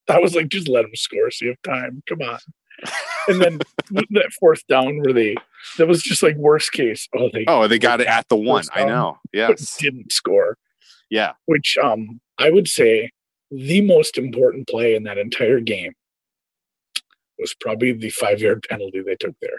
I 0.09 0.19
was 0.19 0.35
like, 0.35 0.49
just 0.49 0.69
let 0.69 0.85
him 0.85 0.95
score, 0.95 1.31
so 1.31 1.45
you 1.45 1.51
have 1.53 1.63
time. 1.63 2.03
Come 2.09 2.21
on. 2.23 2.39
And 3.29 3.41
then 3.41 3.59
that 4.11 4.33
fourth 4.41 4.67
down 4.67 4.99
where 5.03 5.13
they 5.13 5.37
that 5.79 5.87
was 5.87 6.03
just 6.03 6.23
like 6.23 6.37
worst 6.37 6.73
case. 6.73 7.09
Oh, 7.17 7.31
they 7.33 7.45
oh 7.47 7.69
they 7.69 7.79
got 7.79 8.01
it 8.01 8.09
at 8.09 8.29
the 8.29 8.37
one. 8.37 8.65
I 8.75 8.85
know. 8.85 9.19
Yes. 9.33 9.77
Didn't 9.77 10.11
score. 10.11 10.59
Yeah. 11.13 11.33
Which 11.45 11.77
um 11.81 12.21
I 12.39 12.51
would 12.51 12.67
say 12.67 13.11
the 13.51 13.83
most 13.83 14.17
important 14.17 14.67
play 14.67 14.95
in 14.95 15.03
that 15.03 15.19
entire 15.19 15.61
game 15.61 15.93
was 17.39 17.55
probably 17.61 17.93
the 17.93 18.09
five 18.09 18.41
yard 18.41 18.65
penalty 18.69 19.03
they 19.03 19.17
took 19.17 19.35
there. 19.43 19.59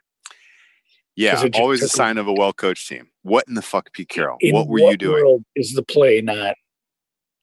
Yeah, 1.15 1.47
always 1.53 1.83
a 1.83 1.87
sign 1.87 2.17
of 2.17 2.27
a 2.27 2.33
well 2.33 2.53
coached 2.53 2.87
team. 2.87 3.09
What 3.21 3.45
in 3.47 3.53
the 3.53 3.61
fuck, 3.61 3.93
Pete 3.93 4.09
Carroll? 4.09 4.37
what 4.41 4.67
were 4.67 4.81
what 4.81 4.91
you 4.91 4.97
doing? 4.97 5.45
is 5.55 5.73
the 5.73 5.83
play 5.83 6.21
not 6.21 6.55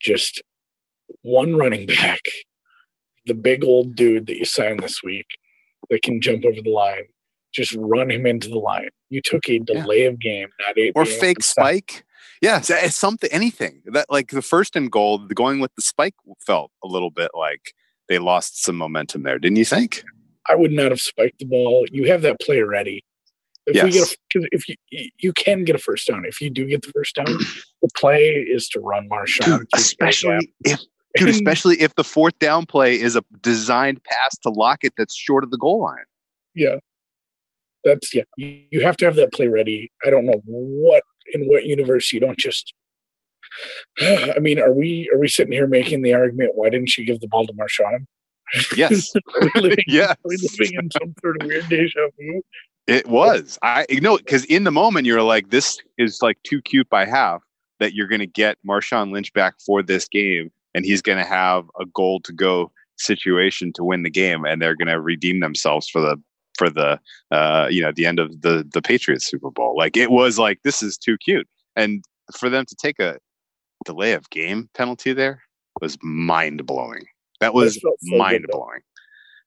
just 0.01 0.43
one 1.23 1.55
running 1.55 1.87
back, 1.87 2.23
the 3.27 3.35
big 3.35 3.63
old 3.63 3.95
dude 3.95 4.27
that 4.27 4.39
you 4.39 4.45
signed 4.45 4.81
this 4.81 5.05
week 5.05 5.27
that 5.89 6.03
can 6.03 6.21
jump 6.21 6.45
over 6.45 6.61
the 6.61 6.71
line? 6.71 7.05
Just 7.53 7.77
run 7.79 8.11
him 8.11 8.27
into 8.27 8.49
the 8.49 8.59
line. 8.59 8.89
You 9.09 9.21
took 9.23 9.49
a 9.49 9.61
delay 9.61 10.03
yeah. 10.03 10.09
of 10.09 10.19
game, 10.19 10.49
not 10.67 10.77
a 10.77 10.91
or 10.97 11.05
fake 11.05 11.45
spike. 11.45 12.05
Yeah, 12.41 12.63
it's 12.67 12.97
something, 12.97 13.29
anything 13.31 13.83
that 13.87 14.07
like 14.09 14.31
the 14.31 14.41
first 14.41 14.75
and 14.75 14.91
goal, 14.91 15.19
the 15.19 15.35
going 15.35 15.61
with 15.61 15.75
the 15.75 15.83
spike 15.83 16.15
felt 16.45 16.71
a 16.83 16.87
little 16.87 17.11
bit 17.11 17.33
like 17.35 17.75
they 18.09 18.19
lost 18.19 18.65
some 18.65 18.77
momentum 18.77 19.25
there, 19.25 19.39
didn't 19.39 19.59
you 19.59 19.65
think? 19.65 20.03
I 20.49 20.55
would 20.55 20.73
not 20.73 20.91
have 20.91 21.01
spiked 21.01 21.39
the 21.39 21.45
ball. 21.45 21.85
You 21.93 22.11
have 22.11 22.23
that 22.23 22.41
play 22.41 22.61
ready. 22.63 23.05
If 23.67 23.77
yes. 23.77 23.85
we 23.85 23.91
get 23.93 24.09
a, 24.43 24.49
if 24.53 24.69
you 24.69 25.11
you 25.19 25.33
can 25.35 25.65
get 25.65 25.77
a 25.77 25.79
first 25.79 26.09
down. 26.09 26.25
If 26.25 26.41
you 26.41 26.49
do 26.49 26.67
get 26.67 26.83
the 26.83 26.91
first 26.93 27.15
down, 27.15 27.27
the 27.27 27.89
play 27.95 28.27
is 28.27 28.69
to 28.71 28.81
run 28.81 29.09
Marshawn, 29.09 29.59
dude, 29.59 29.69
especially 29.75 30.53
if 30.65 30.81
dude, 31.17 31.29
especially 31.29 31.81
if 31.81 31.95
the 31.95 32.05
fourth 32.05 32.39
down 32.39 32.65
play 32.65 32.99
is 32.99 33.17
a 33.17 33.23
designed 33.43 34.03
pass 34.03 34.37
to 34.39 34.49
Lockett 34.49 34.95
that's 34.97 35.15
short 35.15 35.45
of 35.45 35.51
the 35.51 35.59
goal 35.59 35.83
line. 35.83 36.05
Yeah, 36.55 36.77
that's 37.85 38.15
yeah. 38.15 38.23
You, 38.37 38.63
you 38.71 38.81
have 38.81 38.97
to 38.97 39.05
have 39.05 39.17
that 39.17 39.33
play 39.33 39.47
ready. 39.47 39.93
I 40.05 40.11
don't 40.11 40.25
know 40.25 40.41
what 40.45 41.05
in 41.33 41.47
what 41.47 41.65
universe 41.65 42.13
you 42.13 42.21
don't 42.21 42.39
just. 42.39 42.73
I 44.01 44.39
mean, 44.41 44.59
are 44.59 44.73
we 44.73 45.11
are 45.13 45.19
we 45.19 45.29
sitting 45.29 45.53
here 45.53 45.67
making 45.67 46.03
the 46.03 46.15
argument? 46.15 46.53
Why 46.55 46.71
didn't 46.71 46.89
she 46.89 47.05
give 47.05 47.21
the 47.21 47.29
ball 47.29 47.47
to 47.47 47.53
Marshawn? 47.53 48.07
Yes. 48.77 49.13
living, 49.55 49.79
yes. 49.87 50.17
living 50.25 50.75
in 50.75 50.91
some 50.91 51.15
sort 51.21 51.41
of 51.41 51.47
weird 51.47 51.69
deja 51.69 52.09
vu. 52.19 52.43
It 52.87 53.07
was. 53.09 53.59
I 53.63 53.87
you 53.89 54.01
know 54.01 54.19
because 54.19 54.45
in 54.47 54.65
the 54.65 54.71
moment 54.71 55.07
you're 55.07 55.23
like, 55.23 55.51
this 55.51 55.79
is 55.99 56.21
like 56.23 56.39
too 56.43 56.61
cute 56.63 56.89
by 56.89 57.05
half 57.05 57.43
that 57.79 57.95
you're 57.95 58.09
going 58.09 58.21
to 58.21 58.27
get 58.27 58.59
Marshawn 58.67 59.13
Lynch 59.13 59.33
back 59.33 59.55
for 59.65 59.83
this 59.83 60.09
game, 60.09 60.51
and 60.75 60.85
he's 60.85 61.03
going 61.03 61.19
to 61.19 61.25
have 61.25 61.65
a 61.81 61.87
goal 61.87 62.21
to 62.21 62.33
go 62.33 62.71
situation 62.99 63.73
to 63.75 63.85
win 63.85 64.03
the 64.03 64.11
game, 64.11 64.45
and 64.45 64.61
they're 64.61 64.77
going 64.77 64.89
to 64.89 65.01
redeem 65.01 65.41
themselves 65.41 65.89
for 65.89 66.01
the 66.01 66.17
for 66.61 66.69
the 66.69 67.01
uh, 67.31 67.69
you 67.71 67.81
know 67.81 67.91
the 67.91 68.05
end 68.05 68.19
of 68.19 68.43
the 68.43 68.69
the 68.71 68.83
Patriots 68.83 69.27
Super 69.27 69.51
Bowl. 69.51 69.75
Like 69.75 69.97
it 69.97 70.11
was 70.11 70.39
like 70.39 70.61
this 70.63 70.83
is 70.83 70.99
too 70.99 71.17
cute, 71.17 71.49
and 71.75 72.05
for 72.37 72.51
them 72.51 72.67
to 72.67 72.77
take 72.77 72.99
a 72.99 73.19
delay 73.87 74.13
of 74.13 74.29
game 74.29 74.69
penalty 74.75 75.15
there 75.15 75.43
was 75.81 75.97
mind 76.03 76.67
blowing. 76.67 77.05
That 77.41 77.55
was 77.55 77.81
so 77.81 77.97
mind 78.03 78.45
blowing. 78.51 78.81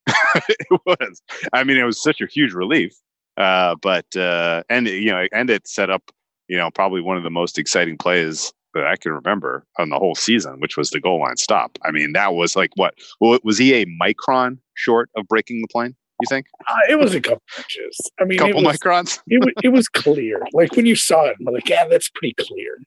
it 0.49 0.81
was. 0.87 1.21
I 1.53 1.63
mean, 1.63 1.77
it 1.77 1.83
was 1.83 2.01
such 2.01 2.19
a 2.19 2.25
huge 2.25 2.51
relief. 2.53 2.93
Uh, 3.37 3.75
but 3.79 4.07
uh, 4.15 4.63
and 4.71 4.87
you 4.87 5.11
know, 5.11 5.27
and 5.31 5.51
it 5.51 5.67
set 5.67 5.91
up 5.91 6.09
you 6.47 6.57
know 6.57 6.71
probably 6.71 7.01
one 7.01 7.17
of 7.17 7.23
the 7.23 7.29
most 7.29 7.59
exciting 7.59 7.97
plays 7.99 8.51
that 8.73 8.87
I 8.87 8.95
can 8.95 9.11
remember 9.11 9.67
on 9.77 9.89
the 9.89 9.99
whole 9.99 10.15
season, 10.15 10.59
which 10.59 10.77
was 10.77 10.89
the 10.89 10.99
goal 10.99 11.19
line 11.19 11.37
stop. 11.37 11.77
I 11.85 11.91
mean, 11.91 12.13
that 12.13 12.33
was 12.33 12.55
like 12.55 12.71
what? 12.73 12.95
Well, 13.21 13.37
was 13.43 13.59
he 13.59 13.75
a 13.75 13.85
micron 13.85 14.57
short 14.73 15.11
of 15.15 15.27
breaking 15.27 15.61
the 15.61 15.67
plane? 15.67 15.95
You 16.21 16.27
think? 16.29 16.45
Uh, 16.67 16.75
it 16.89 16.99
was 16.99 17.15
a 17.15 17.21
couple 17.21 17.41
inches. 17.57 17.99
I 18.19 18.25
mean, 18.25 18.39
couple 18.39 18.59
it 18.59 18.65
was, 18.65 18.77
microns. 18.77 19.19
it, 19.27 19.43
was, 19.43 19.53
it 19.63 19.69
was 19.69 19.87
clear. 19.89 20.41
Like 20.53 20.75
when 20.75 20.85
you 20.85 20.95
saw 20.95 21.25
it, 21.25 21.37
I'm 21.39 21.53
like, 21.53 21.67
yeah, 21.67 21.87
that's 21.87 22.09
pretty 22.09 22.35
clear. 22.39 22.77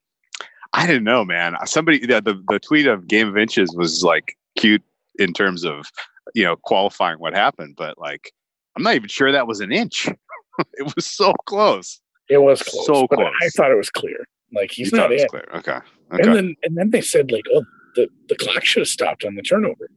I 0.73 0.87
didn't 0.87 1.05
know, 1.05 1.25
man. 1.25 1.57
Somebody 1.65 2.07
the, 2.07 2.21
the 2.21 2.43
the 2.49 2.59
tweet 2.59 2.87
of 2.87 3.09
game 3.09 3.29
of 3.29 3.37
inches 3.37 3.75
was 3.75 4.03
like 4.03 4.37
cute 4.57 4.83
in 5.19 5.33
terms 5.33 5.65
of 5.65 5.87
you 6.35 6.45
know 6.45 6.57
qualifying 6.57 7.19
what 7.19 7.35
happened, 7.35 7.75
but 7.77 7.99
like 7.99 8.33
I'm 8.77 8.83
not 8.83 8.95
even 8.95 9.09
sure 9.09 9.33
that 9.33 9.47
was 9.47 9.61
an 9.61 9.73
inch. 9.73 10.09
it 10.75 10.95
was 10.95 11.07
so 11.07 11.33
close. 11.47 12.01
It 12.29 12.39
was 12.39 12.63
close, 12.63 12.87
so 12.87 13.07
close. 13.09 13.33
I 13.43 13.49
thought 13.51 13.71
it 13.71 13.77
was 13.77 13.91
clear. 13.91 14.27
Like 14.53 14.71
he's 14.71 14.93
you 14.93 14.99
not 14.99 15.13
in. 15.13 15.27
Clear. 15.29 15.49
Okay. 15.55 15.73
okay. 15.73 15.83
And 16.11 16.35
then 16.35 16.57
and 16.63 16.77
then 16.77 16.91
they 16.91 17.01
said 17.01 17.31
like, 17.31 17.45
oh, 17.55 17.65
the 17.95 18.09
the 18.29 18.37
clock 18.37 18.65
should 18.65 18.81
have 18.81 18.89
stopped 18.89 19.25
on 19.25 19.35
the 19.35 19.43
turnover. 19.43 19.89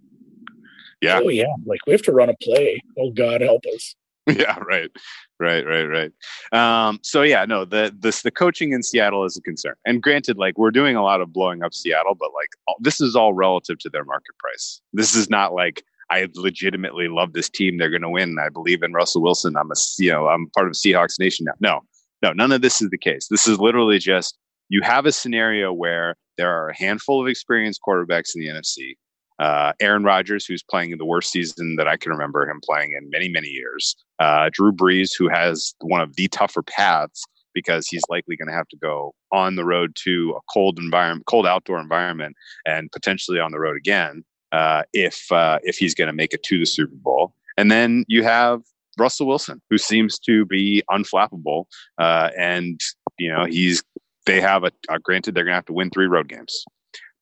Yeah. 1.02 1.22
Oh 1.24 1.30
yeah. 1.30 1.54
Like 1.66 1.80
we 1.88 1.94
have 1.94 2.02
to 2.04 2.12
run 2.12 2.30
a 2.30 2.36
play. 2.42 2.82
Oh 2.98 3.12
God, 3.12 3.42
help 3.42 3.64
us. 3.74 3.96
Yeah. 4.28 4.60
Right. 4.60 4.92
Right. 5.40 5.66
Right. 5.66 5.86
Right. 5.86 6.12
Um, 6.52 7.00
so 7.02 7.24
yeah, 7.24 7.46
no, 7.46 7.66
the 7.66 7.96
this 7.98 8.22
the 8.22 8.30
coaching 8.30 8.74
in 8.74 8.84
Seattle 8.84 9.26
is 9.26 9.36
a 9.36 9.42
concern. 9.42 9.74
And 9.86 10.04
granted, 10.04 10.38
like 10.38 10.56
we're 10.56 10.70
doing 10.70 10.96
a 10.96 11.02
lot 11.02 11.20
of 11.20 11.34
blowing 11.34 11.64
up 11.64 11.74
Seattle, 11.74 12.14
but 12.14 12.30
like 12.36 12.50
all, 12.68 12.76
this 12.80 13.02
is 13.02 13.16
all 13.16 13.34
relative 13.34 13.80
to 13.80 13.90
their 13.90 14.06
market 14.06 14.38
price. 14.38 14.82
This 14.94 15.16
is 15.16 15.32
not 15.32 15.56
like 15.56 15.84
I 16.12 16.28
legitimately 16.36 17.08
love 17.08 17.34
this 17.34 17.50
team. 17.50 17.78
They're 17.78 17.90
going 17.90 18.02
to 18.04 18.10
win. 18.10 18.38
I 18.40 18.50
believe 18.50 18.84
in 18.84 18.94
Russell 18.94 19.22
Wilson. 19.22 19.56
I'm 19.56 19.72
a, 19.72 19.76
you 19.98 20.12
know, 20.12 20.28
I'm 20.28 20.48
part 20.56 20.68
of 20.68 20.74
Seahawks 20.74 21.20
Nation 21.20 21.46
now. 21.46 21.54
No, 21.60 21.82
no, 22.22 22.34
none 22.34 22.52
of 22.52 22.62
this 22.62 22.82
is 22.82 22.90
the 22.90 22.98
case. 22.98 23.28
This 23.30 23.48
is 23.48 23.60
literally 23.60 24.00
just 24.00 24.38
you 24.70 24.82
have 24.84 25.06
a 25.06 25.12
scenario 25.12 25.74
where 25.74 26.16
there 26.38 26.52
are 26.52 26.70
a 26.70 26.78
handful 26.78 27.22
of 27.22 27.28
experienced 27.28 27.82
quarterbacks 27.88 28.36
in 28.36 28.42
the 28.42 28.48
NFC. 28.48 28.96
Uh, 29.40 29.74
Aaron 29.80 30.04
Rodgers, 30.04 30.46
who's 30.46 30.64
playing 30.64 30.98
the 30.98 31.06
worst 31.06 31.32
season 31.32 31.76
that 31.78 31.88
I 31.88 31.98
can 31.98 32.12
remember 32.12 32.48
him 32.48 32.60
playing 32.64 32.92
in 32.92 33.10
many, 33.10 33.30
many 33.30 33.48
years. 33.48 33.96
Uh, 34.20 34.50
Drew 34.52 34.72
Brees, 34.72 35.12
who 35.18 35.30
has 35.30 35.74
one 35.80 36.02
of 36.02 36.16
the 36.16 36.28
tougher 36.28 36.62
paths 36.62 37.24
because 37.54 37.88
he's 37.88 38.04
likely 38.10 38.36
going 38.36 38.48
to 38.48 38.54
have 38.54 38.68
to 38.68 38.78
go 38.78 39.14
on 39.32 39.56
the 39.56 39.66
road 39.66 39.96
to 40.04 40.36
a 40.38 40.42
cold 40.54 40.78
environment, 40.78 41.26
cold 41.26 41.48
outdoor 41.48 41.80
environment, 41.80 42.36
and 42.66 42.92
potentially 42.92 43.40
on 43.40 43.52
the 43.52 43.60
road 43.60 43.78
again 43.78 44.24
uh, 44.52 44.84
if 44.94 45.32
uh, 45.32 45.60
if 45.64 45.78
he's 45.78 45.96
going 45.96 46.08
to 46.08 46.14
make 46.14 46.34
it 46.34 46.44
to 46.44 46.60
the 46.60 46.66
Super 46.66 46.96
Bowl. 46.96 47.34
And 47.58 47.72
then 47.72 48.06
you 48.08 48.24
have 48.24 48.62
Russell 48.98 49.28
Wilson, 49.28 49.62
who 49.70 49.78
seems 49.78 50.20
to 50.20 50.46
be 50.46 50.84
unflappable, 50.90 51.66
uh, 51.98 52.30
and 52.38 52.80
you 53.18 53.32
know 53.32 53.46
he's 53.46 53.84
they 54.26 54.42
have 54.42 54.64
a, 54.64 54.72
a 54.90 55.00
granted 55.00 55.36
they're 55.36 55.44
going 55.44 55.54
to 55.54 55.58
have 55.58 55.66
to 55.66 55.74
win 55.74 55.90
three 55.90 56.08
road 56.08 56.28
games, 56.28 56.64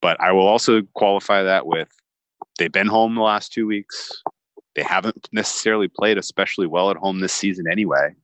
but 0.01 0.19
I 0.19 0.31
will 0.31 0.47
also 0.47 0.81
qualify 0.93 1.43
that 1.43 1.65
with 1.65 1.89
they've 2.57 2.71
been 2.71 2.87
home 2.87 3.15
the 3.15 3.21
last 3.21 3.51
two 3.51 3.67
weeks. 3.67 4.11
They 4.75 4.83
haven't 4.83 5.27
necessarily 5.31 5.87
played 5.87 6.17
especially 6.17 6.67
well 6.67 6.91
at 6.91 6.97
home 6.97 7.19
this 7.19 7.33
season 7.33 7.65
anyway. 7.71 8.15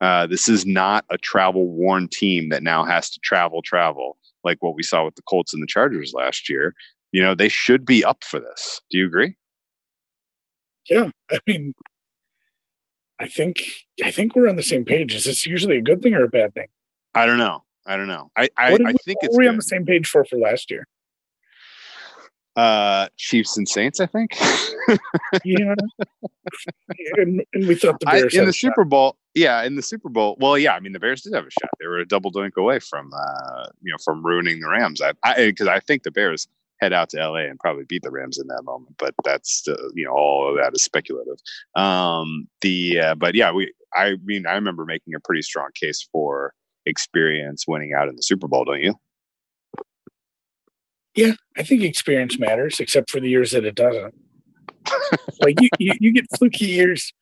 Uh, 0.00 0.26
this 0.26 0.48
is 0.48 0.66
not 0.66 1.04
a 1.10 1.18
travel 1.18 1.68
worn 1.68 2.08
team 2.08 2.48
that 2.50 2.62
now 2.62 2.84
has 2.84 3.08
to 3.10 3.20
travel 3.20 3.62
travel 3.62 4.18
like 4.44 4.58
what 4.60 4.74
we 4.74 4.82
saw 4.82 5.04
with 5.04 5.14
the 5.14 5.22
Colts 5.22 5.54
and 5.54 5.62
the 5.62 5.66
Chargers 5.66 6.12
last 6.12 6.48
year 6.48 6.74
you 7.12 7.22
know, 7.22 7.34
they 7.34 7.48
should 7.48 7.84
be 7.84 8.04
up 8.04 8.24
for 8.24 8.40
this. 8.40 8.80
Do 8.90 8.98
you 8.98 9.06
agree? 9.06 9.36
Yeah. 10.88 11.10
I 11.30 11.38
mean, 11.46 11.74
I 13.20 13.28
think 13.28 13.62
I 14.02 14.10
think 14.10 14.34
we're 14.34 14.48
on 14.48 14.56
the 14.56 14.62
same 14.62 14.84
page. 14.84 15.14
Is 15.14 15.24
this 15.24 15.46
usually 15.46 15.76
a 15.76 15.82
good 15.82 16.02
thing 16.02 16.14
or 16.14 16.24
a 16.24 16.28
bad 16.28 16.54
thing? 16.54 16.66
I 17.14 17.26
don't 17.26 17.38
know. 17.38 17.62
I 17.86 17.96
don't 17.96 18.08
know. 18.08 18.30
I 18.36 18.48
I, 18.56 18.72
I 18.72 18.76
think 19.04 19.18
it's. 19.20 19.36
Were 19.36 19.44
we 19.44 19.48
on 19.48 19.56
the 19.56 19.62
same 19.62 19.84
page 19.84 20.08
for 20.08 20.24
for 20.24 20.38
last 20.38 20.70
year? 20.70 20.88
Uh, 22.54 23.08
Chiefs 23.16 23.56
and 23.56 23.66
Saints, 23.68 23.98
I 23.98 24.06
think. 24.06 24.38
yeah, 25.44 25.74
and, 27.16 27.42
and, 27.54 27.66
we 27.66 27.74
thought 27.74 27.98
the 28.00 28.06
Bears 28.06 28.36
I, 28.36 28.40
in 28.40 28.46
the 28.46 28.52
Super 28.52 28.84
Bowl. 28.84 29.16
Yeah, 29.34 29.62
in 29.62 29.76
the 29.76 29.82
Super 29.82 30.10
Bowl. 30.10 30.36
Well, 30.38 30.58
yeah, 30.58 30.74
I 30.74 30.80
mean 30.80 30.92
the 30.92 31.00
Bears 31.00 31.22
did 31.22 31.32
have 31.34 31.46
a 31.46 31.50
shot. 31.50 31.70
They 31.80 31.86
were 31.86 31.98
a 31.98 32.06
double 32.06 32.30
doink 32.30 32.56
away 32.56 32.78
from, 32.78 33.10
uh, 33.14 33.66
you 33.80 33.90
know, 33.90 33.96
from 34.04 34.24
ruining 34.24 34.60
the 34.60 34.68
Rams. 34.68 35.00
I 35.00 35.12
because 35.36 35.66
I, 35.66 35.76
I 35.76 35.80
think 35.80 36.02
the 36.02 36.10
Bears 36.10 36.46
head 36.82 36.92
out 36.92 37.08
to 37.10 37.16
LA 37.16 37.44
and 37.46 37.58
probably 37.60 37.84
beat 37.84 38.02
the 38.02 38.10
Rams 38.10 38.38
in 38.38 38.48
that 38.48 38.64
moment. 38.64 38.96
But 38.98 39.14
that's 39.24 39.66
uh, 39.66 39.74
you 39.94 40.04
know 40.04 40.12
all 40.12 40.50
of 40.50 40.56
that 40.56 40.72
is 40.74 40.82
speculative. 40.82 41.38
Um, 41.76 42.48
the 42.60 43.00
uh, 43.00 43.14
but 43.14 43.34
yeah, 43.34 43.52
we 43.52 43.72
I 43.94 44.16
mean 44.24 44.46
I 44.46 44.52
remember 44.54 44.84
making 44.84 45.14
a 45.14 45.20
pretty 45.20 45.42
strong 45.42 45.68
case 45.74 46.06
for 46.12 46.52
experience 46.84 47.64
winning 47.66 47.94
out 47.96 48.08
in 48.08 48.16
the 48.16 48.22
Super 48.22 48.48
Bowl, 48.48 48.64
don't 48.64 48.82
you? 48.82 48.94
Yeah, 51.14 51.32
I 51.56 51.62
think 51.62 51.82
experience 51.82 52.38
matters, 52.38 52.80
except 52.80 53.10
for 53.10 53.20
the 53.20 53.28
years 53.28 53.50
that 53.50 53.64
it 53.64 53.74
doesn't. 53.74 54.14
like 55.42 55.60
you, 55.60 55.68
you, 55.78 55.92
you, 56.00 56.12
get 56.12 56.26
fluky 56.36 56.64
years. 56.64 57.12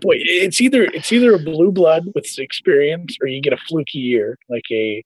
Boy, 0.00 0.16
it's 0.16 0.60
either 0.60 0.84
it's 0.84 1.12
either 1.12 1.34
a 1.34 1.38
blue 1.38 1.70
blood 1.70 2.04
with 2.14 2.38
experience, 2.38 3.16
or 3.20 3.28
you 3.28 3.40
get 3.40 3.52
a 3.52 3.58
fluky 3.68 3.98
year, 3.98 4.38
like 4.48 4.64
a 4.72 5.04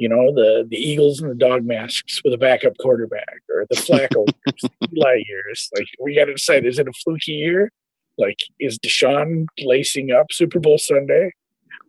you 0.00 0.08
know, 0.08 0.32
the 0.34 0.66
the 0.68 0.78
Eagles 0.78 1.20
and 1.20 1.30
the 1.30 1.34
dog 1.34 1.62
masks 1.64 2.22
with 2.24 2.32
a 2.32 2.38
backup 2.38 2.72
quarterback, 2.78 3.40
or 3.50 3.66
the 3.68 3.76
Flacco 3.76 4.26
years, 4.46 4.64
Eli 4.96 5.22
years. 5.26 5.68
Like 5.76 5.86
we 6.00 6.14
got 6.14 6.24
to 6.24 6.32
decide: 6.32 6.64
is 6.64 6.78
it 6.78 6.88
a 6.88 6.92
fluky 7.04 7.32
year? 7.32 7.70
Like 8.16 8.38
is 8.58 8.78
Deshaun 8.78 9.44
lacing 9.58 10.10
up 10.10 10.32
Super 10.32 10.58
Bowl 10.58 10.78
Sunday, 10.78 11.32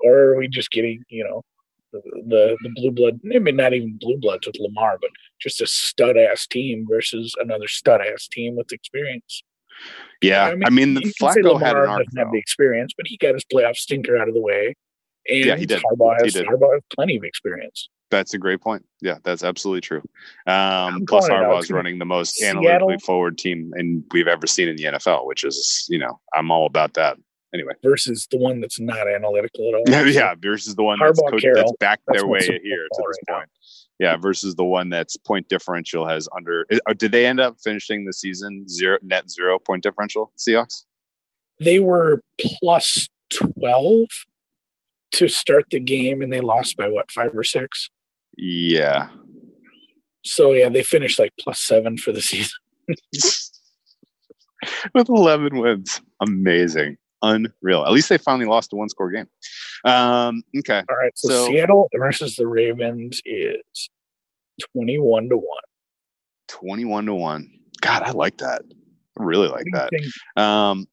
or 0.04 0.18
are 0.20 0.38
we 0.38 0.50
just 0.50 0.72
getting 0.72 1.04
you 1.08 1.24
know 1.24 1.44
the 1.92 2.58
the, 2.62 2.70
blue 2.76 2.92
blood, 2.92 3.20
maybe 3.24 3.52
not 3.52 3.74
even 3.74 3.98
blue 4.00 4.18
bloods 4.18 4.48
with 4.48 4.56
Lamar, 4.60 4.98
but 5.00 5.10
just 5.40 5.62
a 5.62 5.68
stud 5.68 6.18
ass 6.18 6.48
team 6.48 6.86
versus 6.90 7.36
another 7.40 7.68
stud 7.68 8.02
ass 8.02 8.28
team 8.28 8.56
with 8.56 8.72
experience. 8.72 9.44
Yeah, 10.22 10.46
I 10.46 10.56
mean, 10.56 10.64
I 10.66 10.70
mean 10.70 10.94
the 10.94 11.14
Flacco 11.20 11.60
had 11.60 11.76
an 11.76 11.90
arc. 11.90 12.06
Doesn't 12.06 12.18
have 12.18 12.32
the 12.32 12.38
experience, 12.38 12.94
but 12.96 13.08
he 13.08 13.18
got 13.18 13.34
his 13.34 13.44
playoff 13.46 13.76
stinker 13.76 14.18
out 14.18 14.28
of 14.28 14.34
the 14.34 14.42
way. 14.42 14.76
And 15.28 15.46
yeah, 15.46 15.56
he 15.56 15.66
did. 15.66 15.82
Harbaugh 15.84 16.22
has, 16.22 16.34
he 16.34 16.40
did. 16.40 16.48
Harbaugh 16.48 16.74
has 16.74 16.82
plenty 16.96 17.18
of 17.18 17.24
experience. 17.24 17.90
That's 18.10 18.34
a 18.34 18.38
great 18.38 18.60
point. 18.62 18.86
Yeah, 19.00 19.18
that's 19.24 19.44
absolutely 19.44 19.82
true. 19.82 20.04
Um, 20.46 21.06
plus, 21.08 21.30
Harbaugh 21.30 21.62
is 21.62 21.72
running 21.72 21.98
the 21.98 22.06
most 22.06 22.36
Seattle. 22.36 22.68
analytically 22.68 22.98
forward 23.00 23.38
team 23.38 23.72
and 23.76 24.04
we've 24.12 24.28
ever 24.28 24.46
seen 24.48 24.68
in 24.68 24.76
the 24.76 24.84
NFL, 24.84 25.26
which 25.26 25.44
is, 25.44 25.88
you 25.90 25.98
know, 25.98 26.20
I'm 26.36 26.52
all 26.52 26.66
about 26.66 26.94
that. 26.96 27.18
Anyway, 27.54 27.74
versus 27.84 28.28
the 28.32 28.38
one 28.38 28.62
that's 28.62 28.80
not 28.80 29.08
analytical 29.08 29.68
at 29.70 29.76
all. 29.76 29.84
Yeah, 29.88 30.04
yeah. 30.06 30.36
Versus 30.40 30.76
the 30.76 30.84
one 30.84 30.98
that's, 31.02 31.20
coach, 31.30 31.44
that's 31.54 31.74
back 31.80 32.00
their 32.08 32.26
way 32.26 32.40
here 32.42 32.54
to 32.54 32.60
this 32.64 33.18
right 33.30 33.38
point. 33.38 33.50
Now. 33.50 34.08
Yeah, 34.08 34.18
versus 34.18 34.56
the 34.56 34.64
one 34.64 34.90
that's 34.90 35.18
point 35.18 35.48
differential 35.50 36.08
has 36.08 36.28
under. 36.36 36.66
Uh, 36.72 36.94
did 36.94 37.12
they 37.12 37.26
end 37.26 37.40
up 37.40 37.58
finishing 37.64 38.06
the 38.06 38.14
season 38.14 38.68
zero 38.68 38.98
net 39.02 39.30
zero 39.30 39.60
point 39.60 39.84
differential? 39.84 40.32
Seahawks. 40.38 40.86
They 41.60 41.80
were 41.80 42.22
plus 42.40 43.08
twelve 43.30 44.08
to 45.12 45.28
start 45.28 45.66
the 45.70 45.80
game, 45.80 46.22
and 46.22 46.32
they 46.32 46.42
lost 46.42 46.78
by 46.78 46.88
what 46.88 47.12
five 47.12 47.36
or 47.36 47.44
six. 47.44 47.90
Yeah. 48.38 49.10
So 50.24 50.54
yeah, 50.54 50.70
they 50.70 50.84
finished 50.84 51.20
like 51.20 51.34
plus 51.40 51.60
seven 51.60 51.98
for 51.98 52.12
the 52.12 52.22
season. 52.24 52.58
With 54.94 55.10
eleven 55.10 55.58
wins, 55.58 56.02
amazing, 56.22 56.98
unreal. 57.22 57.86
At 57.86 57.92
least 57.92 58.10
they 58.10 58.18
finally 58.18 58.46
lost 58.46 58.74
a 58.74 58.76
one-score 58.76 59.12
game. 59.12 59.28
Um, 59.86 60.44
okay. 60.58 60.84
All 60.90 60.98
right. 60.98 61.12
So, 61.16 61.30
so 61.30 61.48
Seattle 61.48 61.90
versus 61.96 62.36
the 62.36 62.48
Ravens 62.48 63.22
is 63.26 63.90
twenty-one 64.74 65.30
to 65.30 65.38
one. 65.38 65.64
Twenty-one 66.48 67.06
to 67.06 67.14
one. 67.14 67.50
God, 67.82 68.04
I 68.04 68.12
like 68.12 68.38
that. 68.40 68.62
I 69.20 69.24
really 69.24 69.48
like 69.48 69.66
that. 69.74 70.42
Um, 70.42 70.88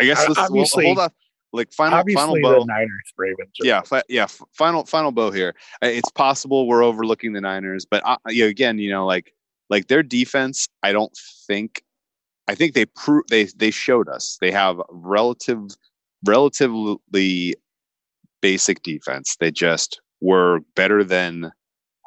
I 0.00 0.04
guess 0.04 0.26
let's 0.28 0.40
obviously, 0.40 0.86
hold 0.86 0.98
off 0.98 1.12
like 1.52 1.72
final 1.72 2.00
Obviously 2.00 2.20
final 2.20 2.40
bow. 2.40 2.60
The 2.60 2.66
Niners, 2.66 3.12
Ravens. 3.16 3.52
Yeah, 3.62 3.82
fi- 3.82 4.02
yeah. 4.08 4.26
Final 4.52 4.84
final 4.84 5.12
bow 5.12 5.30
here. 5.30 5.54
It's 5.82 6.10
possible 6.10 6.66
we're 6.66 6.82
overlooking 6.82 7.32
the 7.32 7.40
Niners, 7.40 7.86
but 7.88 8.02
uh, 8.04 8.16
you 8.28 8.42
know, 8.44 8.48
again, 8.48 8.78
you 8.78 8.90
know, 8.90 9.06
like 9.06 9.32
like 9.70 9.86
their 9.86 10.02
defense. 10.02 10.66
I 10.82 10.90
don't 10.92 11.16
think. 11.46 11.83
I 12.48 12.54
think 12.54 12.74
they 12.74 12.86
pro- 12.86 13.22
they 13.30 13.44
they 13.44 13.70
showed 13.70 14.08
us 14.08 14.38
they 14.40 14.50
have 14.50 14.80
relative 14.90 15.70
relatively 16.24 17.54
basic 18.40 18.82
defense. 18.82 19.36
They 19.40 19.50
just 19.50 20.00
were 20.20 20.60
better 20.76 21.04
than 21.04 21.50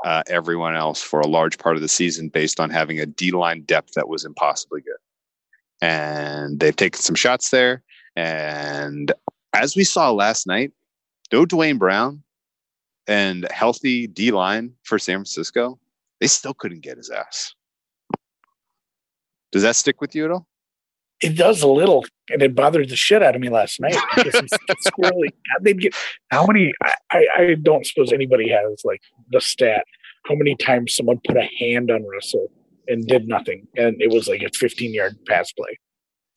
uh, 0.06 0.24
everyone 0.28 0.76
else 0.76 1.02
for 1.02 1.20
a 1.20 1.28
large 1.28 1.58
part 1.58 1.76
of 1.76 1.82
the 1.82 1.88
season 1.88 2.30
based 2.30 2.60
on 2.60 2.70
having 2.70 3.00
a 3.00 3.06
D 3.06 3.32
line 3.32 3.64
depth 3.64 3.94
that 3.94 4.08
was 4.08 4.26
impossibly 4.26 4.82
good. 4.82 4.98
And 5.82 6.60
they've 6.60 6.76
taken 6.76 7.00
some 7.02 7.16
shots 7.16 7.50
there. 7.50 7.84
And 8.16 9.12
as 9.54 9.76
we 9.76 9.84
saw 9.84 10.12
last 10.12 10.48
night, 10.48 10.72
no 11.32 11.46
Duane 11.46 11.78
Brown 11.78 12.24
and 13.08 13.48
healthy 13.52 14.08
D 14.08 14.32
line 14.32 14.74
for 14.84 15.00
San 15.00 15.18
Francisco, 15.18 15.80
they 16.20 16.28
still 16.28 16.54
couldn't 16.54 16.82
get 16.82 16.98
his 16.98 17.10
ass. 17.10 17.54
Does 19.52 19.62
that 19.64 19.76
stick 19.76 20.02
with 20.02 20.16
you 20.16 20.26
at 20.26 20.32
all? 20.32 20.48
It 21.22 21.36
does 21.36 21.64
a 21.64 21.68
little, 21.68 22.06
and 22.30 22.44
it 22.44 22.54
bothered 22.54 22.90
the 22.90 22.96
shit 22.96 23.24
out 23.24 23.36
of 23.36 23.42
me 23.42 23.50
last 23.50 23.80
night. 23.80 23.96
squirrely. 24.16 25.30
They'd 25.62 25.82
get 25.82 25.96
how 26.30 26.46
many? 26.46 26.74
I, 27.12 27.28
I 27.36 27.56
don't 27.62 27.86
suppose 27.86 28.14
anybody 28.14 28.50
has 28.50 28.82
like 28.84 29.02
the 29.32 29.42
stat. 29.42 29.86
How 30.28 30.36
many 30.36 30.56
times 30.56 30.94
someone 30.94 31.20
put 31.26 31.38
a 31.38 31.50
hand 31.60 31.90
on 31.90 32.04
Russell 32.04 32.52
and 32.88 33.06
did 33.06 33.28
nothing, 33.28 33.68
and 33.76 34.02
it 34.02 34.12
was 34.12 34.28
like 34.28 34.42
a 34.42 34.50
15 34.54 34.94
yard 34.94 35.18
pass 35.28 35.52
play. 35.52 35.80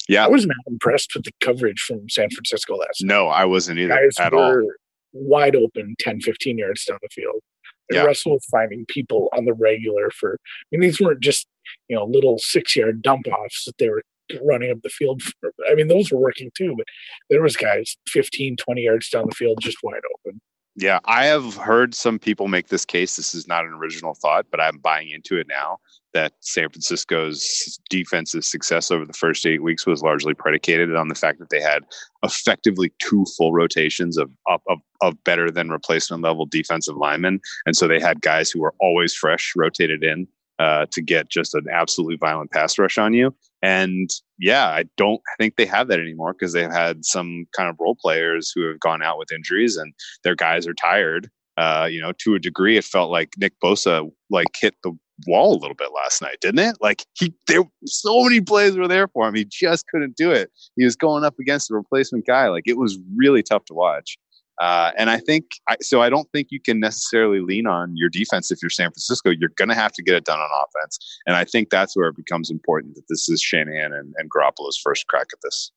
Yeah, 0.08 0.24
I 0.24 0.28
was 0.28 0.46
not 0.46 0.56
impressed 0.66 1.14
with 1.14 1.24
the 1.24 1.32
coverage 1.40 1.80
from 1.80 2.08
San 2.08 2.30
Francisco 2.30 2.76
last. 2.76 3.02
No, 3.02 3.28
I 3.28 3.44
wasn't 3.44 3.78
either 3.78 3.94
Guys 3.94 4.18
at 4.18 4.32
all. 4.34 4.68
Wide 5.12 5.56
open, 5.56 5.94
10, 5.98 6.20
15 6.20 6.58
yards 6.58 6.84
down 6.84 6.98
the 7.02 7.08
field. 7.12 7.40
And 7.88 7.96
yeah. 7.96 8.04
Russell 8.04 8.32
was 8.32 8.44
finding 8.50 8.86
people 8.86 9.28
on 9.36 9.44
the 9.44 9.52
regular 9.52 10.10
for. 10.10 10.38
I 10.42 10.66
mean, 10.72 10.80
these 10.80 11.00
weren't 11.00 11.20
just 11.20 11.46
you 11.90 11.96
know 11.96 12.04
little 12.04 12.38
six 12.38 12.74
yard 12.76 13.02
dump 13.02 13.26
offs 13.26 13.64
that 13.66 13.76
they 13.78 13.90
were 13.90 14.02
running 14.46 14.70
up 14.70 14.78
the 14.82 14.88
field 14.88 15.20
for. 15.22 15.52
I 15.70 15.74
mean, 15.74 15.88
those 15.88 16.10
were 16.10 16.20
working 16.20 16.50
too, 16.56 16.74
but 16.76 16.86
there 17.28 17.42
was 17.42 17.56
guys 17.56 17.96
15, 18.08 18.56
20 18.56 18.82
yards 18.82 19.10
down 19.10 19.26
the 19.28 19.34
field 19.34 19.58
just 19.60 19.78
wide 19.82 20.00
open. 20.24 20.40
Yeah, 20.76 21.00
I 21.04 21.26
have 21.26 21.56
heard 21.56 21.94
some 21.94 22.18
people 22.18 22.46
make 22.46 22.68
this 22.68 22.84
case. 22.84 23.16
This 23.16 23.34
is 23.34 23.48
not 23.48 23.64
an 23.64 23.72
original 23.72 24.14
thought, 24.14 24.46
but 24.50 24.60
I'm 24.60 24.78
buying 24.78 25.10
into 25.10 25.36
it 25.36 25.48
now 25.48 25.78
that 26.14 26.32
San 26.40 26.68
Francisco's 26.68 27.78
defensive 27.88 28.44
success 28.44 28.90
over 28.90 29.04
the 29.04 29.12
first 29.12 29.44
eight 29.46 29.62
weeks 29.62 29.86
was 29.86 30.02
largely 30.02 30.32
predicated 30.32 30.94
on 30.94 31.08
the 31.08 31.14
fact 31.14 31.38
that 31.40 31.50
they 31.50 31.60
had 31.60 31.82
effectively 32.22 32.92
two 33.00 33.24
full 33.36 33.52
rotations 33.52 34.16
of 34.16 34.30
of, 34.46 34.60
of 35.00 35.24
better 35.24 35.50
than 35.50 35.70
replacement 35.70 36.22
level 36.22 36.46
defensive 36.46 36.96
linemen, 36.96 37.40
and 37.66 37.76
so 37.76 37.88
they 37.88 38.00
had 38.00 38.20
guys 38.20 38.50
who 38.50 38.60
were 38.60 38.74
always 38.80 39.12
fresh 39.12 39.52
rotated 39.56 40.04
in 40.04 40.28
uh, 40.60 40.84
to 40.90 41.00
get 41.00 41.30
just 41.30 41.54
an 41.54 41.64
absolutely 41.72 42.16
violent 42.16 42.50
pass 42.50 42.78
rush 42.78 42.98
on 42.98 43.14
you. 43.14 43.34
And 43.62 44.10
yeah, 44.38 44.68
I 44.68 44.84
don't 44.98 45.22
think 45.38 45.56
they 45.56 45.64
have 45.64 45.88
that 45.88 45.98
anymore 45.98 46.34
because 46.34 46.52
they've 46.52 46.70
had 46.70 47.04
some 47.04 47.46
kind 47.56 47.70
of 47.70 47.76
role 47.80 47.96
players 47.98 48.52
who 48.54 48.68
have 48.68 48.78
gone 48.78 49.02
out 49.02 49.18
with 49.18 49.32
injuries 49.32 49.78
and 49.78 49.94
their 50.22 50.34
guys 50.34 50.66
are 50.66 50.74
tired. 50.74 51.30
Uh, 51.56 51.88
you 51.90 52.00
know, 52.00 52.12
to 52.18 52.34
a 52.34 52.38
degree, 52.38 52.76
it 52.76 52.84
felt 52.84 53.10
like 53.10 53.30
Nick 53.38 53.54
Bosa 53.64 54.10
like 54.28 54.48
hit 54.60 54.74
the 54.84 54.92
wall 55.26 55.54
a 55.54 55.60
little 55.60 55.74
bit 55.74 55.90
last 55.94 56.20
night, 56.20 56.36
didn't 56.42 56.60
it? 56.60 56.76
Like 56.80 57.04
he, 57.14 57.34
there, 57.46 57.64
so 57.86 58.22
many 58.24 58.42
plays 58.42 58.76
were 58.76 58.88
there 58.88 59.08
for 59.08 59.26
him. 59.26 59.34
He 59.34 59.46
just 59.46 59.86
couldn't 59.88 60.16
do 60.16 60.30
it. 60.30 60.50
He 60.76 60.84
was 60.84 60.94
going 60.94 61.24
up 61.24 61.38
against 61.40 61.70
a 61.70 61.74
replacement 61.74 62.26
guy. 62.26 62.48
Like 62.48 62.64
it 62.66 62.76
was 62.76 62.98
really 63.16 63.42
tough 63.42 63.64
to 63.66 63.74
watch. 63.74 64.18
Uh, 64.60 64.90
and 64.98 65.08
I 65.08 65.18
think 65.18 65.46
I, 65.68 65.76
so. 65.80 66.02
I 66.02 66.10
don't 66.10 66.30
think 66.32 66.48
you 66.50 66.60
can 66.60 66.80
necessarily 66.80 67.40
lean 67.40 67.66
on 67.66 67.96
your 67.96 68.10
defense 68.10 68.50
if 68.50 68.58
you're 68.62 68.68
San 68.68 68.88
Francisco. 68.88 69.30
You're 69.30 69.52
going 69.56 69.70
to 69.70 69.74
have 69.74 69.92
to 69.92 70.02
get 70.02 70.14
it 70.14 70.24
done 70.24 70.38
on 70.38 70.48
offense, 70.66 70.98
and 71.26 71.34
I 71.34 71.44
think 71.44 71.70
that's 71.70 71.96
where 71.96 72.08
it 72.08 72.16
becomes 72.16 72.50
important 72.50 72.94
that 72.96 73.04
this 73.08 73.28
is 73.30 73.40
Shanahan 73.40 73.94
and, 73.94 74.14
and 74.18 74.30
Garoppolo's 74.30 74.78
first 74.82 75.06
crack 75.06 75.28
at 75.32 75.38
this. 75.42 75.72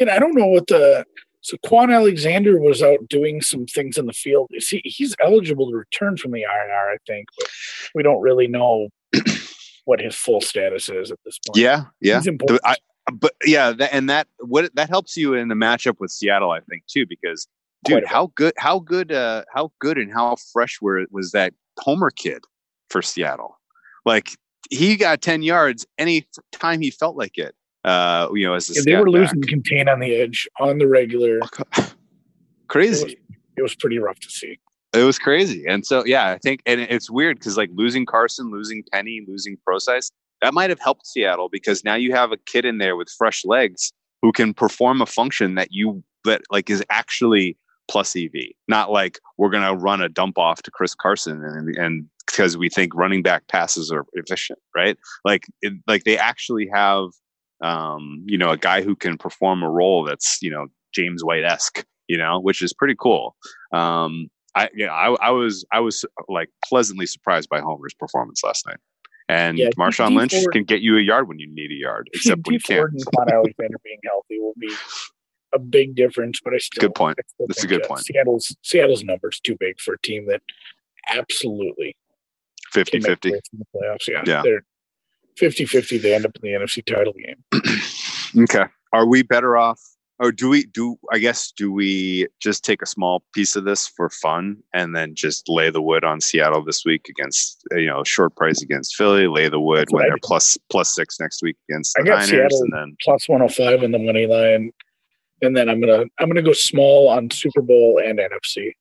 And 0.00 0.10
I 0.10 0.18
don't 0.18 0.34
know 0.34 0.46
what 0.46 0.66
the 0.66 1.04
so 1.42 1.58
Kwon 1.58 1.94
Alexander 1.94 2.58
was 2.58 2.82
out 2.82 3.06
doing 3.08 3.42
some 3.42 3.66
things 3.66 3.98
in 3.98 4.06
the 4.06 4.14
field. 4.14 4.50
See, 4.58 4.80
he's 4.84 5.14
eligible 5.22 5.70
to 5.70 5.76
return 5.76 6.16
from 6.16 6.32
the 6.32 6.40
IR, 6.40 6.90
I 6.90 6.96
think, 7.06 7.28
but 7.38 7.48
we 7.94 8.02
don't 8.02 8.22
really 8.22 8.48
know 8.48 8.88
what 9.84 10.00
his 10.00 10.16
full 10.16 10.40
status 10.40 10.88
is 10.88 11.10
at 11.10 11.18
this 11.24 11.38
point. 11.46 11.58
Yeah, 11.58 11.84
yeah. 12.00 12.22
I, 12.64 12.76
but 13.12 13.32
yeah, 13.44 13.72
that, 13.72 13.92
and 13.92 14.08
that 14.08 14.28
what 14.38 14.74
that 14.74 14.88
helps 14.88 15.16
you 15.16 15.34
in 15.34 15.48
the 15.48 15.54
matchup 15.54 16.00
with 16.00 16.10
Seattle, 16.10 16.50
I 16.50 16.60
think, 16.60 16.86
too, 16.86 17.06
because 17.06 17.46
dude, 17.84 18.06
how 18.06 18.32
good, 18.34 18.54
how 18.56 18.78
good, 18.78 19.12
uh, 19.12 19.44
how 19.52 19.72
good, 19.78 19.98
and 19.98 20.12
how 20.12 20.36
fresh 20.52 20.80
were 20.80 21.04
was 21.10 21.32
that 21.32 21.52
Homer 21.78 22.10
kid 22.10 22.44
for 22.88 23.02
Seattle? 23.02 23.58
Like 24.04 24.30
he 24.70 24.96
got 24.96 25.20
ten 25.20 25.42
yards 25.42 25.86
any 25.98 26.26
time 26.52 26.80
he 26.80 26.90
felt 26.90 27.16
like 27.16 27.36
it. 27.36 27.54
Uh, 27.84 28.28
you 28.32 28.46
know, 28.46 28.54
as 28.54 28.74
yeah, 28.74 28.82
they 28.84 28.96
were 28.96 29.04
back. 29.04 29.12
losing 29.12 29.42
contain 29.42 29.88
on 29.88 30.00
the 30.00 30.14
edge 30.14 30.48
on 30.58 30.78
the 30.78 30.88
regular. 30.88 31.40
Crazy. 32.68 33.02
It 33.02 33.04
was, 33.04 33.14
it 33.58 33.62
was 33.62 33.74
pretty 33.74 33.98
rough 33.98 34.18
to 34.20 34.30
see. 34.30 34.58
It 34.94 35.02
was 35.02 35.18
crazy, 35.18 35.66
and 35.66 35.84
so 35.84 36.04
yeah, 36.06 36.30
I 36.30 36.38
think, 36.38 36.62
and 36.66 36.80
it's 36.80 37.10
weird 37.10 37.38
because 37.38 37.56
like 37.56 37.68
losing 37.74 38.06
Carson, 38.06 38.52
losing 38.52 38.84
Penny, 38.92 39.24
losing 39.26 39.56
Prosise, 39.64 40.12
that 40.44 40.52
might 40.52 40.68
have 40.68 40.80
helped 40.80 41.06
Seattle 41.06 41.48
because 41.48 41.84
now 41.84 41.94
you 41.94 42.12
have 42.12 42.30
a 42.30 42.36
kid 42.36 42.66
in 42.66 42.76
there 42.76 42.96
with 42.96 43.08
fresh 43.08 43.46
legs 43.46 43.92
who 44.20 44.30
can 44.30 44.52
perform 44.52 45.00
a 45.00 45.06
function 45.06 45.54
that 45.54 45.68
you 45.70 46.04
that 46.24 46.42
like 46.50 46.68
is 46.68 46.84
actually 46.90 47.56
plus 47.90 48.14
EV, 48.14 48.32
not 48.68 48.90
like 48.90 49.18
we're 49.38 49.48
gonna 49.48 49.74
run 49.74 50.02
a 50.02 50.08
dump 50.10 50.36
off 50.36 50.62
to 50.62 50.70
Chris 50.70 50.94
Carson 50.94 51.42
and 51.42 51.74
and 51.78 52.06
because 52.26 52.58
we 52.58 52.68
think 52.68 52.94
running 52.94 53.22
back 53.22 53.48
passes 53.48 53.90
are 53.90 54.04
efficient, 54.12 54.58
right? 54.76 54.98
Like 55.24 55.46
it, 55.62 55.72
like 55.86 56.04
they 56.04 56.18
actually 56.18 56.68
have 56.74 57.08
um, 57.62 58.22
you 58.26 58.36
know 58.36 58.50
a 58.50 58.58
guy 58.58 58.82
who 58.82 58.94
can 58.94 59.16
perform 59.16 59.62
a 59.62 59.70
role 59.70 60.04
that's 60.04 60.38
you 60.42 60.50
know 60.50 60.66
James 60.94 61.24
White 61.24 61.44
esque, 61.44 61.86
you 62.06 62.18
know, 62.18 62.38
which 62.38 62.60
is 62.60 62.74
pretty 62.74 62.96
cool. 63.00 63.34
Um, 63.72 64.28
I 64.54 64.68
yeah, 64.74 64.92
I, 64.92 65.14
I 65.22 65.30
was 65.30 65.64
I 65.72 65.80
was 65.80 66.04
like 66.28 66.50
pleasantly 66.68 67.06
surprised 67.06 67.48
by 67.48 67.60
Homer's 67.60 67.94
performance 67.94 68.42
last 68.44 68.66
night. 68.66 68.76
And 69.28 69.58
yeah, 69.58 69.70
Marshawn 69.78 70.14
Lynch 70.16 70.32
Ford, 70.34 70.52
can 70.52 70.64
get 70.64 70.82
you 70.82 70.98
a 70.98 71.00
yard 71.00 71.28
when 71.28 71.38
you 71.38 71.46
need 71.48 71.70
a 71.70 71.74
yard, 71.74 72.10
except 72.12 72.46
when 72.46 72.54
you 72.54 72.60
can't. 72.60 72.90
and 72.90 73.06
Kwon 73.06 73.32
Alexander 73.32 73.78
being 73.82 73.98
healthy 74.04 74.38
will 74.38 74.54
be 74.58 74.72
a 75.54 75.58
big 75.58 75.94
difference, 75.94 76.40
but 76.44 76.52
I 76.52 76.58
still 76.58 76.88
good 76.88 76.94
point. 76.94 77.18
That's 77.38 77.64
a 77.64 77.66
good 77.66 77.84
point. 77.84 78.04
Seattle's 78.04 78.54
Seattle's 78.62 79.02
numbers 79.02 79.40
too 79.40 79.56
big 79.58 79.80
for 79.80 79.94
a 79.94 80.00
team 80.00 80.26
that 80.28 80.42
absolutely 81.08 81.96
50 82.72 83.00
50 83.00 83.30
the 83.30 83.40
playoffs. 83.74 84.08
Yeah, 84.08 84.22
yeah. 84.26 84.42
They're 84.42 84.64
50 85.38 85.64
50. 85.64 85.98
They 85.98 86.14
end 86.14 86.26
up 86.26 86.32
in 86.36 86.42
the 86.42 86.58
NFC 86.58 86.84
title 86.84 87.14
game. 87.14 88.42
okay. 88.44 88.66
Are 88.92 89.06
we 89.06 89.22
better 89.22 89.56
off 89.56 89.80
or 90.20 90.30
do 90.30 90.48
we 90.48 90.64
do 90.66 90.96
i 91.12 91.18
guess 91.18 91.50
do 91.52 91.72
we 91.72 92.26
just 92.40 92.64
take 92.64 92.82
a 92.82 92.86
small 92.86 93.22
piece 93.34 93.56
of 93.56 93.64
this 93.64 93.86
for 93.86 94.08
fun 94.10 94.56
and 94.72 94.94
then 94.94 95.14
just 95.14 95.48
lay 95.48 95.70
the 95.70 95.82
wood 95.82 96.04
on 96.04 96.20
seattle 96.20 96.64
this 96.64 96.84
week 96.84 97.08
against 97.08 97.64
uh, 97.72 97.76
you 97.76 97.86
know 97.86 98.04
short 98.04 98.34
price 98.36 98.62
against 98.62 98.94
philly 98.96 99.26
lay 99.26 99.48
the 99.48 99.60
wood 99.60 99.88
when 99.90 100.06
they're 100.06 100.16
plus 100.22 100.56
plus 100.70 100.94
six 100.94 101.18
next 101.20 101.42
week 101.42 101.56
against 101.68 101.94
the 101.94 102.02
I 102.02 102.04
got 102.04 102.10
niners 102.14 102.30
Seattle 102.30 102.62
and 102.62 102.72
then 102.72 102.96
plus 103.02 103.28
105 103.28 103.82
in 103.82 103.92
the 103.92 103.98
money 103.98 104.26
line. 104.26 104.70
And 105.42 105.56
then 105.56 105.68
I'm 105.68 105.80
gonna 105.80 106.04
I'm 106.18 106.28
gonna 106.28 106.42
go 106.42 106.52
small 106.52 107.08
on 107.08 107.30
Super 107.30 107.60
Bowl 107.60 108.00
and 108.02 108.18
NFC. 108.18 108.72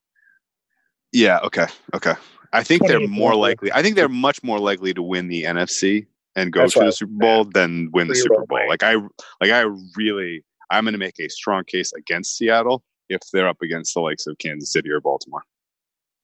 yeah 1.11 1.39
okay 1.43 1.67
okay. 1.93 2.13
I 2.53 2.63
think 2.63 2.87
they're 2.87 3.07
more 3.07 3.35
likely 3.35 3.71
i 3.73 3.81
think 3.81 3.95
they're 3.95 4.07
much 4.07 4.43
more 4.43 4.59
likely 4.59 4.93
to 4.93 5.01
win 5.01 5.27
the 5.27 5.43
nfc 5.43 6.05
and 6.35 6.53
go 6.53 6.61
That's 6.61 6.73
to 6.73 6.79
the 6.81 6.91
super 6.91 7.11
bowl 7.11 7.45
than 7.45 7.89
win 7.93 8.07
the 8.07 8.15
super 8.15 8.45
bowl. 8.45 8.67
like 8.69 8.83
i 8.83 8.93
like 9.41 9.51
i 9.51 9.61
really 9.97 10.43
i'm 10.69 10.83
going 10.83 10.93
to 10.93 10.97
make 10.99 11.19
a 11.19 11.29
strong 11.29 11.63
case 11.65 11.91
against 11.93 12.37
seattle 12.37 12.83
if 13.09 13.21
they're 13.31 13.47
up 13.47 13.61
against 13.61 13.93
the 13.93 13.99
likes 14.01 14.27
of 14.27 14.37
kansas 14.37 14.71
city 14.71 14.89
or 14.89 14.99
baltimore 15.01 15.43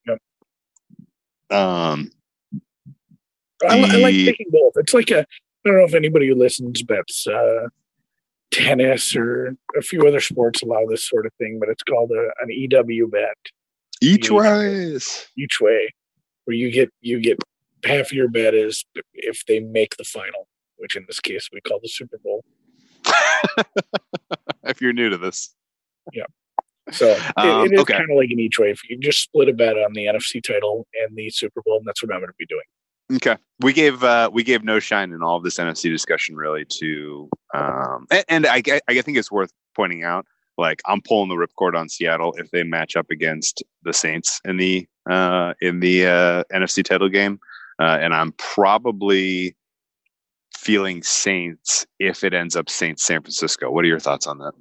Yep. 0.07 0.19
um 1.51 2.11
I, 3.67 3.75
li- 3.77 3.89
I 3.91 3.95
like 3.97 4.13
The- 4.13 4.25
taking 4.27 4.47
both. 4.51 4.73
It's 4.77 4.93
like 4.93 5.11
a 5.11 5.19
I 5.19 5.25
don't 5.69 5.75
know 5.77 5.83
if 5.83 5.93
anybody 5.93 6.29
who 6.29 6.35
listens 6.35 6.81
bets 6.81 7.27
uh, 7.27 7.67
tennis 8.51 9.13
or 9.17 9.57
a 9.77 9.81
few 9.81 10.07
other 10.07 10.21
sports 10.21 10.61
allow 10.63 10.85
this 10.89 11.05
sort 11.05 11.25
of 11.25 11.33
thing, 11.33 11.59
but 11.59 11.67
it's 11.67 11.83
called 11.83 12.11
a, 12.11 12.29
an 12.41 12.49
EW 12.49 13.07
bet 13.09 13.35
each 14.01 14.31
way. 14.31 14.97
each 15.37 15.59
way, 15.59 15.93
where 16.45 16.55
you 16.55 16.71
get 16.71 16.89
you 17.01 17.19
get 17.19 17.37
half 17.83 18.13
your 18.13 18.29
bet 18.29 18.53
is 18.53 18.85
if 19.13 19.45
they 19.47 19.59
make 19.59 19.97
the 19.97 20.05
final, 20.05 20.47
which 20.77 20.95
in 20.95 21.03
this 21.07 21.19
case 21.19 21.49
we 21.51 21.59
call 21.59 21.79
the 21.83 21.89
Super 21.89 22.17
Bowl. 22.23 22.45
if 24.63 24.81
you're 24.81 24.93
new 24.93 25.09
to 25.09 25.17
this. 25.17 25.53
Yeah. 26.13 26.23
So 26.91 27.07
it- 27.09 27.21
Um, 27.37 27.65
it 27.65 27.73
is 27.73 27.79
okay. 27.81 27.93
kind 27.97 28.09
of 28.11 28.17
like 28.17 28.29
an 28.31 28.39
each 28.39 28.57
way. 28.59 28.71
If 28.71 28.81
you 28.89 28.97
just 28.97 29.21
split 29.21 29.49
a 29.49 29.53
bet 29.53 29.77
on 29.77 29.93
the 29.93 30.05
NFC 30.05 30.41
title 30.41 30.87
and 31.05 31.15
the 31.15 31.29
Super 31.29 31.61
Bowl, 31.65 31.77
and 31.77 31.85
that's 31.87 32.01
what 32.03 32.11
I'm 32.13 32.19
going 32.19 32.29
to 32.29 32.33
be 32.37 32.45
doing. 32.47 32.63
Okay, 33.11 33.37
we 33.61 33.73
gave 33.73 34.03
uh, 34.03 34.29
we 34.31 34.43
gave 34.43 34.63
no 34.63 34.79
shine 34.79 35.11
in 35.13 35.23
all 35.23 35.35
of 35.35 35.43
this 35.43 35.57
NFC 35.57 35.89
discussion 35.89 36.35
really 36.35 36.63
to, 36.65 37.27
um, 37.55 38.05
and, 38.11 38.23
and 38.29 38.45
I 38.45 38.61
I 38.87 39.01
think 39.01 39.17
it's 39.17 39.31
worth 39.31 39.51
pointing 39.75 40.03
out. 40.03 40.27
Like 40.59 40.79
I'm 40.85 41.01
pulling 41.01 41.27
the 41.29 41.35
ripcord 41.35 41.75
on 41.75 41.89
Seattle 41.89 42.35
if 42.37 42.51
they 42.51 42.61
match 42.61 42.95
up 42.95 43.07
against 43.09 43.63
the 43.81 43.93
Saints 43.93 44.39
in 44.45 44.57
the 44.57 44.87
uh, 45.09 45.53
in 45.59 45.79
the 45.79 46.05
uh, 46.05 46.43
NFC 46.53 46.83
title 46.83 47.09
game, 47.09 47.39
uh, 47.81 47.97
and 47.99 48.13
I'm 48.13 48.31
probably 48.33 49.55
feeling 50.69 51.01
Saints 51.01 51.87
if 51.97 52.23
it 52.23 52.31
ends 52.31 52.55
up 52.55 52.69
Saints 52.69 53.03
San 53.03 53.23
Francisco. 53.23 53.71
What 53.71 53.83
are 53.85 53.87
your 53.87 53.99
thoughts 53.99 54.27
on 54.27 54.37
that? 54.37 54.53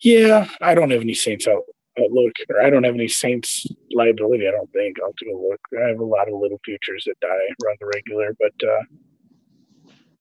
Yeah, 0.00 0.48
I 0.60 0.74
don't 0.74 0.90
have 0.90 1.02
any 1.02 1.14
Saints 1.14 1.46
out, 1.46 1.62
outlook, 1.96 2.32
or 2.50 2.60
I 2.60 2.70
don't 2.70 2.82
have 2.82 2.96
any 2.96 3.06
Saints 3.06 3.64
liability. 3.92 4.48
I 4.48 4.50
don't 4.50 4.70
think. 4.72 4.96
I'll 5.00 5.14
do 5.16 5.30
a 5.30 5.38
look. 5.48 5.60
I 5.80 5.88
have 5.90 6.00
a 6.00 6.04
lot 6.04 6.26
of 6.26 6.34
little 6.40 6.58
futures 6.64 7.04
that 7.06 7.14
die 7.20 7.28
run 7.64 7.76
the 7.78 7.86
regular, 7.94 8.34
but 8.40 8.68
uh, 8.68 8.82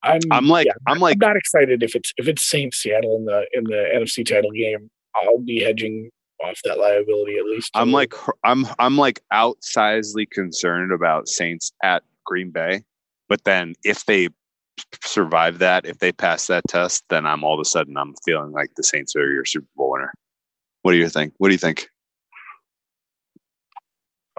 I'm 0.04 0.22
I'm 0.30 0.48
like 0.48 0.68
yeah, 0.68 0.74
I'm 0.86 1.00
like 1.00 1.16
I'm 1.16 1.30
not 1.30 1.36
excited 1.36 1.82
if 1.82 1.96
it's 1.96 2.14
if 2.18 2.28
it's 2.28 2.48
Saints 2.48 2.78
Seattle 2.78 3.16
in 3.16 3.26
the 3.26 3.48
in 3.54 3.64
the 3.64 3.86
NFC 3.96 4.24
title 4.24 4.52
game. 4.52 4.88
I'll 5.16 5.40
be 5.40 5.64
hedging 5.64 6.12
off 6.44 6.60
that 6.66 6.78
liability 6.78 7.38
at 7.40 7.46
least. 7.46 7.72
I'm 7.74 7.92
like 7.92 8.14
I'm 8.44 8.68
I'm 8.78 8.98
like 8.98 9.24
outsizedly 9.34 10.30
concerned 10.30 10.92
about 10.92 11.28
Saints 11.28 11.72
at 11.82 12.04
Green 12.24 12.52
Bay, 12.52 12.84
but 13.34 13.46
then 13.46 13.74
if 13.84 14.06
they 14.06 14.30
survive 15.04 15.58
that, 15.58 15.88
if 15.88 15.98
they 15.98 16.12
pass 16.12 16.46
that 16.46 16.62
test, 16.70 17.04
then 17.10 17.26
I'm 17.26 17.44
all 17.44 17.56
of 17.56 17.60
a 17.60 17.66
sudden 17.66 17.98
I'm 17.98 18.14
feeling 18.24 18.52
like 18.52 18.70
the 18.78 18.84
Saints 18.84 19.16
are 19.16 19.28
your 19.28 19.44
Super 19.44 19.66
Bowl 19.76 19.94
winner. 19.94 20.14
What 20.84 20.92
do 20.92 21.00
you 21.00 21.10
think? 21.10 21.34
What 21.40 21.48
do 21.48 21.56
you 21.56 21.58
think? 21.58 21.88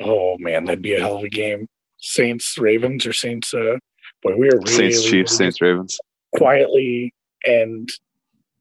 Oh 0.01 0.37
man, 0.39 0.67
that'd 0.67 0.81
be 0.81 0.95
a 0.95 1.01
hell 1.01 1.17
of 1.17 1.25
a 1.25 1.29
game. 1.29 1.67
Saints 1.99 2.57
Ravens 2.57 3.05
or 3.05 3.13
Saints. 3.13 3.53
Uh, 3.53 3.79
boy, 4.23 4.37
we 4.37 4.47
are 4.47 4.59
really, 4.59 4.93
Saints 4.93 5.03
Chiefs, 5.03 5.13
really 5.13 5.27
Saints 5.27 5.61
Ravens. 5.61 5.99
quietly 6.37 7.13
and 7.43 7.89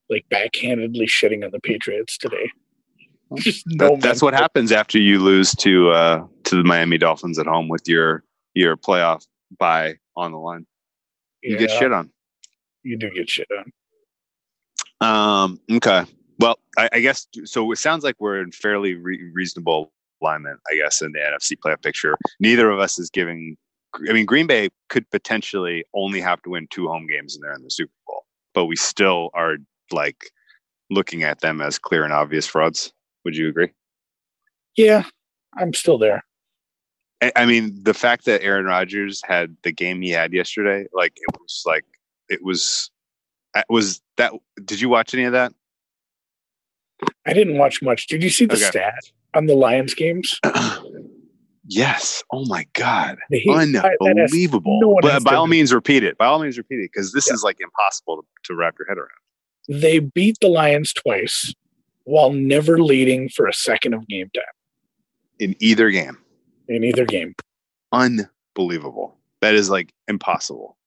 like 0.09 0.25
backhandedly 0.33 1.07
shitting 1.07 1.45
on 1.45 1.51
the 1.51 1.59
Patriots 1.59 2.17
today. 2.17 2.49
Just 3.35 3.67
no 3.67 3.89
That, 3.89 4.01
that's 4.01 4.23
what 4.23 4.33
happens 4.33 4.71
after 4.71 4.97
you 4.97 5.19
lose 5.19 5.51
to 5.57 5.91
uh 5.91 6.25
to 6.45 6.55
the 6.55 6.63
Miami 6.63 6.97
Dolphins 6.97 7.37
at 7.37 7.45
home 7.45 7.69
with 7.69 7.87
your 7.87 8.23
your 8.55 8.75
playoff 8.75 9.27
bye 9.59 9.97
on 10.15 10.31
the 10.31 10.37
line. 10.37 10.65
You 11.41 11.57
get 11.57 11.71
shit 11.71 11.91
on. 11.91 12.09
You 12.83 12.97
do 12.97 13.09
get 13.09 13.29
shit 13.29 13.47
on. 13.51 13.71
Um, 15.01 15.59
okay. 15.71 16.05
Well, 16.39 16.57
I, 16.77 16.89
I 16.93 16.99
guess 16.99 17.27
so. 17.43 17.71
It 17.71 17.77
sounds 17.77 18.03
like 18.03 18.15
we're 18.19 18.41
in 18.41 18.51
fairly 18.51 18.95
re- 18.95 19.31
reasonable 19.33 19.91
alignment, 20.21 20.59
I 20.71 20.75
guess, 20.75 21.01
in 21.01 21.11
the 21.11 21.19
NFC 21.19 21.57
playoff 21.57 21.81
picture. 21.81 22.17
Neither 22.39 22.69
of 22.69 22.79
us 22.79 22.97
is 22.97 23.09
giving. 23.09 23.57
I 24.09 24.13
mean, 24.13 24.25
Green 24.25 24.47
Bay 24.47 24.69
could 24.89 25.09
potentially 25.11 25.83
only 25.93 26.19
have 26.19 26.41
to 26.43 26.49
win 26.49 26.67
two 26.71 26.87
home 26.87 27.05
games 27.07 27.35
and 27.35 27.43
they're 27.43 27.53
in 27.53 27.63
the 27.63 27.69
Super 27.69 27.93
Bowl, 28.07 28.25
but 28.53 28.65
we 28.65 28.75
still 28.75 29.29
are 29.33 29.57
like 29.91 30.31
looking 30.89 31.23
at 31.23 31.41
them 31.41 31.61
as 31.61 31.77
clear 31.77 32.03
and 32.03 32.13
obvious 32.13 32.47
frauds. 32.47 32.91
Would 33.23 33.37
you 33.37 33.49
agree? 33.49 33.69
Yeah, 34.75 35.03
I'm 35.57 35.73
still 35.73 35.97
there. 35.97 36.23
I, 37.35 37.45
mean, 37.45 37.77
the 37.83 37.93
fact 37.93 38.25
that 38.25 38.41
Aaron 38.43 38.65
Rodgers 38.65 39.21
had 39.25 39.55
the 39.63 39.71
game 39.71 40.01
he 40.01 40.09
had 40.09 40.33
yesterday, 40.33 40.87
like 40.93 41.13
it 41.15 41.39
was 41.39 41.63
like 41.65 41.85
it 42.29 42.43
was. 42.43 42.89
It 43.55 43.65
was 43.69 44.01
that? 44.17 44.33
Did 44.65 44.81
you 44.81 44.89
watch 44.89 45.13
any 45.13 45.23
of 45.25 45.33
that? 45.33 45.53
I 47.25 47.33
didn't 47.33 47.57
watch 47.57 47.81
much. 47.81 48.07
Did 48.07 48.23
you 48.23 48.29
see 48.29 48.45
the 48.45 48.55
Okay. 48.55 48.63
stat 48.63 48.95
on 49.35 49.45
the 49.45 49.53
Lions 49.55 49.93
games? 49.93 50.39
yes. 51.67 52.23
Oh 52.31 52.45
my 52.47 52.65
god. 52.73 53.17
They- 53.29 53.43
I- 53.49 53.65
that 53.65 53.83
has 54.17 54.31
Unbelievable. 54.31 54.79
no 54.81 54.97
but 55.01 55.23
by 55.23 55.35
all 55.35 55.47
means, 55.47 55.73
repeat 55.73 56.03
it. 56.03 56.17
By 56.17 56.25
all 56.25 56.39
means, 56.39 56.57
repeat 56.57 56.79
it 56.79 56.89
because 56.91 57.11
this 57.13 57.27
Yeah. 57.27 57.33
is 57.35 57.43
like 57.43 57.57
impossible 57.59 58.17
to, 58.23 58.27
to 58.45 58.55
wrap 58.55 58.75
your 58.79 58.87
head 58.87 58.97
around. 58.97 59.09
They 59.81 59.99
beat 59.99 60.37
the 60.41 60.47
Lions 60.49 60.93
twice 60.93 61.53
while 62.05 62.33
never 62.33 62.81
leading 62.81 63.29
for 63.29 63.47
a 63.47 63.53
second 63.53 63.93
of 63.93 64.05
game 64.07 64.29
time 64.35 64.43
In 65.39 65.55
either 65.59 65.89
game, 65.89 66.17
in 66.67 66.83
either 66.83 67.05
game. 67.05 67.35
unbelievable. 67.91 69.17
That 69.41 69.55
is 69.55 69.69
like 69.69 69.93
impossible. 70.07 70.77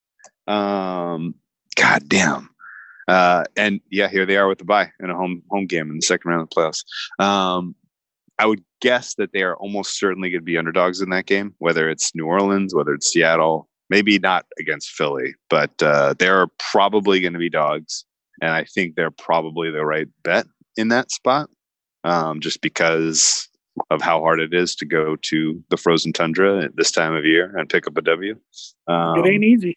Um, 0.47 1.35
God 1.77 2.09
damn. 2.09 2.51
Uh, 3.09 3.45
and 3.57 3.81
yeah, 3.91 4.09
here 4.09 4.27
they 4.27 4.37
are 4.37 4.49
with 4.49 4.59
the 4.59 4.65
bye 4.65 4.91
in 5.01 5.11
a 5.11 5.15
home 5.15 5.43
home 5.51 5.67
game 5.67 5.91
in 5.91 5.97
the 5.97 6.03
second 6.03 6.31
round 6.31 6.43
of 6.43 6.51
the 6.51 6.55
playoffs. 6.55 6.85
Um, 7.23 7.75
I 8.39 8.47
would 8.47 8.63
guess 8.81 9.15
that 9.15 9.33
they 9.33 9.43
are 9.43 9.57
almost 9.57 9.99
certainly 9.99 10.31
going 10.31 10.41
to 10.41 10.45
be 10.45 10.59
underdogs 10.59 11.01
in 11.01 11.11
that 11.11 11.27
game, 11.27 11.55
whether 11.59 11.89
it's 11.89 12.15
New 12.15 12.27
Orleans, 12.27 12.75
whether 12.75 12.93
it's 12.93 13.09
Seattle, 13.09 13.69
maybe 13.89 14.19
not 14.19 14.47
against 14.59 14.91
Philly, 14.91 15.35
but 15.49 15.71
uh, 15.83 16.15
they're 16.19 16.49
probably 16.59 17.21
going 17.21 17.33
to 17.33 17.39
be 17.39 17.49
dogs. 17.49 18.05
And 18.43 18.51
I 18.51 18.65
think 18.65 18.95
they're 18.95 19.11
probably 19.11 19.71
the 19.71 19.87
right 19.87 20.09
bet 20.23 20.47
in 20.77 20.89
that 20.89 21.11
spot, 21.11 21.49
um, 22.05 22.41
just 22.41 22.61
because 22.61 23.49
of 23.91 24.03
how 24.03 24.21
hard 24.21 24.41
it 24.41 24.55
is 24.55 24.75
to 24.77 24.85
go 24.87 25.17
to 25.23 25.63
the 25.71 25.77
frozen 25.77 26.13
tundra 26.13 26.65
at 26.65 26.77
this 26.77 26.91
time 26.91 27.15
of 27.15 27.25
year 27.25 27.57
and 27.57 27.69
pick 27.69 27.87
up 27.87 27.97
a 27.97 28.03
W. 28.03 28.35
Um, 28.89 29.19
it 29.19 29.29
ain't 29.29 29.45
easy. 29.45 29.77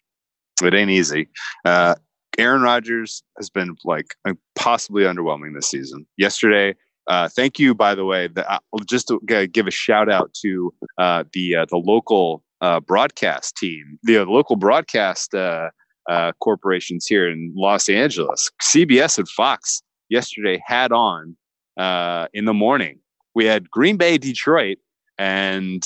it 0.62 0.74
ain't 0.74 0.90
easy. 0.90 1.28
Uh, 1.64 1.94
Aaron 2.38 2.62
Rodgers 2.62 3.22
has 3.38 3.50
been 3.50 3.76
like 3.84 4.14
possibly 4.54 5.02
underwhelming 5.04 5.54
this 5.54 5.68
season. 5.68 6.06
Yesterday, 6.16 6.74
uh, 7.08 7.28
thank 7.28 7.58
you, 7.58 7.74
by 7.74 7.94
the 7.94 8.04
way. 8.04 8.28
The, 8.28 8.50
uh, 8.50 8.58
just 8.88 9.08
to 9.08 9.20
g- 9.28 9.46
give 9.48 9.66
a 9.66 9.70
shout 9.70 10.10
out 10.10 10.32
to 10.42 10.72
uh, 10.98 11.24
the 11.32 11.56
uh, 11.56 11.66
the 11.68 11.76
local 11.76 12.42
uh, 12.60 12.80
broadcast 12.80 13.56
team, 13.56 13.98
the 14.04 14.18
uh, 14.18 14.24
local 14.26 14.56
broadcast 14.56 15.34
uh, 15.34 15.70
uh, 16.08 16.32
corporations 16.40 17.06
here 17.06 17.28
in 17.28 17.52
Los 17.56 17.88
Angeles. 17.88 18.50
CBS 18.62 19.18
and 19.18 19.28
Fox 19.28 19.82
yesterday 20.08 20.62
had 20.64 20.92
on 20.92 21.36
uh, 21.78 22.26
in 22.32 22.44
the 22.44 22.54
morning. 22.54 22.98
We 23.34 23.44
had 23.44 23.70
Green 23.70 23.96
Bay, 23.96 24.18
Detroit, 24.18 24.78
and 25.18 25.82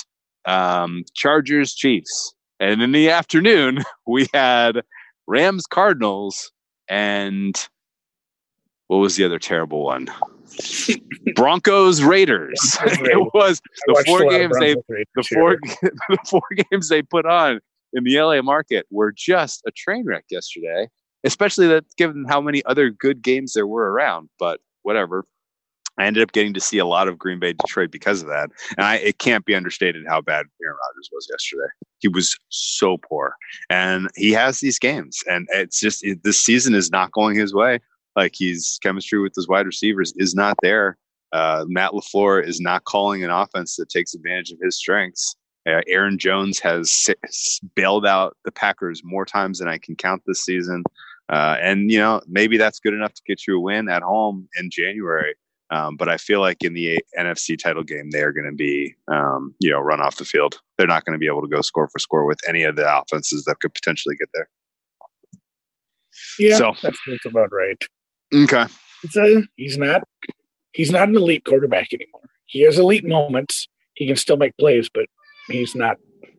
um, 0.47 1.05
Chargers, 1.15 1.75
Chiefs, 1.75 2.35
and 2.61 2.83
in 2.83 2.93
the 2.93 3.11
afternoon 3.11 3.83
we 4.07 4.27
had 4.33 4.83
Rams, 5.27 5.67
Cardinals, 5.67 6.53
and 6.89 7.69
what 8.89 8.99
was 8.99 9.17
the 9.17 9.25
other 9.25 9.39
terrible 9.39 9.83
one? 9.83 10.09
Broncos, 11.35 12.03
Raiders. 12.03 12.59
It 12.85 13.35
was 13.35 13.61
the 13.87 14.03
four 14.07 14.23
a 14.23 14.27
lot 14.27 14.35
of 14.35 14.41
games 14.41 14.59
they 14.59 14.77
Raiders 14.89 15.07
the 15.15 15.23
four 15.23 15.59
the 16.09 16.19
four 16.29 16.43
games 16.71 16.89
they 16.89 17.03
put 17.03 17.27
on 17.27 17.61
in 17.93 18.05
the 18.05 18.21
LA 18.21 18.43
market 18.43 18.87
were 18.91 19.13
just 19.13 19.63
a 19.67 19.71
train 19.71 20.05
wreck 20.07 20.25
yesterday. 20.31 20.89
Especially 21.25 21.67
that 21.69 21.85
given 21.97 22.27
how 22.29 22.41
many 22.41 22.63
other 22.67 22.91
good 22.91 23.23
games 23.23 23.55
there 23.55 23.67
were 23.67 23.91
around, 23.91 24.29
but 24.39 24.61
whatever. 24.83 25.25
I 25.99 26.07
ended 26.07 26.23
up 26.23 26.33
getting 26.33 26.55
to 26.55 26.61
see 26.61 26.79
a 26.79 26.87
lot 26.87 27.09
of 27.09 27.19
Green 27.19 27.39
Bay 27.39 27.53
Detroit 27.53 27.91
because 27.91 28.21
of 28.21 28.29
that. 28.29 28.51
And 28.77 28.85
I, 28.85 28.97
it 28.97 29.19
can't 29.19 29.45
be 29.45 29.55
understated 29.55 30.05
how 30.09 30.21
bad 30.21 30.47
Aaron 30.63 30.77
Rodgers 30.89 31.11
was 31.13 31.29
yesterday. 31.31 31.71
He 32.01 32.09
was 32.09 32.37
so 32.49 32.99
poor. 32.99 33.37
And 33.71 34.09
he 34.17 34.33
has 34.33 34.61
these 34.61 34.79
games. 34.79 35.23
And 35.31 35.47
it's 35.53 35.81
just 35.81 36.05
it, 36.05 36.23
this 36.25 36.41
season 36.41 36.75
is 36.75 36.91
not 36.91 37.13
going 37.13 37.37
his 37.37 37.55
way. 37.55 37.81
Like 38.17 38.35
his 38.37 38.79
chemistry 38.83 39.21
with 39.21 39.35
his 39.35 39.49
wide 39.49 39.67
receivers 39.67 40.13
is 40.17 40.35
not 40.35 40.57
there. 40.63 40.99
Uh, 41.33 41.65
Matt 41.67 41.93
LaFleur 41.93 42.47
is 42.47 42.61
not 42.61 42.85
calling 42.85 43.25
an 43.25 43.31
offense 43.31 43.77
that 43.77 43.89
takes 43.89 44.15
advantage 44.15 44.53
of 44.53 44.59
his 44.63 44.77
strengths. 44.77 45.37
Uh, 45.67 45.81
Aaron 45.89 46.19
Jones 46.19 46.61
has 46.61 47.09
bailed 47.75 48.07
out 48.07 48.37
the 48.45 48.53
Packers 48.53 49.03
more 49.05 49.25
times 49.25 49.59
than 49.59 49.69
I 49.69 49.79
can 49.79 49.97
count 49.97 50.23
this 50.27 50.45
season. 50.45 50.85
Uh, 51.29 51.57
and, 51.61 51.91
you 51.91 51.99
know, 51.99 52.21
maybe 52.29 52.57
that's 52.57 52.81
good 52.81 52.95
enough 52.95 53.15
to 53.15 53.23
get 53.27 53.47
you 53.47 53.57
a 53.57 53.61
win 53.61 53.89
at 53.89 54.03
home 54.03 54.49
in 54.61 54.71
January. 54.71 55.35
Um, 55.75 55.97
but 55.97 56.09
I 56.09 56.19
feel 56.19 56.41
like 56.41 56.63
in 56.63 56.73
the 56.73 57.01
NFC 57.19 57.59
title 57.59 57.83
game, 57.83 58.11
they 58.11 58.21
are 58.21 58.33
going 58.33 58.49
to 58.49 58.55
be, 58.55 58.95
um, 59.09 59.55
you 59.59 59.71
know, 59.71 59.81
run 59.81 60.01
off 60.01 60.17
the 60.17 60.25
field. 60.25 60.61
They're 60.79 60.87
not 60.87 61.05
going 61.05 61.15
to 61.15 61.19
be 61.19 61.27
able 61.27 61.43
to 61.43 61.49
go 61.49 61.63
score 61.63 61.89
for 61.89 61.99
score 61.99 62.25
with 62.27 62.39
any 62.49 62.63
of 62.63 62.77
the 62.77 63.01
offenses 63.01 63.45
that 63.45 63.59
could 63.59 63.75
potentially 63.75 64.15
get 64.15 64.29
there. 64.35 64.49
Yeah, 66.39 66.59
so, 66.59 66.75
that's, 66.81 66.99
that's 67.09 67.27
about 67.27 67.51
right. 67.51 67.83
Okay. 68.33 68.67
A, 69.17 69.43
he's 69.57 69.77
not 69.77 70.03
he's 70.73 70.93
not 70.93 71.09
an 71.09 71.17
elite 71.17 71.45
quarterback 71.45 71.93
anymore. 71.93 72.23
He 72.47 72.63
has 72.63 72.79
elite 72.79 73.05
moments. 73.05 73.67
He 73.95 74.07
can 74.07 74.17
still 74.17 74.37
make 74.37 74.57
plays, 74.59 74.89
but 74.89 75.07
he's 75.49 75.75
not 75.75 75.97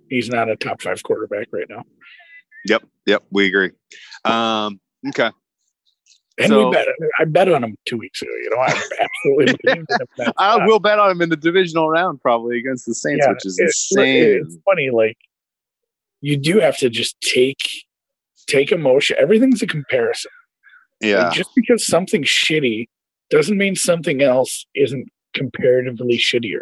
he's 0.09 0.29
not 0.29 0.49
a 0.49 0.55
top 0.55 0.81
five 0.81 1.03
quarterback 1.03 1.47
right 1.51 1.69
now. 1.69 1.83
Yep, 2.67 2.83
yep, 3.05 3.23
we 3.31 3.47
agree. 3.47 3.71
Um, 4.23 4.79
okay. 5.09 5.31
And 6.37 6.49
so, 6.49 6.67
we 6.67 6.73
bet 6.73 6.87
I 7.19 7.25
bet 7.25 7.49
on 7.49 7.63
him 7.63 7.77
two 7.87 7.97
weeks 7.97 8.21
ago. 8.21 8.31
You 8.43 8.49
know, 8.49 8.57
I 8.61 8.81
absolutely 8.99 9.85
I 10.37 10.65
will 10.65 10.79
bet 10.79 10.99
on 10.99 11.11
him 11.11 11.21
in 11.21 11.29
the 11.29 11.37
divisional 11.37 11.89
round 11.89 12.21
probably 12.21 12.59
against 12.59 12.85
the 12.85 12.93
Saints, 12.93 13.25
yeah, 13.25 13.31
which 13.31 13.45
is 13.45 13.57
it's, 13.57 13.89
insane. 13.91 14.41
It's 14.43 14.57
funny, 14.65 14.89
like 14.91 15.17
you 16.21 16.37
do 16.37 16.59
have 16.59 16.77
to 16.77 16.89
just 16.89 17.19
take 17.21 17.61
take 18.47 18.71
emotion. 18.71 19.15
Everything's 19.19 19.61
a 19.61 19.67
comparison. 19.67 20.31
Yeah. 21.01 21.25
Like 21.25 21.33
just 21.33 21.51
because 21.55 21.85
something's 21.85 22.27
shitty 22.27 22.87
doesn't 23.29 23.57
mean 23.57 23.75
something 23.75 24.21
else 24.21 24.65
isn't 24.75 25.07
comparatively 25.33 26.17
shittier. 26.17 26.61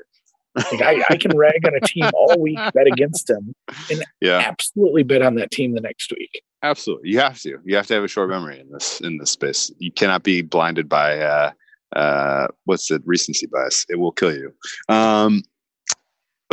Like 0.55 0.81
I, 0.81 1.03
I 1.09 1.17
can 1.17 1.35
rag 1.35 1.65
on 1.65 1.73
a 1.75 1.81
team 1.81 2.09
all 2.13 2.39
week, 2.39 2.59
bet 2.73 2.85
against 2.85 3.27
them, 3.27 3.55
and 3.89 4.03
yeah. 4.21 4.43
absolutely 4.45 5.03
bet 5.03 5.23
on 5.23 5.35
that 5.35 5.49
team 5.49 5.73
the 5.73 5.81
next 5.81 6.11
week. 6.11 6.43
Absolutely, 6.63 7.09
you 7.09 7.19
have 7.19 7.39
to. 7.41 7.59
You 7.65 7.75
have 7.75 7.87
to 7.87 7.93
have 7.93 8.03
a 8.05 8.07
short 8.07 8.29
memory 8.29 8.59
in 8.59 8.71
this 8.71 9.01
in 9.01 9.17
this 9.17 9.31
space. 9.31 9.69
You 9.79 9.91
cannot 9.91 10.23
be 10.23 10.41
blinded 10.41 10.87
by 10.87 11.19
uh, 11.19 11.51
uh, 11.93 12.47
what's 12.63 12.87
the 12.87 13.01
recency 13.05 13.47
bias. 13.47 13.85
It 13.89 13.99
will 13.99 14.13
kill 14.13 14.33
you. 14.33 14.53
Um, 14.87 15.43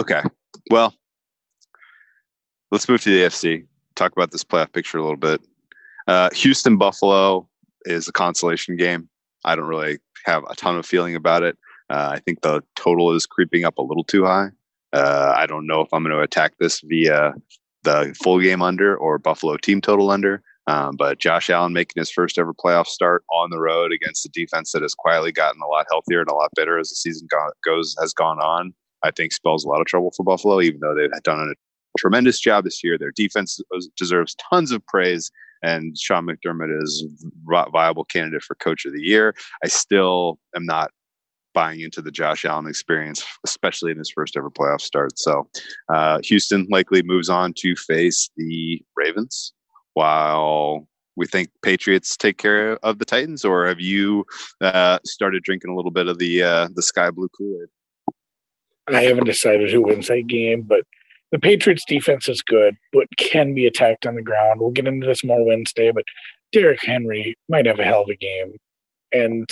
okay, 0.01 0.23
well, 0.69 0.95
let's 2.73 2.89
move 2.89 3.01
to 3.03 3.11
the 3.11 3.25
AFC. 3.25 3.65
Talk 3.95 4.11
about 4.11 4.33
this 4.33 4.43
playoff 4.43 4.73
picture 4.73 4.99
a 4.99 5.03
little 5.03 5.17
bit. 5.17 5.41
Uh, 6.09 6.29
Houston 6.33 6.77
Buffalo 6.77 7.49
is 7.85 8.09
a 8.09 8.13
consolation 8.13 8.77
game. 8.77 9.09
I 9.45 9.55
don't 9.55 9.67
really 9.67 9.99
have 10.25 10.43
a 10.51 10.57
ton 10.57 10.77
of 10.77 10.85
feeling 10.85 11.15
about 11.15 11.45
it. 11.45 11.57
Uh, 11.89 12.11
I 12.15 12.19
think 12.19 12.41
the 12.41 12.63
total 12.75 13.15
is 13.15 13.27
creeping 13.27 13.65
up 13.65 13.79
a 13.79 13.83
little 13.83 14.05
too 14.05 14.25
high. 14.25 14.49
Uh, 14.93 15.35
I 15.37 15.47
don't 15.47 15.69
know 15.69 15.81
if 15.83 15.89
I'm 15.93 16.03
going 16.03 16.17
to 16.17 16.23
attack 16.23 16.55
this 16.59 16.81
via 16.81 17.33
the 17.83 18.15
full 18.23 18.41
game 18.41 18.63
under 18.63 18.97
or 18.97 19.19
Buffalo 19.19 19.57
team 19.57 19.81
total 19.81 20.11
under. 20.11 20.43
Um, 20.67 20.95
but 20.97 21.19
Josh 21.19 21.51
Allen 21.51 21.73
making 21.73 22.01
his 22.01 22.11
first 22.11 22.39
ever 22.39 22.55
playoff 22.55 22.87
start 22.87 23.25
on 23.33 23.51
the 23.51 23.59
road 23.59 23.93
against 23.93 24.27
a 24.27 24.29
defense 24.29 24.73
that 24.73 24.83
has 24.83 24.95
quietly 24.95 25.33
gotten 25.33 25.61
a 25.63 25.67
lot 25.67 25.87
healthier 25.91 26.21
and 26.21 26.31
a 26.31 26.35
lot 26.35 26.51
better 26.55 26.79
as 26.79 26.91
the 26.91 26.95
season 26.95 27.27
go- 27.31 27.53
goes 27.65 27.97
has 28.01 28.13
gone 28.13 28.39
on. 28.39 28.73
I 29.03 29.11
think 29.11 29.33
spells 29.33 29.65
a 29.65 29.69
lot 29.69 29.81
of 29.81 29.87
trouble 29.87 30.13
for 30.17 30.23
Buffalo, 30.23 30.61
even 30.61 30.81
though 30.81 30.95
they've 30.95 31.11
done 31.23 31.41
a 31.41 31.55
tremendous 31.99 32.39
job 32.39 32.65
this 32.65 32.85
year. 32.85 32.99
Their 32.99 33.13
defense 33.17 33.59
deserves 33.97 34.37
tons 34.51 34.71
of 34.71 34.85
praise 34.87 35.31
and 35.63 35.97
Sean 35.99 36.27
McDermott 36.27 36.83
is 36.83 37.05
a 37.53 37.71
viable 37.71 38.05
candidate 38.05 38.43
for 38.43 38.55
coach 38.57 38.85
of 38.85 38.93
the 38.93 39.03
year. 39.03 39.35
I 39.65 39.69
still 39.69 40.39
am 40.57 40.65
not 40.65 40.91
buying 41.55 41.81
into 41.81 42.01
the 42.03 42.11
Josh 42.11 42.45
Allen 42.45 42.67
experience, 42.67 43.25
especially 43.45 43.91
in 43.91 43.99
his 43.99 44.11
first 44.11 44.37
ever 44.37 44.51
playoff 44.51 44.81
start. 44.81 45.19
So 45.19 45.49
uh, 45.93 46.21
Houston 46.25 46.67
likely 46.71 47.03
moves 47.03 47.29
on 47.29 47.53
to 47.59 47.75
face 47.77 48.31
the 48.37 48.83
Ravens 48.97 49.53
while 49.95 50.87
we 51.17 51.27
think 51.27 51.51
Patriots 51.63 52.17
take 52.17 52.39
care 52.39 52.79
of 52.85 52.99
the 52.99 53.05
Titans, 53.05 53.45
or 53.45 53.67
have 53.67 53.81
you 53.81 54.25
uh, 54.61 54.99
started 55.05 55.43
drinking 55.43 55.71
a 55.71 55.77
little 55.77 55.91
bit 55.91 56.07
of 56.07 56.19
the 56.19 56.43
uh, 56.43 56.69
the 56.75 56.83
sky 56.83 57.11
blue 57.11 57.29
Kool 57.37 57.59
Aid? 57.63 57.69
I 58.95 59.03
haven't 59.03 59.27
decided 59.27 59.71
who 59.71 59.83
wins 59.83 60.09
that 60.09 60.27
game, 60.27 60.63
but 60.63 60.83
the 61.33 61.39
Patriots 61.39 61.85
defense 61.87 62.29
is 62.29 62.43
good, 62.43 62.77
but 62.93 63.07
can 63.19 63.55
be 63.55 63.67
attacked 63.67 64.07
on 64.07 64.17
the 64.17 64.23
ground. 64.23 64.61
We'll 64.61 64.71
get 64.71 64.89
into 64.89 65.07
this 65.07 65.23
more 65.23 65.45
Wednesday, 65.45 65.93
but 65.93 66.05
Derrick 66.53 66.81
Henry 66.83 67.37
might 67.49 67.67
have 67.67 67.79
a 67.79 67.85
hell 67.85 68.03
of 68.03 68.09
a 68.09 68.17
game. 68.17 68.55
And 69.13 69.49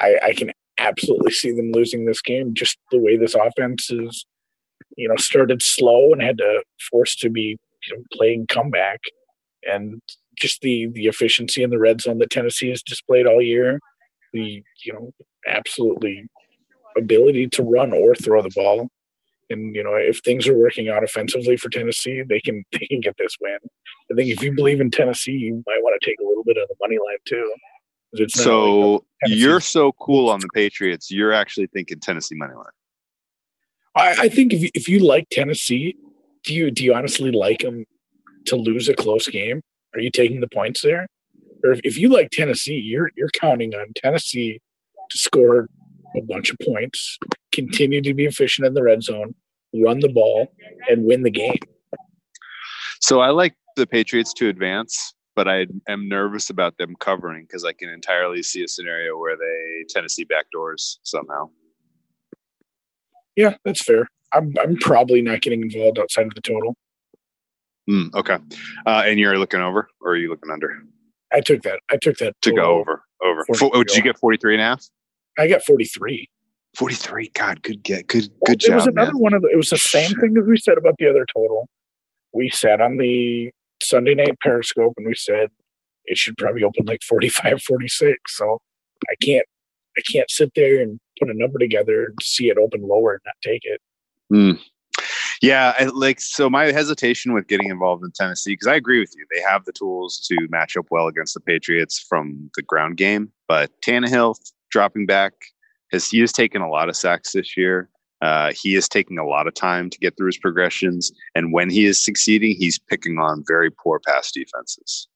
I, 0.00 0.18
I 0.22 0.32
can 0.34 0.52
absolutely 0.78 1.32
see 1.32 1.52
them 1.52 1.72
losing 1.72 2.04
this 2.04 2.20
game, 2.20 2.54
just 2.54 2.78
the 2.90 2.98
way 2.98 3.16
this 3.16 3.34
offense 3.34 3.90
is, 3.90 4.26
you 4.96 5.08
know, 5.08 5.16
started 5.16 5.62
slow 5.62 6.12
and 6.12 6.22
had 6.22 6.38
to 6.38 6.62
force 6.90 7.16
to 7.16 7.30
be 7.30 7.58
you 7.88 7.96
know, 7.96 8.02
playing 8.12 8.46
comeback. 8.48 9.00
And 9.68 10.00
just 10.36 10.60
the 10.60 10.88
the 10.88 11.06
efficiency 11.06 11.62
in 11.62 11.70
the 11.70 11.78
red 11.78 12.00
zone 12.00 12.18
that 12.18 12.30
Tennessee 12.30 12.70
has 12.70 12.82
displayed 12.82 13.26
all 13.26 13.42
year, 13.42 13.80
the 14.32 14.62
you 14.84 14.92
know, 14.92 15.12
absolutely 15.46 16.28
ability 16.96 17.48
to 17.48 17.62
run 17.62 17.92
or 17.92 18.14
throw 18.14 18.42
the 18.42 18.50
ball 18.54 18.88
and 19.50 19.74
you 19.74 19.82
know, 19.82 19.94
if 19.94 20.20
things 20.20 20.48
are 20.48 20.56
working 20.56 20.88
out 20.88 21.04
offensively 21.04 21.56
for 21.56 21.68
Tennessee, 21.68 22.22
they 22.22 22.40
can 22.40 22.64
they 22.72 22.86
can 22.86 23.00
get 23.00 23.16
this 23.18 23.36
win. 23.40 23.58
I 24.10 24.14
think 24.14 24.30
if 24.30 24.42
you 24.42 24.54
believe 24.54 24.80
in 24.80 24.90
Tennessee, 24.90 25.32
you 25.32 25.62
might 25.66 25.82
want 25.82 26.00
to 26.00 26.08
take 26.08 26.18
a 26.20 26.26
little 26.26 26.44
bit 26.44 26.56
of 26.56 26.68
the 26.68 26.76
money 26.80 26.96
line 26.96 27.18
too. 27.26 27.52
So 28.28 29.04
you're 29.26 29.60
so 29.60 29.92
cool 29.92 30.28
on 30.30 30.40
the 30.40 30.48
Patriots. 30.54 31.10
You're 31.10 31.32
actually 31.32 31.66
thinking 31.68 32.00
Tennessee 32.00 32.34
money 32.34 32.54
line. 32.54 32.64
I, 33.94 34.24
I 34.24 34.28
think 34.28 34.52
if 34.52 34.62
you, 34.62 34.70
if 34.74 34.88
you 34.88 35.00
like 35.00 35.26
Tennessee, 35.30 35.96
do 36.44 36.54
you 36.54 36.70
do 36.70 36.84
you 36.84 36.94
honestly 36.94 37.30
like 37.30 37.60
them 37.60 37.84
to 38.46 38.56
lose 38.56 38.88
a 38.88 38.94
close 38.94 39.26
game? 39.28 39.62
Are 39.94 40.00
you 40.00 40.10
taking 40.10 40.40
the 40.40 40.48
points 40.48 40.82
there? 40.82 41.06
Or 41.64 41.72
if, 41.72 41.80
if 41.82 41.98
you 41.98 42.08
like 42.08 42.30
Tennessee, 42.30 42.74
you're 42.76 43.10
you're 43.16 43.30
counting 43.30 43.74
on 43.74 43.92
Tennessee 43.96 44.60
to 45.10 45.18
score 45.18 45.68
a 46.16 46.22
bunch 46.22 46.50
of 46.50 46.56
points, 46.64 47.18
continue 47.52 48.00
to 48.02 48.14
be 48.14 48.24
efficient 48.24 48.66
in 48.66 48.74
the 48.74 48.82
red 48.82 49.02
zone, 49.02 49.34
run 49.74 50.00
the 50.00 50.08
ball, 50.08 50.52
and 50.88 51.04
win 51.04 51.22
the 51.22 51.30
game. 51.30 51.58
So 53.00 53.20
I 53.20 53.30
like 53.30 53.54
the 53.76 53.86
Patriots 53.86 54.32
to 54.34 54.48
advance, 54.48 55.14
but 55.36 55.46
I 55.46 55.66
am 55.86 56.08
nervous 56.08 56.50
about 56.50 56.78
them 56.78 56.96
covering 56.98 57.44
because 57.44 57.64
I 57.64 57.72
can 57.72 57.90
entirely 57.90 58.42
see 58.42 58.64
a 58.64 58.68
scenario 58.68 59.18
where 59.18 59.36
they 59.36 59.84
Tennessee 59.88 60.24
backdoors 60.24 60.96
somehow. 61.02 61.50
Yeah, 63.36 63.54
that's 63.64 63.82
fair. 63.82 64.08
I'm 64.32 64.54
I'm 64.60 64.76
probably 64.78 65.22
not 65.22 65.42
getting 65.42 65.62
involved 65.62 65.98
outside 65.98 66.26
of 66.26 66.34
the 66.34 66.40
total. 66.40 66.74
Mm, 67.88 68.12
okay, 68.14 68.38
uh, 68.86 69.02
and 69.06 69.20
you're 69.20 69.38
looking 69.38 69.60
over, 69.60 69.88
or 70.00 70.12
are 70.12 70.16
you 70.16 70.30
looking 70.30 70.50
under? 70.50 70.82
I 71.32 71.40
took 71.40 71.62
that. 71.62 71.80
I 71.90 71.98
took 72.00 72.16
that 72.16 72.34
to 72.42 72.52
go 72.52 72.78
over. 72.78 73.02
Over. 73.22 73.44
oh, 73.62 73.84
did 73.84 73.96
you 73.96 74.02
get 74.02 74.18
43 74.18 74.54
and 74.54 74.60
a 74.60 74.64
half? 74.64 74.84
I 75.38 75.48
got 75.48 75.62
43. 75.64 76.28
43. 76.76 77.30
God, 77.34 77.62
good 77.62 77.82
get. 77.82 78.06
Good 78.06 78.28
good 78.44 78.60
job. 78.60 78.72
It 78.72 78.74
was 78.74 78.86
another 78.86 79.12
man. 79.12 79.20
one 79.20 79.34
of 79.34 79.42
the, 79.42 79.48
it 79.48 79.56
was 79.56 79.70
the 79.70 79.78
same 79.78 80.10
thing 80.20 80.34
that 80.34 80.46
we 80.46 80.56
said 80.56 80.78
about 80.78 80.94
the 80.98 81.08
other 81.08 81.24
total. 81.34 81.68
We 82.32 82.50
sat 82.50 82.80
on 82.80 82.96
the 82.98 83.50
Sunday 83.82 84.14
night 84.14 84.38
Periscope 84.40 84.94
and 84.96 85.06
we 85.06 85.14
said 85.14 85.48
it 86.04 86.16
should 86.16 86.36
probably 86.36 86.62
open 86.62 86.86
like 86.86 87.02
45, 87.02 87.62
46. 87.62 88.18
So 88.28 88.58
I 89.10 89.14
can't 89.22 89.46
I 89.98 90.02
can't 90.10 90.30
sit 90.30 90.52
there 90.54 90.80
and 90.80 91.00
put 91.18 91.30
a 91.30 91.34
number 91.34 91.58
together 91.58 92.06
and 92.06 92.18
see 92.22 92.48
it 92.48 92.58
open 92.58 92.86
lower 92.86 93.14
and 93.14 93.20
not 93.24 93.34
take 93.42 93.62
it. 93.64 93.80
Mm. 94.32 94.60
Yeah, 95.42 95.74
I, 95.78 95.84
like 95.84 96.20
so. 96.20 96.48
My 96.48 96.66
hesitation 96.66 97.32
with 97.32 97.46
getting 97.46 97.68
involved 97.68 98.04
in 98.04 98.10
Tennessee 98.12 98.52
because 98.52 98.66
I 98.66 98.74
agree 98.74 99.00
with 99.00 99.14
you, 99.16 99.26
they 99.34 99.42
have 99.42 99.64
the 99.64 99.72
tools 99.72 100.18
to 100.28 100.36
match 100.50 100.76
up 100.76 100.86
well 100.90 101.08
against 101.08 101.34
the 101.34 101.40
Patriots 101.40 101.98
from 101.98 102.50
the 102.56 102.62
ground 102.62 102.96
game. 102.96 103.30
But 103.46 103.70
Tannehill 103.82 104.36
dropping 104.70 105.06
back. 105.06 105.32
Has 105.92 106.10
he 106.10 106.20
has 106.20 106.32
taken 106.32 106.62
a 106.62 106.68
lot 106.68 106.88
of 106.88 106.96
sacks 106.96 107.32
this 107.32 107.56
year. 107.56 107.88
Uh, 108.22 108.52
he 108.60 108.74
is 108.74 108.88
taking 108.88 109.18
a 109.18 109.26
lot 109.26 109.46
of 109.46 109.54
time 109.54 109.90
to 109.90 109.98
get 109.98 110.16
through 110.16 110.28
his 110.28 110.38
progressions, 110.38 111.12
and 111.34 111.52
when 111.52 111.70
he 111.70 111.84
is 111.84 112.02
succeeding, 112.02 112.56
he's 112.56 112.78
picking 112.78 113.18
on 113.18 113.44
very 113.46 113.70
poor 113.70 114.00
pass 114.06 114.32
defenses. 114.32 115.08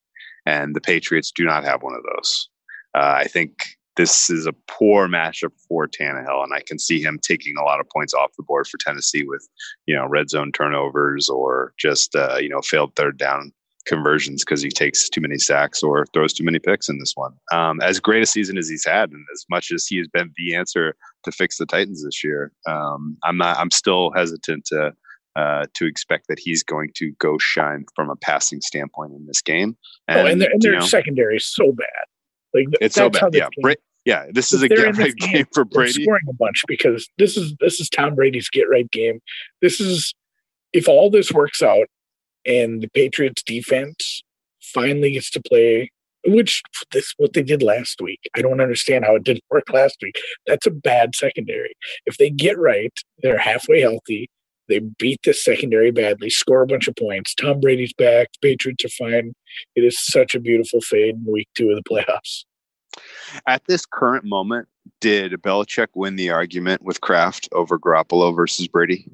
And 0.45 0.75
the 0.75 0.81
Patriots 0.81 1.31
do 1.35 1.43
not 1.43 1.63
have 1.63 1.83
one 1.83 1.93
of 1.93 2.03
those. 2.03 2.49
Uh, 2.95 3.15
I 3.17 3.25
think 3.25 3.53
this 3.97 4.29
is 4.29 4.47
a 4.47 4.53
poor 4.67 5.07
matchup 5.07 5.51
for 5.67 5.87
Tannehill, 5.87 6.43
and 6.43 6.53
I 6.53 6.61
can 6.65 6.79
see 6.79 7.01
him 7.01 7.19
taking 7.21 7.55
a 7.57 7.63
lot 7.63 7.79
of 7.79 7.89
points 7.89 8.13
off 8.13 8.35
the 8.37 8.43
board 8.43 8.67
for 8.67 8.77
Tennessee 8.77 9.23
with, 9.23 9.47
you 9.85 9.95
know, 9.95 10.07
red 10.07 10.29
zone 10.29 10.51
turnovers 10.51 11.29
or 11.29 11.73
just 11.77 12.15
uh, 12.15 12.37
you 12.39 12.49
know 12.49 12.61
failed 12.61 12.95
third 12.95 13.17
down 13.17 13.51
conversions 13.85 14.43
because 14.43 14.61
he 14.61 14.69
takes 14.69 15.09
too 15.09 15.21
many 15.21 15.37
sacks 15.37 15.81
or 15.81 16.05
throws 16.13 16.33
too 16.33 16.43
many 16.43 16.59
picks 16.59 16.87
in 16.87 16.99
this 16.99 17.13
one. 17.15 17.33
Um, 17.51 17.81
as 17.81 17.99
great 17.99 18.23
a 18.23 18.25
season 18.25 18.57
as 18.57 18.69
he's 18.69 18.85
had, 18.85 19.11
and 19.11 19.25
as 19.33 19.45
much 19.49 19.71
as 19.71 19.85
he 19.87 19.97
has 19.97 20.07
been 20.07 20.31
the 20.37 20.55
answer 20.55 20.95
to 21.23 21.31
fix 21.31 21.57
the 21.57 21.65
Titans 21.65 22.03
this 22.03 22.23
year, 22.23 22.51
um, 22.67 23.17
I'm 23.23 23.37
not. 23.37 23.57
I'm 23.57 23.71
still 23.71 24.11
hesitant 24.15 24.65
to 24.65 24.93
uh, 25.35 25.65
to 25.75 25.85
expect 25.85 26.27
that 26.27 26.39
he's 26.39 26.63
going 26.63 26.91
to 26.95 27.11
go 27.19 27.37
shine 27.37 27.85
from 27.95 28.09
a 28.09 28.15
passing 28.15 28.61
standpoint 28.61 29.13
in 29.13 29.25
this 29.27 29.41
game. 29.41 29.77
And, 30.07 30.19
oh, 30.19 30.25
and 30.25 30.41
their, 30.41 30.49
and 30.51 30.61
their 30.61 30.81
secondary 30.81 31.37
is 31.37 31.45
so 31.45 31.71
bad. 31.71 31.87
Like 32.53 32.67
It's 32.81 32.95
so 32.95 33.09
bad. 33.09 33.33
Yeah, 33.33 33.43
game- 33.43 33.61
Bra- 33.61 33.73
yeah. 34.03 34.25
This 34.31 34.51
is 34.51 34.61
a 34.61 34.67
get 34.67 34.97
right 34.97 35.15
game, 35.15 35.31
game 35.33 35.47
for 35.53 35.63
Brady. 35.63 36.03
scoring 36.03 36.25
a 36.29 36.33
bunch 36.33 36.63
because 36.67 37.07
this 37.17 37.37
is 37.37 37.55
this 37.59 37.79
is 37.79 37.89
Tom 37.89 38.15
Brady's 38.15 38.49
get 38.49 38.69
right 38.69 38.89
game. 38.91 39.19
This 39.61 39.79
is 39.79 40.13
if 40.73 40.87
all 40.87 41.09
this 41.09 41.31
works 41.31 41.61
out 41.61 41.87
and 42.45 42.81
the 42.81 42.89
Patriots 42.89 43.43
defense 43.43 44.21
finally 44.61 45.11
gets 45.11 45.29
to 45.31 45.41
play, 45.41 45.91
which 46.25 46.61
this 46.91 47.13
what 47.17 47.33
they 47.33 47.43
did 47.43 47.63
last 47.63 48.01
week. 48.01 48.19
I 48.35 48.41
don't 48.41 48.61
understand 48.61 49.05
how 49.05 49.15
it 49.15 49.23
didn't 49.23 49.43
work 49.49 49.69
last 49.71 49.97
week. 50.01 50.15
That's 50.47 50.67
a 50.67 50.71
bad 50.71 51.15
secondary. 51.15 51.73
If 52.05 52.17
they 52.17 52.29
get 52.29 52.57
right, 52.57 52.93
they're 53.21 53.37
halfway 53.37 53.81
healthy. 53.81 54.29
They 54.67 54.79
beat 54.79 55.19
the 55.25 55.33
secondary 55.33 55.91
badly, 55.91 56.29
score 56.29 56.61
a 56.61 56.67
bunch 56.67 56.87
of 56.87 56.95
points. 56.95 57.35
Tom 57.35 57.59
Brady's 57.59 57.93
back. 57.93 58.29
Patriots 58.41 58.85
are 58.85 58.89
fine. 58.89 59.33
It 59.75 59.83
is 59.83 59.97
such 59.99 60.33
a 60.33 60.39
beautiful 60.39 60.79
fade 60.81 61.15
in 61.15 61.25
week 61.25 61.49
two 61.55 61.71
of 61.71 61.75
the 61.75 61.89
playoffs. 61.89 62.45
At 63.47 63.65
this 63.65 63.85
current 63.85 64.23
moment, 64.25 64.67
did 64.99 65.33
Belichick 65.33 65.87
win 65.95 66.15
the 66.15 66.29
argument 66.29 66.83
with 66.83 67.01
Kraft 67.01 67.49
over 67.51 67.79
Garoppolo 67.79 68.35
versus 68.35 68.67
Brady 68.67 69.09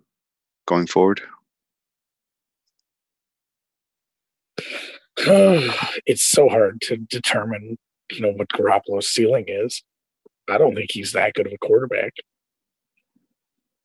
going 0.65 0.87
forward? 0.87 1.21
it's 6.05 6.23
so 6.23 6.47
hard 6.47 6.79
to 6.81 6.97
determine, 6.97 7.77
you 8.11 8.21
know, 8.21 8.31
what 8.31 8.49
Garoppolo's 8.49 9.07
ceiling 9.07 9.45
is. 9.47 9.83
I 10.49 10.57
don't 10.57 10.75
think 10.75 10.91
he's 10.91 11.11
that 11.13 11.33
good 11.33 11.47
of 11.47 11.53
a 11.53 11.57
quarterback. 11.57 12.13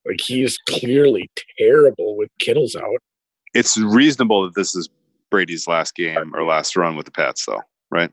Like 0.07 0.21
he 0.21 0.43
is 0.43 0.59
clearly 0.69 1.31
terrible 1.59 2.17
with 2.17 2.29
Kittle's 2.39 2.77
out. 2.77 2.99
It's 3.55 3.79
reasonable 3.79 4.45
that 4.45 4.55
this 4.55 4.75
is 4.75 4.89
Brady's 5.31 5.67
last 5.67 5.95
game 5.95 6.35
or 6.35 6.45
last 6.45 6.77
run 6.77 6.97
with 6.97 7.07
the 7.07 7.13
Pats, 7.13 7.47
though, 7.47 7.63
right? 7.91 8.11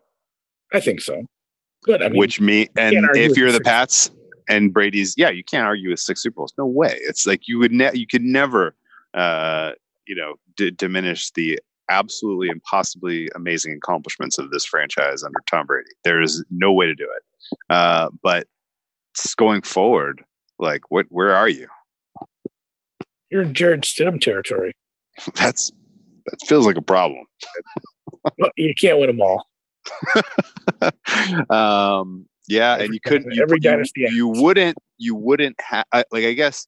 I 0.74 0.80
think 0.80 1.02
so. 1.02 1.26
But 1.86 2.04
I 2.04 2.10
mean, 2.10 2.20
Which 2.20 2.40
me 2.40 2.68
and 2.78 3.10
if 3.16 3.38
you're 3.38 3.52
the 3.52 3.56
six- 3.56 3.68
Pats 3.68 4.12
and 4.48 4.74
Brady's, 4.74 5.16
yeah, 5.18 5.30
you 5.30 5.44
can't 5.44 5.66
argue 5.66 5.90
with 5.90 6.00
six 6.00 6.22
Super 6.22 6.36
Bowls. 6.36 6.54
No 6.58 6.66
way. 6.66 6.98
It's 7.02 7.26
like 7.26 7.48
you 7.48 7.60
would 7.60 7.72
ne- 7.72 7.94
you 7.94 8.08
could 8.08 8.24
never, 8.24 8.76
uh, 9.14 9.72
you 10.08 10.16
know, 10.16 10.36
d- 10.56 10.72
diminish 10.72 11.32
the 11.32 11.60
absolutely 11.90 12.50
impossibly 12.50 13.30
amazing 13.36 13.74
accomplishments 13.74 14.38
of 14.38 14.52
this 14.52 14.66
franchise 14.66 15.24
under 15.24 15.40
Tom 15.50 15.66
Brady. 15.66 15.90
There 16.04 16.22
is 16.22 16.44
no 16.50 16.72
way 16.72 16.86
to 16.86 16.96
do 16.96 17.04
it. 17.04 17.58
Uh, 17.70 18.10
but 18.24 18.48
going 19.38 19.62
forward, 19.62 20.24
like, 20.60 20.82
what? 20.90 21.06
Where 21.10 21.36
are 21.36 21.50
you? 21.50 21.68
you're 23.30 23.44
in 23.44 23.54
Jarrett 23.54 23.82
Stidham 23.82 24.20
territory. 24.20 24.74
That's 25.36 25.72
that 26.26 26.38
feels 26.48 26.66
like 26.66 26.78
a 26.78 26.82
problem. 26.82 27.26
Well, 28.38 28.52
you 28.58 28.74
can't 28.76 29.00
win 29.00 29.08
them 29.08 29.22
all. 29.22 29.48
um, 31.50 32.26
yeah, 32.50 32.74
Every 32.74 32.86
and 32.86 32.94
you 32.94 33.00
couldn't. 33.00 33.32
You, 33.32 33.42
every 33.44 33.58
you- 33.58 33.70
dynasty 33.70 34.02
you, 34.10 34.28
ends. 34.28 34.42
wouldn't. 34.42 34.78
You 34.98 35.16
wouldn't 35.16 35.56
have. 35.62 35.86
Like 35.94 36.26
I 36.26 36.34
guess, 36.34 36.68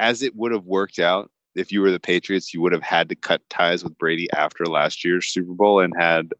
as 0.00 0.22
it 0.22 0.34
would 0.34 0.50
have 0.52 0.64
worked 0.64 0.98
out, 0.98 1.30
if 1.54 1.72
you 1.72 1.80
were 1.80 1.90
the 1.90 2.00
Patriots, 2.00 2.54
you 2.54 2.60
would 2.60 2.72
have 2.72 2.82
had 2.82 3.08
to 3.08 3.14
cut 3.14 3.42
ties 3.50 3.82
with 3.84 3.96
Brady 3.98 4.28
after 4.32 4.66
last 4.66 5.04
year's 5.04 5.26
Super 5.26 5.52
Bowl 5.52 5.80
and 5.80 5.92
had 5.98 6.32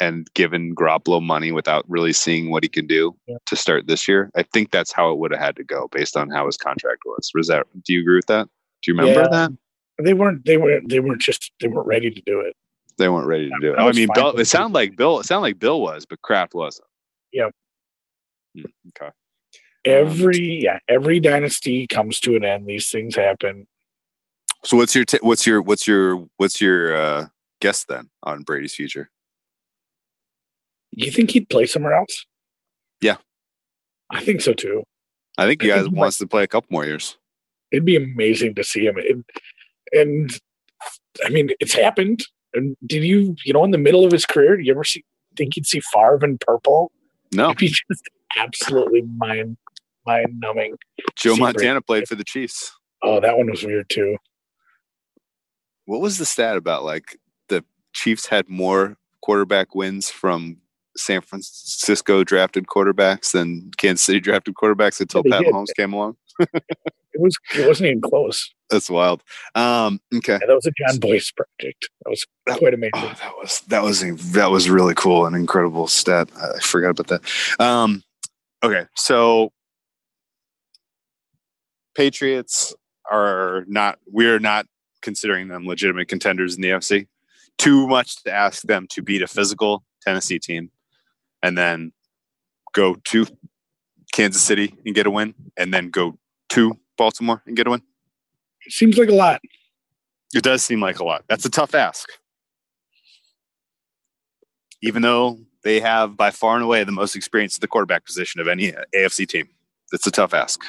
and 0.00 0.26
given 0.34 0.74
Garoppolo 0.74 1.22
money 1.22 1.52
without 1.52 1.84
really 1.88 2.12
seeing 2.14 2.50
what 2.50 2.62
he 2.62 2.68
can 2.70 2.86
do 2.86 3.14
Yeah. 3.26 3.36
to 3.46 3.56
start 3.56 3.86
this 3.86 4.08
year. 4.08 4.30
I 4.34 4.42
think 4.44 4.70
that's 4.70 4.92
how 4.92 5.12
it 5.12 5.18
would 5.18 5.30
have 5.30 5.40
had 5.40 5.56
to 5.56 5.64
go 5.64 5.88
based 5.92 6.16
on 6.16 6.30
how 6.30 6.46
his 6.46 6.56
contract 6.56 7.02
was. 7.04 7.30
Was 7.34 7.48
that? 7.48 7.66
Do 7.84 7.92
you 7.92 8.00
agree 8.00 8.16
with 8.16 8.26
that? 8.26 8.48
Do 8.82 8.90
you 8.92 8.96
remember 8.98 9.20
Yeah. 9.20 9.28
that? 9.28 9.50
They 10.02 10.14
weren't. 10.14 10.46
They 10.46 10.56
weren't. 10.56 10.88
They 10.88 11.00
weren't 11.00 11.20
just. 11.20 11.52
They 11.60 11.68
weren't 11.68 11.86
ready 11.86 12.10
to 12.10 12.22
do 12.24 12.40
it. 12.40 12.56
They 12.96 13.10
weren't 13.10 13.26
ready 13.26 13.50
to 13.50 13.56
do 13.60 13.72
it. 13.74 13.78
I 13.78 13.88
I 13.88 13.92
mean, 13.92 14.08
Bill, 14.14 14.30
it 14.38 14.46
sounded 14.46 14.74
like 14.74 14.96
Bill. 14.96 15.20
It 15.20 15.26
sounded 15.26 15.42
like 15.42 15.58
Bill 15.58 15.80
was, 15.82 16.06
but 16.06 16.22
Kraft 16.22 16.54
wasn't. 16.54 16.88
Yep. 17.32 17.52
Hmm, 18.56 18.64
Okay. 18.88 19.10
Every 19.84 20.62
yeah, 20.62 20.78
every 20.88 21.20
dynasty 21.20 21.86
comes 21.86 22.20
to 22.20 22.36
an 22.36 22.44
end. 22.44 22.66
These 22.66 22.88
things 22.90 23.14
happen. 23.16 23.66
So 24.64 24.76
what's 24.76 24.94
your 24.94 25.04
t- 25.04 25.18
what's 25.22 25.46
your 25.46 25.62
what's 25.62 25.86
your 25.86 26.26
what's 26.36 26.60
your 26.60 26.94
uh, 26.94 27.26
guess 27.60 27.84
then 27.84 28.10
on 28.22 28.42
Brady's 28.42 28.74
future? 28.74 29.10
You 30.92 31.10
think 31.10 31.30
he'd 31.30 31.48
play 31.48 31.66
somewhere 31.66 31.94
else? 31.94 32.26
Yeah. 33.00 33.16
I 34.10 34.22
think 34.22 34.40
so 34.40 34.52
too. 34.52 34.82
I 35.38 35.46
think 35.46 35.62
he 35.62 35.70
I 35.72 35.76
guys 35.76 35.84
think 35.84 35.96
wants 35.96 36.18
to 36.18 36.26
play 36.26 36.42
a 36.42 36.48
couple 36.48 36.68
more 36.70 36.84
years. 36.84 37.16
It'd 37.70 37.84
be 37.84 37.96
amazing 37.96 38.56
to 38.56 38.64
see 38.64 38.84
him. 38.84 38.96
And, 38.96 39.24
and 39.92 40.30
I 41.24 41.30
mean, 41.30 41.50
it's 41.60 41.72
happened. 41.72 42.24
And 42.52 42.76
did 42.84 43.04
you, 43.04 43.36
you 43.44 43.52
know, 43.52 43.64
in 43.64 43.70
the 43.70 43.78
middle 43.78 44.04
of 44.04 44.10
his 44.10 44.26
career, 44.26 44.56
do 44.56 44.62
you 44.64 44.72
ever 44.72 44.84
see 44.84 45.04
think 45.36 45.56
you'd 45.56 45.66
see 45.66 45.80
Favre 45.92 46.18
in 46.24 46.38
purple? 46.38 46.90
No, 47.32 47.46
It'd 47.46 47.58
be 47.58 47.68
just 47.68 48.08
absolutely 48.36 49.02
mind 49.02 49.56
mind 50.04 50.40
numbing. 50.40 50.76
Joe 51.16 51.36
Montana 51.36 51.80
played 51.80 52.08
for 52.08 52.16
the 52.16 52.24
Chiefs. 52.24 52.72
Oh, 53.02 53.20
that 53.20 53.38
one 53.38 53.48
was 53.48 53.62
weird 53.64 53.88
too. 53.88 54.16
What 55.90 56.00
was 56.00 56.18
the 56.18 56.24
stat 56.24 56.56
about 56.56 56.84
like 56.84 57.18
the 57.48 57.64
Chiefs 57.92 58.26
had 58.26 58.48
more 58.48 58.96
quarterback 59.22 59.74
wins 59.74 60.08
from 60.08 60.58
San 60.96 61.20
Francisco 61.20 62.22
drafted 62.22 62.68
quarterbacks 62.68 63.32
than 63.32 63.72
Kansas 63.76 64.04
City 64.04 64.20
drafted 64.20 64.54
quarterbacks 64.54 65.00
until 65.00 65.24
they 65.24 65.30
Pat 65.30 65.42
did. 65.42 65.52
Mahomes 65.52 65.74
came 65.76 65.92
along? 65.92 66.16
It 67.12 67.20
was 67.20 67.36
it 67.56 67.66
wasn't 67.66 67.88
even 67.88 68.00
close. 68.02 68.54
That's 68.70 68.88
wild. 68.88 69.24
Um, 69.56 70.00
okay. 70.14 70.34
Yeah, 70.40 70.46
that 70.46 70.54
was 70.54 70.64
a 70.64 70.70
Jon 70.70 71.00
Bois 71.00 71.18
project. 71.36 71.88
That 72.04 72.10
was 72.10 72.24
that, 72.46 72.58
quite 72.60 72.72
amazing. 72.72 72.92
Oh, 72.94 73.14
that 73.20 73.32
was 73.36 73.60
that 73.62 73.82
was 73.82 74.04
a- 74.04 74.12
that 74.32 74.52
was 74.52 74.70
really 74.70 74.94
cool 74.94 75.26
and 75.26 75.34
incredible 75.34 75.88
stat. 75.88 76.30
I 76.40 76.52
I 76.52 76.60
forgot 76.60 76.90
about 76.90 77.08
that. 77.08 77.60
Um, 77.60 78.04
okay, 78.62 78.84
so 78.94 79.50
Patriots 81.96 82.72
are 83.10 83.64
not. 83.66 83.98
We're 84.06 84.38
not 84.38 84.66
considering 85.02 85.48
them 85.48 85.66
legitimate 85.66 86.08
contenders 86.08 86.54
in 86.54 86.62
the 86.62 86.70
FC. 86.70 87.06
Too 87.58 87.86
much 87.86 88.22
to 88.24 88.32
ask 88.32 88.62
them 88.62 88.86
to 88.90 89.02
beat 89.02 89.22
a 89.22 89.26
physical 89.26 89.84
Tennessee 90.02 90.38
team, 90.38 90.70
and 91.42 91.56
then 91.58 91.92
go 92.72 92.94
to 93.04 93.26
Kansas 94.12 94.42
City 94.42 94.74
and 94.84 94.94
get 94.94 95.06
a 95.06 95.10
win, 95.10 95.34
and 95.56 95.72
then 95.72 95.90
go 95.90 96.18
to 96.50 96.78
Baltimore 96.96 97.42
and 97.46 97.56
get 97.56 97.66
a 97.66 97.70
win. 97.70 97.82
Seems 98.68 98.98
like 98.98 99.08
a 99.08 99.14
lot. 99.14 99.40
It 100.32 100.42
does 100.42 100.62
seem 100.62 100.80
like 100.80 101.00
a 101.00 101.04
lot. 101.04 101.24
That's 101.28 101.44
a 101.44 101.50
tough 101.50 101.74
ask. 101.74 102.08
Even 104.82 105.02
though 105.02 105.38
they 105.62 105.80
have 105.80 106.16
by 106.16 106.30
far 106.30 106.54
and 106.54 106.64
away 106.64 106.84
the 106.84 106.92
most 106.92 107.14
experience 107.16 107.56
at 107.56 107.60
the 107.60 107.68
quarterback 107.68 108.04
position 108.04 108.40
of 108.40 108.48
any 108.48 108.72
AFC 108.94 109.28
team. 109.28 109.48
It's 109.92 110.06
a 110.06 110.10
tough 110.10 110.34
ask. 110.34 110.60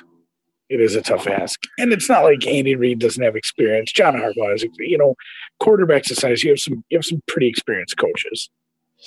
It 0.72 0.80
is 0.80 0.96
a 0.96 1.02
tough 1.02 1.28
ask, 1.28 1.60
and 1.78 1.92
it's 1.92 2.08
not 2.08 2.24
like 2.24 2.48
Andy 2.48 2.76
Reid 2.76 3.00
doesn't 3.00 3.22
have 3.22 3.36
experience. 3.36 3.92
John 3.92 4.14
Harbaugh 4.14 4.56
is, 4.56 4.66
you 4.80 4.98
know, 4.98 5.16
quarterbacks 5.62 6.10
aside, 6.10 6.42
you 6.42 6.52
have 6.52 6.60
some 6.60 6.86
you 6.90 6.98
have 6.98 7.04
some 7.04 7.22
pretty 7.28 7.50
experienced 7.50 7.98
coaches. 7.98 8.50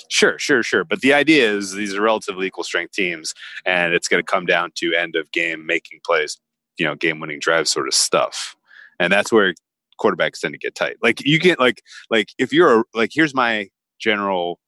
Sure, 0.09 0.37
sure, 0.37 0.61
sure. 0.61 0.83
But 0.83 1.01
the 1.01 1.13
idea 1.13 1.49
is 1.49 1.73
these 1.73 1.95
are 1.95 2.01
relatively 2.01 2.45
equal 2.45 2.63
strength 2.63 2.93
teams, 2.93 3.33
and 3.65 3.95
it's 3.95 4.07
going 4.07 4.23
to 4.23 4.31
come 4.31 4.45
down 4.45 4.73
to 4.75 4.93
end 4.93 5.15
of 5.15 5.31
game 5.31 5.65
making 5.65 6.01
plays, 6.05 6.37
you 6.77 6.85
know, 6.85 6.93
game 6.93 7.19
winning 7.19 7.39
drive 7.39 7.67
sort 7.67 7.87
of 7.87 7.95
stuff. 7.95 8.55
And 8.99 9.11
that's 9.11 9.31
where 9.31 9.55
quarterbacks 9.99 10.41
tend 10.41 10.53
to 10.53 10.59
get 10.59 10.75
tight. 10.75 10.97
Like 11.01 11.25
you 11.25 11.39
get 11.39 11.59
like 11.59 11.81
like 12.11 12.29
if 12.37 12.53
you're 12.53 12.81
a, 12.81 12.83
like 12.93 13.09
here's 13.11 13.33
my 13.33 13.69
general 13.97 14.59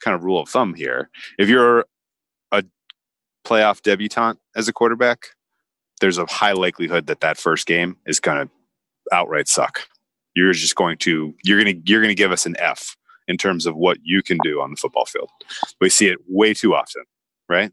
kind 0.00 0.14
of 0.14 0.24
rule 0.24 0.40
of 0.40 0.48
thumb 0.48 0.72
here. 0.72 1.10
If 1.38 1.50
you're 1.50 1.84
a 2.52 2.64
playoff 3.44 3.82
debutante 3.82 4.38
as 4.56 4.66
a 4.66 4.72
quarterback, 4.72 5.26
there's 5.98 6.18
a 6.18 6.26
high 6.26 6.52
likelihood 6.52 7.06
that 7.06 7.20
that 7.20 7.38
first 7.38 7.66
game 7.66 7.96
is 8.06 8.20
going 8.20 8.46
to 8.46 8.52
outright 9.14 9.48
suck. 9.48 9.80
You're 10.34 10.52
just 10.52 10.76
going 10.76 10.98
to 10.98 11.34
you're 11.44 11.62
going 11.62 11.82
to 11.82 11.90
you're 11.90 12.00
going 12.00 12.10
to 12.10 12.14
give 12.14 12.32
us 12.32 12.46
an 12.46 12.56
F 12.58 12.96
in 13.26 13.36
terms 13.36 13.66
of 13.66 13.76
what 13.76 13.98
you 14.02 14.22
can 14.22 14.38
do 14.42 14.60
on 14.60 14.70
the 14.70 14.76
football 14.76 15.04
field. 15.04 15.30
We 15.80 15.90
see 15.90 16.08
it 16.08 16.18
way 16.28 16.54
too 16.54 16.74
often, 16.74 17.02
right? 17.48 17.72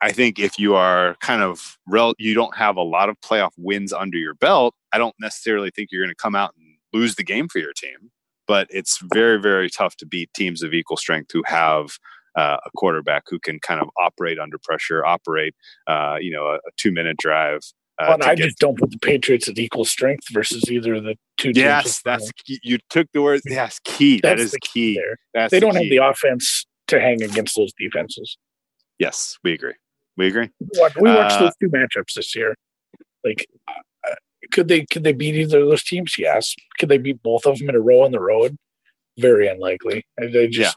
I 0.00 0.12
think 0.12 0.38
if 0.38 0.58
you 0.58 0.74
are 0.74 1.16
kind 1.20 1.42
of 1.42 1.76
rel- 1.86 2.14
you 2.18 2.34
don't 2.34 2.56
have 2.56 2.76
a 2.76 2.82
lot 2.82 3.08
of 3.08 3.20
playoff 3.20 3.50
wins 3.56 3.92
under 3.92 4.16
your 4.16 4.34
belt, 4.34 4.74
I 4.92 4.98
don't 4.98 5.14
necessarily 5.20 5.70
think 5.70 5.88
you're 5.90 6.02
going 6.02 6.14
to 6.14 6.22
come 6.22 6.36
out 6.36 6.54
and 6.56 6.66
lose 6.92 7.16
the 7.16 7.24
game 7.24 7.48
for 7.48 7.58
your 7.58 7.72
team. 7.72 8.10
But 8.46 8.68
it's 8.70 8.98
very, 9.12 9.40
very 9.40 9.68
tough 9.68 9.96
to 9.96 10.06
beat 10.06 10.32
teams 10.34 10.62
of 10.62 10.72
equal 10.72 10.96
strength 10.96 11.30
who 11.32 11.42
have 11.46 11.98
uh, 12.38 12.56
a 12.64 12.70
quarterback 12.76 13.24
who 13.28 13.38
can 13.38 13.58
kind 13.60 13.80
of 13.80 13.88
operate 13.98 14.38
under 14.38 14.58
pressure, 14.62 15.04
operate, 15.04 15.54
uh, 15.86 16.16
you 16.20 16.30
know, 16.30 16.46
a, 16.46 16.54
a 16.56 16.70
two-minute 16.76 17.16
drive. 17.18 17.60
Uh, 18.00 18.06
But 18.16 18.22
to 18.22 18.28
I 18.28 18.34
get- 18.36 18.44
just 18.46 18.58
don't 18.58 18.78
put 18.78 18.90
the 18.92 18.98
Patriots 18.98 19.48
at 19.48 19.58
equal 19.58 19.84
strength 19.84 20.26
versus 20.32 20.70
either 20.70 20.94
of 20.94 21.02
the 21.04 21.16
two 21.36 21.52
teams. 21.52 21.58
yes, 21.64 22.00
that's 22.04 22.30
key. 22.46 22.60
you 22.62 22.78
took 22.90 23.08
the 23.12 23.22
words. 23.22 23.42
Yes, 23.46 23.80
key. 23.84 24.20
That 24.22 24.38
That's 24.38 24.52
the 24.52 24.60
key. 24.60 24.94
there. 24.94 25.16
That's 25.34 25.50
They 25.50 25.58
the 25.58 25.66
don't 25.66 25.74
have 25.74 25.90
the 25.90 25.96
offense 25.98 26.64
to 26.88 27.00
hang 27.00 27.22
against 27.22 27.56
those 27.56 27.72
defenses. 27.78 28.38
Yes, 29.00 29.36
we 29.42 29.52
agree. 29.52 29.74
We 30.16 30.28
agree. 30.28 30.48
We 30.60 30.68
watched, 30.80 30.96
we 31.00 31.10
watched 31.10 31.36
Uh, 31.36 31.40
those 31.40 31.56
two 31.60 31.68
matchups 31.70 32.14
this 32.14 32.34
year. 32.36 32.54
Like, 33.24 33.46
uh, 33.68 34.14
could 34.52 34.68
they 34.68 34.86
could 34.86 35.02
they 35.04 35.12
beat 35.12 35.34
either 35.34 35.60
of 35.62 35.68
those 35.68 35.82
teams? 35.84 36.14
Yes. 36.18 36.54
Could 36.78 36.88
they 36.88 36.98
beat 36.98 37.20
both 37.22 37.46
of 37.46 37.58
them 37.58 37.68
in 37.68 37.74
a 37.74 37.80
row 37.80 38.02
on 38.04 38.12
the 38.12 38.20
road? 38.20 38.56
Very 39.18 39.48
unlikely. 39.48 40.06
They 40.16 40.46
just 40.48 40.76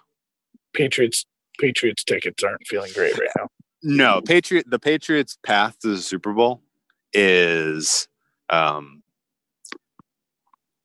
Patriots 0.73 1.25
Patriots 1.61 2.03
tickets 2.03 2.43
aren't 2.43 2.67
feeling 2.67 2.91
great 2.93 3.17
right 3.17 3.29
now. 3.37 3.47
No, 3.83 4.21
Patriot. 4.21 4.69
The 4.69 4.77
Patriots' 4.77 5.39
path 5.43 5.79
to 5.79 5.87
the 5.87 5.97
Super 5.97 6.33
Bowl 6.33 6.61
is 7.13 8.07
um, 8.47 9.01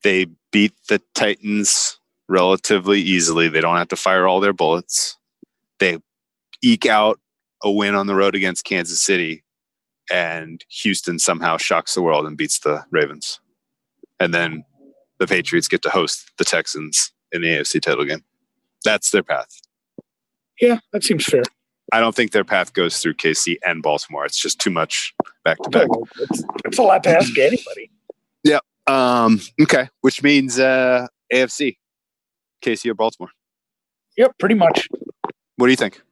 they 0.02 0.28
beat 0.50 0.72
the 0.88 1.02
Titans 1.14 2.00
relatively 2.26 3.02
easily. 3.02 3.48
They 3.48 3.60
don't 3.60 3.76
have 3.76 3.88
to 3.88 3.96
fire 3.96 4.26
all 4.26 4.40
their 4.40 4.54
bullets. 4.54 5.18
They 5.78 5.98
eke 6.62 6.86
out 6.86 7.20
a 7.62 7.70
win 7.70 7.94
on 7.94 8.06
the 8.06 8.14
road 8.14 8.34
against 8.34 8.64
Kansas 8.64 9.02
City, 9.02 9.44
and 10.10 10.64
Houston 10.68 11.18
somehow 11.18 11.58
shocks 11.58 11.94
the 11.94 12.02
world 12.02 12.26
and 12.26 12.34
beats 12.34 12.60
the 12.60 12.82
Ravens. 12.90 13.40
And 14.18 14.32
then 14.32 14.64
the 15.18 15.26
Patriots 15.26 15.68
get 15.68 15.82
to 15.82 15.90
host 15.90 16.30
the 16.38 16.44
Texans 16.44 17.12
in 17.32 17.42
the 17.42 17.48
AFC 17.48 17.82
title 17.82 18.06
game. 18.06 18.24
That's 18.84 19.10
their 19.10 19.22
path. 19.22 19.50
Yeah, 20.60 20.78
that 20.92 21.04
seems 21.04 21.24
fair. 21.24 21.42
I 21.92 22.00
don't 22.00 22.14
think 22.14 22.32
their 22.32 22.44
path 22.44 22.72
goes 22.72 22.98
through 22.98 23.14
KC 23.14 23.56
and 23.64 23.82
Baltimore. 23.82 24.24
It's 24.24 24.40
just 24.40 24.60
too 24.60 24.70
much 24.70 25.14
back 25.44 25.58
to 25.58 25.70
back. 25.70 25.88
It's, 26.64 26.78
a 26.78 26.82
lot 26.82 27.04
to 27.04 27.10
ask 27.10 27.36
anybody. 27.38 27.90
Yeah. 28.42 28.58
Um, 28.86 29.40
okay, 29.60 29.88
which 30.00 30.22
means 30.22 30.58
uh, 30.58 31.06
AFC, 31.32 31.76
KC 32.62 32.90
or 32.90 32.94
Baltimore. 32.94 33.30
Yep, 34.16 34.38
pretty 34.38 34.54
much. 34.56 34.88
What 35.56 35.66
do 35.66 35.70
you 35.70 35.76
think? 35.76 36.02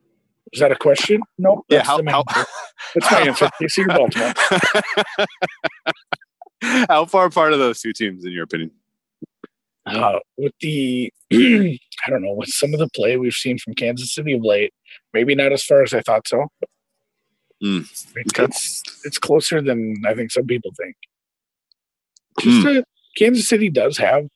Is 0.53 0.61
that 0.61 0.71
a 0.71 0.77
question? 0.77 1.21
No. 1.39 1.65
Yeah, 1.69 1.79
that's 1.79 1.89
how, 1.89 2.01
how. 2.07 2.45
That's 2.95 3.11
my 3.11 3.21
answer. 3.23 3.51
KC 3.61 3.89
or 3.89 3.97
Baltimore. 3.97 4.33
how 6.89 7.05
far 7.07 7.27
apart 7.27 7.53
are 7.53 7.57
those 7.57 7.81
two 7.81 7.93
teams 7.93 8.25
in 8.25 8.31
your 8.31 8.45
opinion? 8.45 8.71
Uh, 9.87 10.19
with 10.39 10.53
the, 10.61 11.13
I 11.33 12.11
don't 12.11 12.23
know, 12.23 12.33
with 12.33 12.49
some 12.49 12.73
of 12.73 12.81
the 12.81 12.89
play 12.95 13.17
we've 13.17 13.35
seen 13.35 13.59
from 13.59 13.75
Kansas 13.75 14.15
City 14.15 14.33
of 14.33 14.43
late, 14.43 14.73
maybe 15.13 15.35
not 15.35 15.53
as 15.53 15.63
far 15.63 15.83
as 15.83 15.93
I 15.93 16.01
thought 16.01 16.27
so. 16.27 16.47
It's, 17.61 18.07
okay. 18.17 18.45
it's 18.45 18.83
it's 19.05 19.19
closer 19.19 19.63
than 19.63 20.03
I 20.07 20.15
think 20.15 20.31
some 20.31 20.47
people 20.47 20.71
think. 20.79 20.97
Just 22.41 22.67
uh, 22.67 22.83
Kansas 23.17 23.49
City 23.49 23.71
does 23.71 23.97
have, 23.99 24.27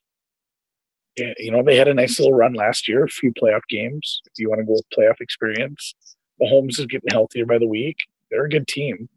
you 1.16 1.50
know, 1.50 1.62
they 1.62 1.76
had 1.76 1.88
a 1.88 1.94
nice 1.94 2.18
little 2.18 2.34
run 2.34 2.54
last 2.54 2.88
year, 2.88 3.04
a 3.04 3.08
few 3.08 3.32
playoff 3.32 3.62
games. 3.68 4.22
If 4.26 4.32
you 4.38 4.48
want 4.48 4.60
to 4.60 4.64
go 4.64 4.74
with 4.74 4.84
playoff 4.96 5.20
experience, 5.20 5.94
Mahomes 6.40 6.78
is 6.78 6.86
getting 6.86 7.10
healthier 7.10 7.44
by 7.44 7.58
the 7.58 7.66
week. 7.66 7.96
They're 8.30 8.44
a 8.44 8.50
good 8.50 8.68
team, 8.68 9.08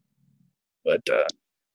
but 0.83 1.01
uh, 1.09 1.27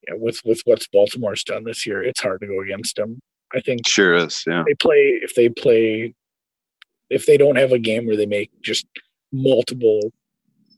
yeah, 0.09 0.15
with 0.17 0.41
with 0.45 0.61
what's 0.65 0.89
Baltimore's 0.89 1.45
done 1.45 1.65
this 1.65 1.87
year, 1.87 2.03
it's 2.03 2.21
hard 2.21 2.41
to 2.41 2.47
go 2.47 2.61
against 2.61 2.97
them. 2.97 3.21
I 3.55 3.61
think 3.61 3.87
Sure 3.87 4.15
is. 4.15 4.43
Yeah. 4.47 4.65
they 4.67 4.75
play 4.75 5.19
if 5.23 5.35
they 5.35 5.49
play 5.49 6.15
if 7.11 7.27
they 7.27 7.37
don't 7.37 7.57
have 7.57 7.73
a 7.73 7.79
game 7.79 8.07
where 8.07 8.17
they 8.17 8.27
make 8.27 8.51
just 8.63 8.87
multiple 9.33 10.13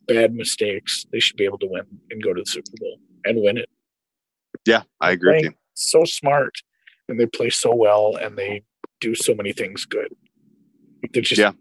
bad 0.07 0.35
mistakes, 0.35 1.07
they 1.13 1.21
should 1.21 1.37
be 1.37 1.45
able 1.45 1.59
to 1.59 1.67
win 1.67 1.85
and 2.11 2.23
go 2.23 2.33
to 2.35 2.43
the 2.43 2.47
Super 2.47 2.71
Bowl 2.79 2.99
and 3.25 3.43
win 3.43 3.57
it. 3.59 3.69
Yeah, 4.67 4.83
I 5.01 5.13
agree 5.13 5.37
with 5.37 5.45
you. 5.45 5.53
So 5.75 6.05
smart 6.05 6.55
and 7.09 7.19
they 7.19 7.27
play 7.27 7.51
so 7.51 7.75
well 7.75 8.17
and 8.17 8.37
they 8.37 8.63
do 9.01 9.15
so 9.15 9.35
many 9.35 9.53
things 9.53 9.85
good. 9.87 10.15
They're 11.13 11.23
just 11.23 11.39
Yeah. 11.39 11.53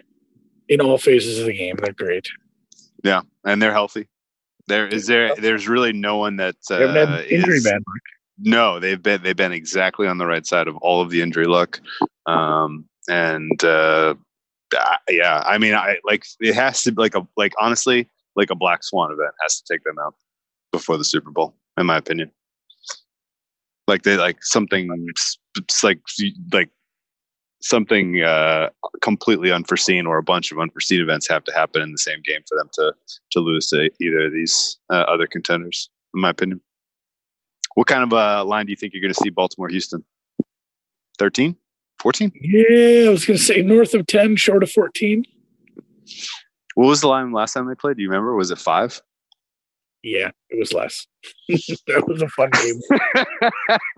in 0.68 0.82
all 0.82 0.97
phases 0.97 1.39
of 1.39 1.45
the 1.45 1.53
game, 1.53 1.78
they're 1.82 1.93
great. 1.93 2.28
Yeah, 3.03 3.22
and 3.45 3.62
they're 3.62 3.72
healthy. 3.74 4.08
There 4.68 4.88
is 4.88 5.08
there. 5.08 5.34
There's 5.36 5.68
really 5.70 5.93
no 5.93 6.18
one 6.18 6.36
that 6.38 6.55
uh, 6.70 6.78
They 6.80 6.88
haven't 6.88 7.10
had 7.10 7.26
injury 7.28 7.58
is- 7.58 7.64
bad. 7.64 7.82
No, 8.39 8.79
they've 8.79 9.01
been 9.01 9.23
they've 9.23 9.35
been 9.35 9.51
exactly 9.51 10.07
on 10.07 10.17
the 10.17 10.27
right 10.27 10.45
side 10.45 10.67
of 10.67 10.77
all 10.77 11.01
of 11.01 11.09
the 11.09 11.21
injury 11.21 11.45
luck, 11.45 11.79
um, 12.27 12.85
and 13.09 13.63
uh, 13.63 14.13
yeah, 15.09 15.41
I 15.45 15.57
mean, 15.57 15.73
I 15.73 15.97
like 16.05 16.25
it 16.39 16.53
has 16.53 16.83
to 16.83 16.91
be 16.91 17.01
like 17.01 17.15
a 17.15 17.27
like 17.35 17.53
honestly 17.59 18.07
like 18.35 18.51
a 18.51 18.55
black 18.55 18.83
swan 18.83 19.11
event 19.11 19.33
has 19.41 19.59
to 19.59 19.73
take 19.73 19.83
them 19.83 19.97
out 19.99 20.13
before 20.71 20.97
the 20.97 21.03
Super 21.03 21.31
Bowl, 21.31 21.55
in 21.77 21.85
my 21.88 21.97
opinion. 21.97 22.31
Like 23.88 24.03
they 24.03 24.17
like 24.17 24.43
something 24.43 24.89
like 25.81 25.99
like 26.53 26.69
something 27.61 28.21
uh, 28.21 28.69
completely 29.01 29.51
unforeseen 29.51 30.05
or 30.05 30.17
a 30.17 30.23
bunch 30.23 30.51
of 30.51 30.59
unforeseen 30.59 31.01
events 31.01 31.27
have 31.27 31.43
to 31.45 31.53
happen 31.53 31.81
in 31.81 31.91
the 31.91 31.97
same 31.97 32.21
game 32.23 32.41
for 32.47 32.55
them 32.57 32.69
to 32.73 32.93
to 33.31 33.39
lose 33.39 33.67
to 33.69 33.89
either 33.99 34.25
of 34.25 34.33
these 34.33 34.77
uh, 34.89 35.05
other 35.07 35.25
contenders, 35.25 35.89
in 36.13 36.21
my 36.21 36.29
opinion. 36.29 36.61
What 37.78 37.86
kind 37.86 38.01
of 38.01 38.11
uh, 38.11 38.43
line 38.43 38.65
do 38.65 38.71
you 38.71 38.75
think 38.75 38.93
you're 38.93 39.03
going 39.03 39.13
to 39.13 39.19
see 39.23 39.30
Baltimore 39.30 39.69
Houston? 39.69 40.03
13? 41.19 41.55
14? 42.01 42.32
Yeah, 42.41 43.05
I 43.05 43.09
was 43.09 43.23
gonna 43.23 43.38
say 43.38 43.61
north 43.61 43.93
of 43.93 44.07
ten, 44.07 44.36
short 44.36 44.63
of 44.63 44.71
fourteen. 44.71 45.25
What 46.73 46.88
was 46.88 47.01
the 47.01 47.07
line 47.07 47.32
last 47.32 47.53
time 47.53 47.67
they 47.67 47.75
played? 47.75 47.97
Do 47.97 48.03
you 48.03 48.09
remember? 48.09 48.36
Was 48.36 48.49
it 48.49 48.57
five? 48.57 48.99
Yeah, 50.03 50.32
it 50.49 50.59
was 50.59 50.73
less. 50.73 51.05
that 51.49 52.07
was 52.07 52.21
a 52.23 52.28
fun 52.30 52.49
game. 52.51 52.82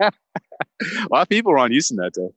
a 0.00 0.12
lot 1.10 1.22
of 1.22 1.28
people 1.28 1.52
were 1.52 1.58
on 1.58 1.70
Houston 1.70 1.96
that 1.98 2.12
day. 2.12 2.28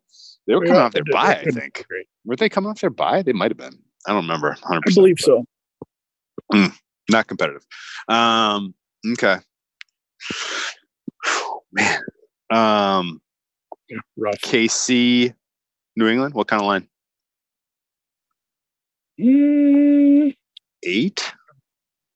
They 0.48 0.56
were 0.56 0.66
coming 0.66 0.82
off 0.82 0.94
their 0.94 1.04
bye, 1.12 1.42
I 1.46 1.50
think. 1.50 1.86
Great. 1.90 2.08
Were 2.26 2.36
they 2.38 2.50
coming 2.50 2.70
off 2.70 2.80
their 2.80 2.90
bye? 2.90 3.22
They 3.22 3.34
might 3.34 3.52
have 3.52 3.58
been. 3.58 3.78
I 4.06 4.12
don't 4.12 4.24
remember 4.24 4.58
100%. 4.64 4.82
I 4.86 4.94
believe 4.94 5.20
so. 5.20 5.46
Not 7.10 7.28
competitive. 7.28 7.66
Um, 8.08 8.76
okay. 9.14 9.38
Man. 11.74 12.00
Um, 12.50 13.22
Yeah, 13.90 13.98
rough. 14.18 14.40
KC, 14.42 15.34
New 15.98 16.08
England, 16.08 16.34
what 16.34 16.48
kind 16.48 16.62
of 16.62 16.68
line? 16.68 16.88
Mm, 19.20 20.36
Eight? 20.84 21.34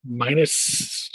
minus 0.06 1.12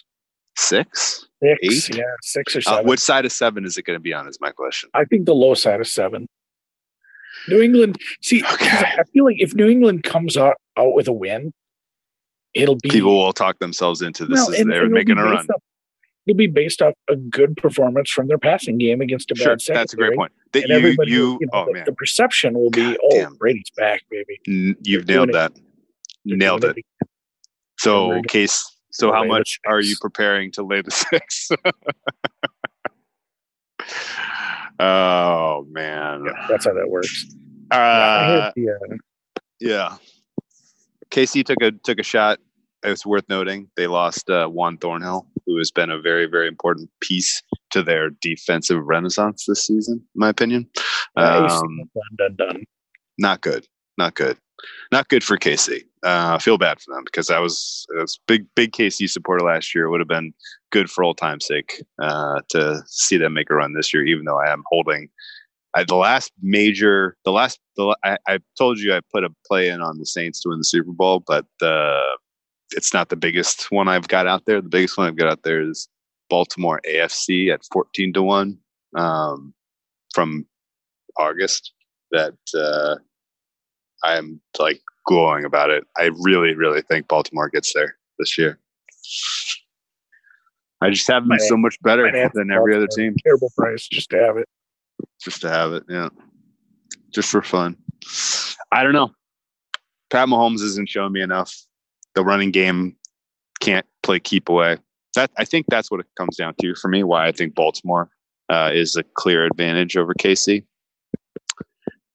Six? 0.56 1.26
six, 1.42 1.88
Eight? 1.90 1.96
yeah, 1.96 2.04
six 2.22 2.54
or 2.54 2.58
Uh, 2.60 2.62
seven. 2.62 2.86
which 2.86 3.00
side 3.00 3.24
of 3.24 3.32
seven 3.32 3.64
is 3.64 3.76
it 3.78 3.82
going 3.84 3.96
to 3.98 4.00
be 4.02 4.12
on? 4.12 4.28
Is 4.28 4.38
my 4.40 4.50
question. 4.50 4.90
I 4.94 5.04
think 5.04 5.26
the 5.26 5.34
low 5.34 5.54
side 5.54 5.80
of 5.80 5.88
seven. 5.88 6.28
New 7.48 7.60
England. 7.60 7.98
See, 8.20 8.42
Okay. 8.44 8.66
I 8.68 9.02
feel 9.12 9.24
like 9.24 9.36
if 9.40 9.54
New 9.54 9.68
England 9.68 10.04
comes 10.04 10.36
out, 10.36 10.54
out 10.76 10.94
with 10.94 11.08
a 11.08 11.12
win, 11.12 11.52
it'll 12.54 12.76
be 12.76 12.90
People 12.90 13.16
will 13.18 13.32
talk 13.32 13.58
themselves 13.58 14.02
into 14.02 14.24
this 14.26 14.34
well, 14.36 14.54
and- 14.54 14.70
they're 14.70 14.88
making 14.88 15.18
a 15.18 15.24
run. 15.24 15.36
based 15.38 15.50
it'll 16.26 16.36
be 16.36 16.46
based 16.46 16.82
off 16.82 16.94
a 17.08 17.16
good 17.16 17.56
performance 17.56 18.10
from 18.10 18.28
their 18.28 18.38
passing 18.38 18.78
game 18.78 19.00
against 19.00 19.30
a 19.30 19.34
Sure, 19.34 19.56
bad 19.56 19.60
that's 19.66 19.92
a 19.92 19.96
great 19.96 20.16
point. 20.16 20.32
That 20.52 20.64
And 20.64 20.70
you, 20.70 20.76
everybody, 20.76 21.10
you, 21.10 21.38
you 21.40 21.46
know, 21.46 21.62
oh 21.62 21.64
the, 21.66 21.72
man, 21.72 21.84
the 21.86 21.92
perception 21.92 22.54
will 22.54 22.70
be, 22.70 22.82
God 22.82 22.96
oh, 23.02 23.10
damn. 23.10 23.34
Brady's 23.36 23.70
back, 23.76 24.02
baby. 24.10 24.40
N- 24.46 24.76
you've 24.82 25.06
nailed 25.06 25.32
that. 25.32 25.52
They're 26.24 26.36
Nailed 26.36 26.64
it. 26.64 26.76
So, 27.78 28.22
case. 28.22 28.64
So, 28.90 29.10
how 29.10 29.24
much 29.24 29.58
are 29.66 29.80
you 29.80 29.96
preparing 30.00 30.52
to 30.52 30.62
lay 30.62 30.82
the 30.82 30.90
six? 31.10 31.50
oh 34.78 35.66
man. 35.70 36.24
Yeah, 36.26 36.46
that's 36.48 36.66
how 36.66 36.74
that 36.74 36.88
works. 36.88 37.26
Uh, 37.70 38.52
the, 38.54 38.68
uh, 38.68 38.96
yeah. 39.58 39.96
KC 41.10 41.44
took 41.44 41.60
a 41.62 41.72
took 41.72 41.98
a 41.98 42.02
shot. 42.02 42.38
It's 42.82 43.06
worth 43.06 43.24
noting 43.28 43.68
they 43.76 43.86
lost 43.86 44.28
uh, 44.28 44.48
Juan 44.48 44.78
Thornhill, 44.78 45.26
who 45.46 45.58
has 45.58 45.70
been 45.70 45.90
a 45.90 46.00
very 46.00 46.26
very 46.26 46.48
important 46.48 46.90
piece 47.00 47.42
to 47.70 47.82
their 47.82 48.10
defensive 48.20 48.82
renaissance 48.84 49.44
this 49.46 49.66
season, 49.66 49.96
in 49.96 50.18
my 50.18 50.28
opinion. 50.28 50.68
nice. 51.16 51.52
Um, 51.52 51.90
done, 51.94 52.36
done, 52.36 52.36
done. 52.36 52.64
not 53.18 53.40
good, 53.40 53.66
not 53.98 54.14
good, 54.14 54.36
not 54.90 55.08
good 55.08 55.24
for 55.24 55.36
KC. 55.36 55.82
Uh, 56.04 56.34
I 56.34 56.38
feel 56.38 56.58
bad 56.58 56.80
for 56.80 56.94
them 56.94 57.04
because 57.04 57.30
I 57.30 57.38
was, 57.38 57.86
I 57.96 58.02
was 58.02 58.18
big 58.26 58.46
big 58.56 58.72
KC 58.72 59.08
supporter 59.08 59.44
last 59.44 59.74
year. 59.74 59.84
It 59.84 59.90
would 59.90 60.00
have 60.00 60.08
been 60.08 60.34
good 60.70 60.90
for 60.90 61.04
old 61.04 61.18
time's 61.18 61.46
sake 61.46 61.82
uh, 62.00 62.40
to 62.50 62.82
see 62.86 63.16
them 63.16 63.34
make 63.34 63.50
a 63.50 63.54
run 63.54 63.74
this 63.74 63.94
year. 63.94 64.04
Even 64.04 64.24
though 64.24 64.40
I 64.40 64.52
am 64.52 64.64
holding 64.66 65.08
I, 65.74 65.84
the 65.84 65.96
last 65.96 66.32
major, 66.42 67.16
the 67.24 67.32
last, 67.32 67.58
the 67.76 67.96
I, 68.04 68.18
I 68.26 68.38
told 68.58 68.78
you 68.78 68.94
I 68.94 69.00
put 69.12 69.24
a 69.24 69.30
play 69.46 69.68
in 69.68 69.80
on 69.80 69.98
the 69.98 70.06
Saints 70.06 70.40
to 70.42 70.50
win 70.50 70.58
the 70.58 70.64
Super 70.64 70.92
Bowl, 70.92 71.22
but 71.26 71.46
uh, 71.62 72.02
it's 72.74 72.92
not 72.92 73.08
the 73.08 73.16
biggest 73.16 73.70
one 73.70 73.88
I've 73.88 74.08
got 74.08 74.26
out 74.26 74.44
there. 74.46 74.60
The 74.60 74.68
biggest 74.68 74.96
one 74.98 75.06
I've 75.06 75.16
got 75.16 75.28
out 75.28 75.42
there 75.42 75.60
is 75.60 75.88
Baltimore 76.28 76.80
AFC 76.88 77.52
at 77.52 77.64
fourteen 77.72 78.12
to 78.14 78.22
one 78.22 78.58
um, 78.96 79.54
from 80.14 80.46
August. 81.18 81.72
That 82.10 82.34
uh, 82.54 82.96
I'm 84.04 84.40
like 84.58 84.80
glowing 85.06 85.44
about 85.44 85.70
it. 85.70 85.84
I 85.96 86.10
really, 86.20 86.54
really 86.54 86.82
think 86.82 87.08
Baltimore 87.08 87.48
gets 87.48 87.72
there 87.72 87.96
this 88.18 88.36
year. 88.36 88.58
I 90.80 90.90
just 90.90 91.08
have 91.08 91.26
them 91.26 91.38
so 91.38 91.56
much 91.56 91.80
better 91.82 92.10
than 92.34 92.50
every 92.50 92.74
other 92.74 92.88
team 92.88 93.14
Terrible 93.22 93.52
price 93.56 93.86
just 93.86 94.10
to 94.10 94.18
have 94.18 94.36
it. 94.36 94.48
just 95.22 95.40
to 95.42 95.48
have 95.48 95.72
it. 95.72 95.84
Yeah, 95.88 96.08
just 97.14 97.30
for 97.30 97.42
fun. 97.42 97.76
I 98.72 98.82
don't 98.82 98.92
know. 98.92 99.10
Pat 100.10 100.28
Mahomes 100.28 100.60
isn't 100.60 100.88
showing 100.88 101.12
me 101.12 101.22
enough. 101.22 101.54
The 102.14 102.24
running 102.24 102.50
game 102.50 102.96
can't 103.60 103.86
play 104.02 104.20
keep 104.20 104.48
away. 104.48 104.78
That 105.14 105.30
I 105.38 105.44
think 105.44 105.66
that's 105.68 105.90
what 105.90 106.00
it 106.00 106.06
comes 106.16 106.36
down 106.36 106.54
to 106.60 106.74
for 106.74 106.88
me. 106.88 107.02
Why 107.02 107.26
I 107.26 107.32
think 107.32 107.54
Baltimore 107.54 108.10
uh, 108.48 108.70
is 108.72 108.96
a 108.96 109.02
clear 109.14 109.46
advantage 109.46 109.96
over 109.96 110.14
KC. 110.14 110.64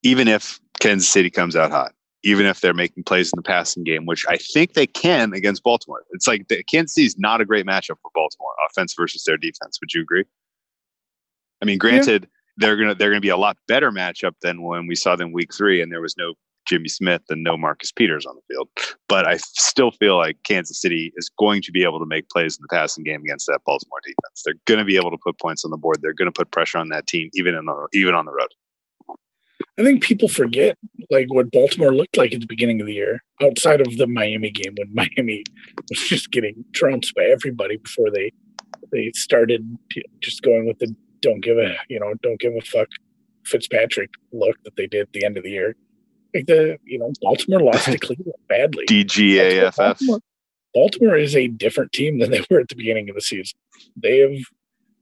Even 0.03 0.27
if 0.27 0.59
Kansas 0.79 1.09
City 1.09 1.29
comes 1.29 1.55
out 1.55 1.71
hot, 1.71 1.93
even 2.23 2.45
if 2.45 2.61
they're 2.61 2.73
making 2.73 3.03
plays 3.03 3.31
in 3.31 3.37
the 3.37 3.43
passing 3.43 3.83
game, 3.83 4.05
which 4.05 4.25
I 4.27 4.37
think 4.37 4.73
they 4.73 4.87
can 4.87 5.33
against 5.33 5.63
Baltimore. 5.63 6.03
It's 6.11 6.27
like 6.27 6.47
the, 6.47 6.63
Kansas 6.63 6.95
City 6.95 7.07
is 7.07 7.17
not 7.17 7.41
a 7.41 7.45
great 7.45 7.65
matchup 7.65 7.97
for 8.01 8.11
Baltimore, 8.13 8.51
offense 8.69 8.93
versus 8.95 9.23
their 9.23 9.37
defense. 9.37 9.79
Would 9.79 9.93
you 9.93 10.01
agree? 10.01 10.25
I 11.61 11.65
mean, 11.65 11.77
granted, 11.77 12.23
yeah. 12.23 12.29
they're 12.57 12.77
gonna 12.77 12.95
they're 12.95 13.09
gonna 13.09 13.21
be 13.21 13.29
a 13.29 13.37
lot 13.37 13.57
better 13.67 13.91
matchup 13.91 14.33
than 14.41 14.61
when 14.61 14.87
we 14.87 14.95
saw 14.95 15.15
them 15.15 15.31
week 15.31 15.53
three, 15.53 15.81
and 15.81 15.91
there 15.91 16.01
was 16.01 16.15
no 16.17 16.33
Jimmy 16.67 16.89
Smith 16.89 17.21
and 17.29 17.43
no 17.43 17.57
Marcus 17.57 17.91
Peters 17.91 18.25
on 18.25 18.35
the 18.35 18.53
field. 18.53 18.69
But 19.07 19.27
I 19.27 19.37
still 19.37 19.91
feel 19.91 20.17
like 20.17 20.37
Kansas 20.43 20.81
City 20.81 21.13
is 21.15 21.29
going 21.37 21.61
to 21.63 21.71
be 21.71 21.83
able 21.83 21.99
to 21.99 22.05
make 22.05 22.29
plays 22.29 22.57
in 22.57 22.63
the 22.63 22.75
passing 22.75 23.03
game 23.03 23.21
against 23.21 23.47
that 23.47 23.61
Baltimore 23.65 23.99
defense. 24.03 24.43
They're 24.43 24.55
going 24.65 24.79
to 24.79 24.85
be 24.85 24.97
able 24.97 25.11
to 25.11 25.17
put 25.23 25.39
points 25.39 25.63
on 25.65 25.71
the 25.71 25.77
board. 25.77 25.97
They're 26.01 26.13
going 26.13 26.31
to 26.31 26.37
put 26.37 26.51
pressure 26.51 26.77
on 26.77 26.89
that 26.89 27.07
team, 27.07 27.29
even 27.33 27.55
in 27.55 27.65
the 27.65 27.87
even 27.93 28.15
on 28.15 28.25
the 28.25 28.33
road. 28.33 28.49
I 29.79 29.83
think 29.83 30.03
people 30.03 30.27
forget 30.27 30.77
like 31.09 31.31
what 31.31 31.51
Baltimore 31.51 31.93
looked 31.93 32.17
like 32.17 32.33
at 32.33 32.41
the 32.41 32.47
beginning 32.47 32.81
of 32.81 32.87
the 32.87 32.93
year, 32.93 33.23
outside 33.41 33.79
of 33.79 33.97
the 33.97 34.07
Miami 34.07 34.49
game 34.49 34.75
when 34.77 34.93
Miami 35.17 35.43
was 35.89 35.99
just 35.99 36.31
getting 36.31 36.65
trounced 36.73 37.13
by 37.15 37.23
everybody 37.23 37.77
before 37.77 38.09
they 38.11 38.31
they 38.91 39.11
started 39.15 39.77
just 40.21 40.41
going 40.41 40.65
with 40.65 40.79
the 40.79 40.93
don't 41.21 41.41
give 41.41 41.57
a 41.57 41.75
you 41.89 41.99
know 41.99 42.13
don't 42.21 42.39
give 42.39 42.53
a 42.55 42.61
fuck 42.61 42.87
Fitzpatrick 43.45 44.09
look 44.33 44.57
that 44.63 44.75
they 44.75 44.87
did 44.87 45.01
at 45.01 45.13
the 45.13 45.23
end 45.23 45.37
of 45.37 45.43
the 45.43 45.51
year. 45.51 45.75
The 46.45 46.77
you 46.83 46.99
know 46.99 47.11
Baltimore 47.21 47.61
lost 47.61 47.85
to 47.85 47.97
Cleveland 47.99 48.33
badly. 48.47 48.85
DGAFF. 48.85 49.75
Baltimore, 49.77 50.19
Baltimore 50.73 51.17
is 51.17 51.35
a 51.35 51.47
different 51.47 51.91
team 51.91 52.19
than 52.19 52.31
they 52.31 52.43
were 52.49 52.59
at 52.59 52.69
the 52.69 52.75
beginning 52.75 53.09
of 53.09 53.15
the 53.15 53.21
season. 53.21 53.57
They 53.95 54.19
have 54.19 54.39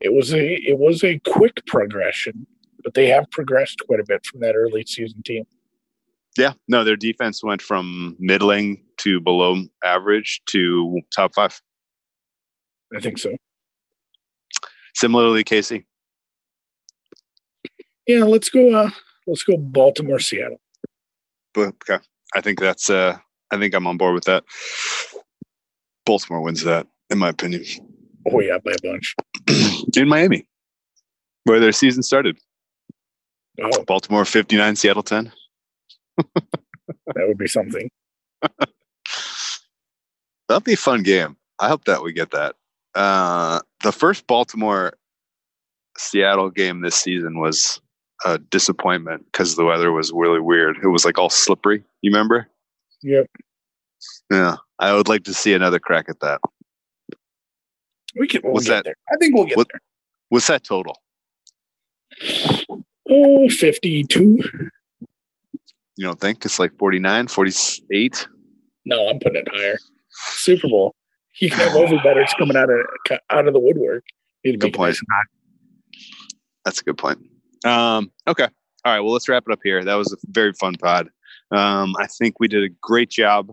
it 0.02 0.14
was 0.14 0.34
a 0.34 0.56
it 0.56 0.78
was 0.80 1.04
a 1.04 1.20
quick 1.20 1.66
progression, 1.68 2.48
but 2.84 2.94
they 2.94 3.08
have 3.08 3.30
progressed 3.32 3.82
quite 3.86 4.00
a 4.00 4.06
bit 4.08 4.26
from 4.26 4.42
that 4.42 4.56
early 4.56 4.86
season 4.86 5.22
team. 5.24 5.46
Yeah, 6.38 6.54
no, 6.68 6.84
their 6.84 6.98
defense 6.98 7.44
went 7.44 7.62
from 7.62 8.16
middling 8.20 8.84
to 8.98 9.22
below 9.22 9.64
average 9.84 10.42
to 10.48 11.00
top 11.16 11.34
five. 11.34 11.60
I 12.96 13.00
think 13.00 13.18
so. 13.18 13.36
Similarly, 14.96 15.44
KC. 15.44 15.86
Yeah, 18.08 18.24
let's 18.24 18.50
go. 18.50 18.74
Uh, 18.74 18.90
let's 19.28 19.44
go 19.44 19.58
Baltimore, 19.58 20.20
Seattle. 20.20 20.60
Okay, 21.58 22.00
I 22.36 22.42
think 22.42 22.60
that's. 22.60 22.90
Uh, 22.90 23.18
I 23.52 23.58
think 23.58 23.74
I'm 23.74 23.88
on 23.88 23.98
board 23.98 24.16
with 24.16 24.26
that. 24.26 24.44
Baltimore 26.06 26.42
wins 26.42 26.64
that, 26.64 26.88
in 27.10 27.18
my 27.18 27.30
opinion. 27.30 27.64
Oh 28.32 28.40
yeah, 28.40 28.58
by 28.64 28.72
a 28.72 28.82
bunch. 28.82 29.16
in 29.96 30.08
Miami, 30.08 30.48
where 31.44 31.60
their 31.60 31.72
season 31.72 32.04
started. 32.04 32.38
Oh. 33.62 33.84
Baltimore 33.86 34.26
59, 34.26 34.76
Seattle 34.76 35.04
10. 35.04 35.32
that 36.18 36.48
would 37.16 37.38
be 37.38 37.48
something. 37.48 37.90
That'll 40.48 40.62
be 40.62 40.74
a 40.74 40.78
fun 40.78 41.04
game. 41.04 41.38
I 41.60 41.70
hope 41.70 41.86
that 41.86 42.04
we 42.04 42.12
get 42.14 42.32
that. 42.32 42.56
Uh, 42.94 43.62
the 43.84 43.92
first 43.92 44.28
Baltimore 44.28 44.94
Seattle 45.98 46.50
game 46.50 46.82
this 46.82 46.96
season 46.96 47.40
was 47.40 47.80
a 48.24 48.38
disappointment 48.38 49.26
because 49.26 49.56
the 49.56 49.66
weather 49.66 49.92
was 49.92 50.12
really 50.14 50.40
weird. 50.40 50.78
It 50.84 50.88
was 50.88 51.06
like 51.06 51.18
all 51.18 51.30
slippery. 51.30 51.84
You 52.02 52.12
remember? 52.12 52.48
Yep. 53.02 53.28
Yeah, 54.32 54.56
I 54.80 54.94
would 54.94 55.08
like 55.08 55.24
to 55.26 55.34
see 55.34 55.54
another 55.54 55.80
crack 55.80 56.06
at 56.10 56.20
that. 56.22 56.40
We 58.16 58.28
can. 58.28 58.42
We'll 58.44 58.54
what's 58.54 58.68
that? 58.68 58.86
There. 58.86 58.96
I 59.12 59.18
think 59.18 59.36
we'll 59.36 59.46
get 59.46 59.58
what, 59.58 59.68
there. 59.72 59.82
What's 60.30 60.48
that 60.48 60.64
total? 60.64 60.98
Oh, 63.10 63.50
52. 63.50 64.44
You 65.98 66.06
don't 66.06 66.20
think 66.20 66.44
it's 66.44 66.60
like 66.60 66.78
49, 66.78 67.28
48? 67.28 68.28
No, 68.86 69.08
I'm 69.08 69.20
putting 69.20 69.42
it 69.42 69.48
higher. 69.52 69.78
Super 70.10 70.68
Bowl. 70.68 70.96
You 71.40 71.50
can 71.50 71.60
have 71.60 71.76
over 71.76 71.98
betters 72.04 72.34
coming 72.38 72.58
out 72.58 72.70
of 72.70 72.80
out 73.30 73.48
of 73.48 73.54
the 73.54 73.60
woodwork. 73.60 74.04
Good 74.44 74.74
point. 74.74 74.98
That's 76.64 76.82
a 76.82 76.84
good 76.84 76.98
point. 76.98 77.20
Um, 77.66 78.12
okay. 78.28 78.48
All 78.86 78.94
right. 78.94 79.00
Well, 79.00 79.14
let's 79.14 79.28
wrap 79.28 79.44
it 79.48 79.52
up 79.52 79.60
here. 79.64 79.84
That 79.84 79.96
was 79.96 80.14
a 80.14 80.18
very 80.28 80.54
fun 80.54 80.76
pod. 80.76 81.10
Um, 81.52 81.96
I 82.00 82.08
think 82.08 82.40
we 82.40 82.48
did 82.48 82.64
a 82.64 82.74
great 82.82 83.10
job 83.10 83.52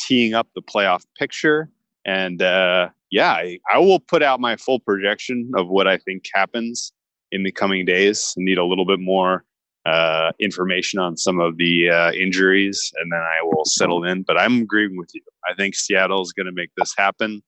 teeing 0.00 0.34
up 0.34 0.48
the 0.54 0.62
playoff 0.62 1.04
picture. 1.18 1.70
And 2.04 2.42
uh, 2.42 2.88
yeah, 3.10 3.32
I, 3.32 3.58
I 3.72 3.78
will 3.78 4.00
put 4.00 4.22
out 4.22 4.40
my 4.40 4.56
full 4.56 4.80
projection 4.80 5.52
of 5.56 5.68
what 5.68 5.86
I 5.86 5.98
think 5.98 6.24
happens 6.34 6.92
in 7.30 7.42
the 7.42 7.52
coming 7.52 7.84
days. 7.84 8.34
Need 8.36 8.58
a 8.58 8.64
little 8.64 8.86
bit 8.86 9.00
more 9.00 9.44
uh, 9.86 10.32
information 10.40 10.98
on 10.98 11.16
some 11.16 11.40
of 11.40 11.56
the 11.56 11.90
uh, 11.90 12.12
injuries, 12.12 12.92
and 12.96 13.12
then 13.12 13.20
I 13.20 13.42
will 13.42 13.64
settle 13.64 14.04
in. 14.04 14.22
But 14.22 14.38
I'm 14.38 14.62
agreeing 14.62 14.96
with 14.96 15.10
you. 15.14 15.22
I 15.48 15.54
think 15.54 15.74
Seattle 15.74 16.22
is 16.22 16.32
going 16.32 16.46
to 16.46 16.52
make 16.52 16.70
this 16.76 16.94
happen 16.96 17.42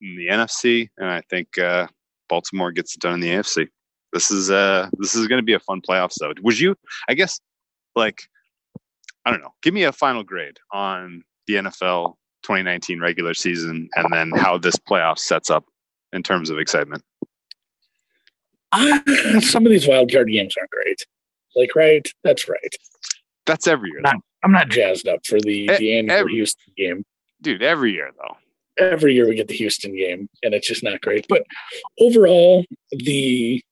in 0.00 0.16
the 0.16 0.28
NFC, 0.28 0.88
and 0.98 1.08
I 1.08 1.22
think 1.30 1.58
uh, 1.58 1.86
Baltimore 2.28 2.72
gets 2.72 2.94
it 2.94 3.00
done 3.00 3.14
in 3.14 3.20
the 3.20 3.30
AFC. 3.30 3.68
This 4.14 4.30
is 4.30 4.50
uh 4.50 4.88
this 4.96 5.14
is 5.14 5.26
going 5.26 5.40
to 5.40 5.44
be 5.44 5.52
a 5.52 5.58
fun 5.58 5.82
playoff. 5.82 6.12
So, 6.12 6.32
would 6.42 6.58
you? 6.58 6.76
I 7.08 7.14
guess 7.14 7.40
like 7.96 8.22
I 9.26 9.30
don't 9.30 9.40
know. 9.40 9.52
Give 9.60 9.74
me 9.74 9.82
a 9.82 9.92
final 9.92 10.22
grade 10.22 10.58
on 10.72 11.24
the 11.46 11.54
NFL 11.54 12.14
2019 12.44 13.00
regular 13.00 13.34
season, 13.34 13.88
and 13.96 14.12
then 14.12 14.30
how 14.30 14.56
this 14.56 14.76
playoff 14.76 15.18
sets 15.18 15.50
up 15.50 15.66
in 16.12 16.22
terms 16.22 16.48
of 16.48 16.58
excitement. 16.58 17.02
Uh, 18.70 19.00
some 19.40 19.66
of 19.66 19.72
these 19.72 19.88
wild 19.88 20.12
card 20.12 20.28
games 20.28 20.54
aren't 20.58 20.70
great. 20.70 21.06
Like, 21.56 21.74
right? 21.74 22.06
That's 22.22 22.48
right. 22.48 22.74
That's 23.46 23.66
every 23.66 23.90
year. 23.90 24.00
Not, 24.00 24.16
I'm 24.42 24.52
not 24.52 24.68
jazzed 24.68 25.08
up 25.08 25.26
for 25.26 25.40
the 25.40 25.50
e- 25.50 25.76
the 25.76 25.98
annual 25.98 26.16
every, 26.16 26.32
Houston 26.34 26.72
game, 26.76 27.04
dude. 27.42 27.62
Every 27.62 27.92
year 27.92 28.10
though. 28.16 28.36
Every 28.76 29.14
year 29.14 29.28
we 29.28 29.36
get 29.36 29.48
the 29.48 29.54
Houston 29.54 29.96
game, 29.96 30.28
and 30.42 30.54
it's 30.54 30.66
just 30.66 30.82
not 30.82 31.00
great. 31.00 31.26
But 31.28 31.44
overall, 32.00 32.64
the 32.90 33.62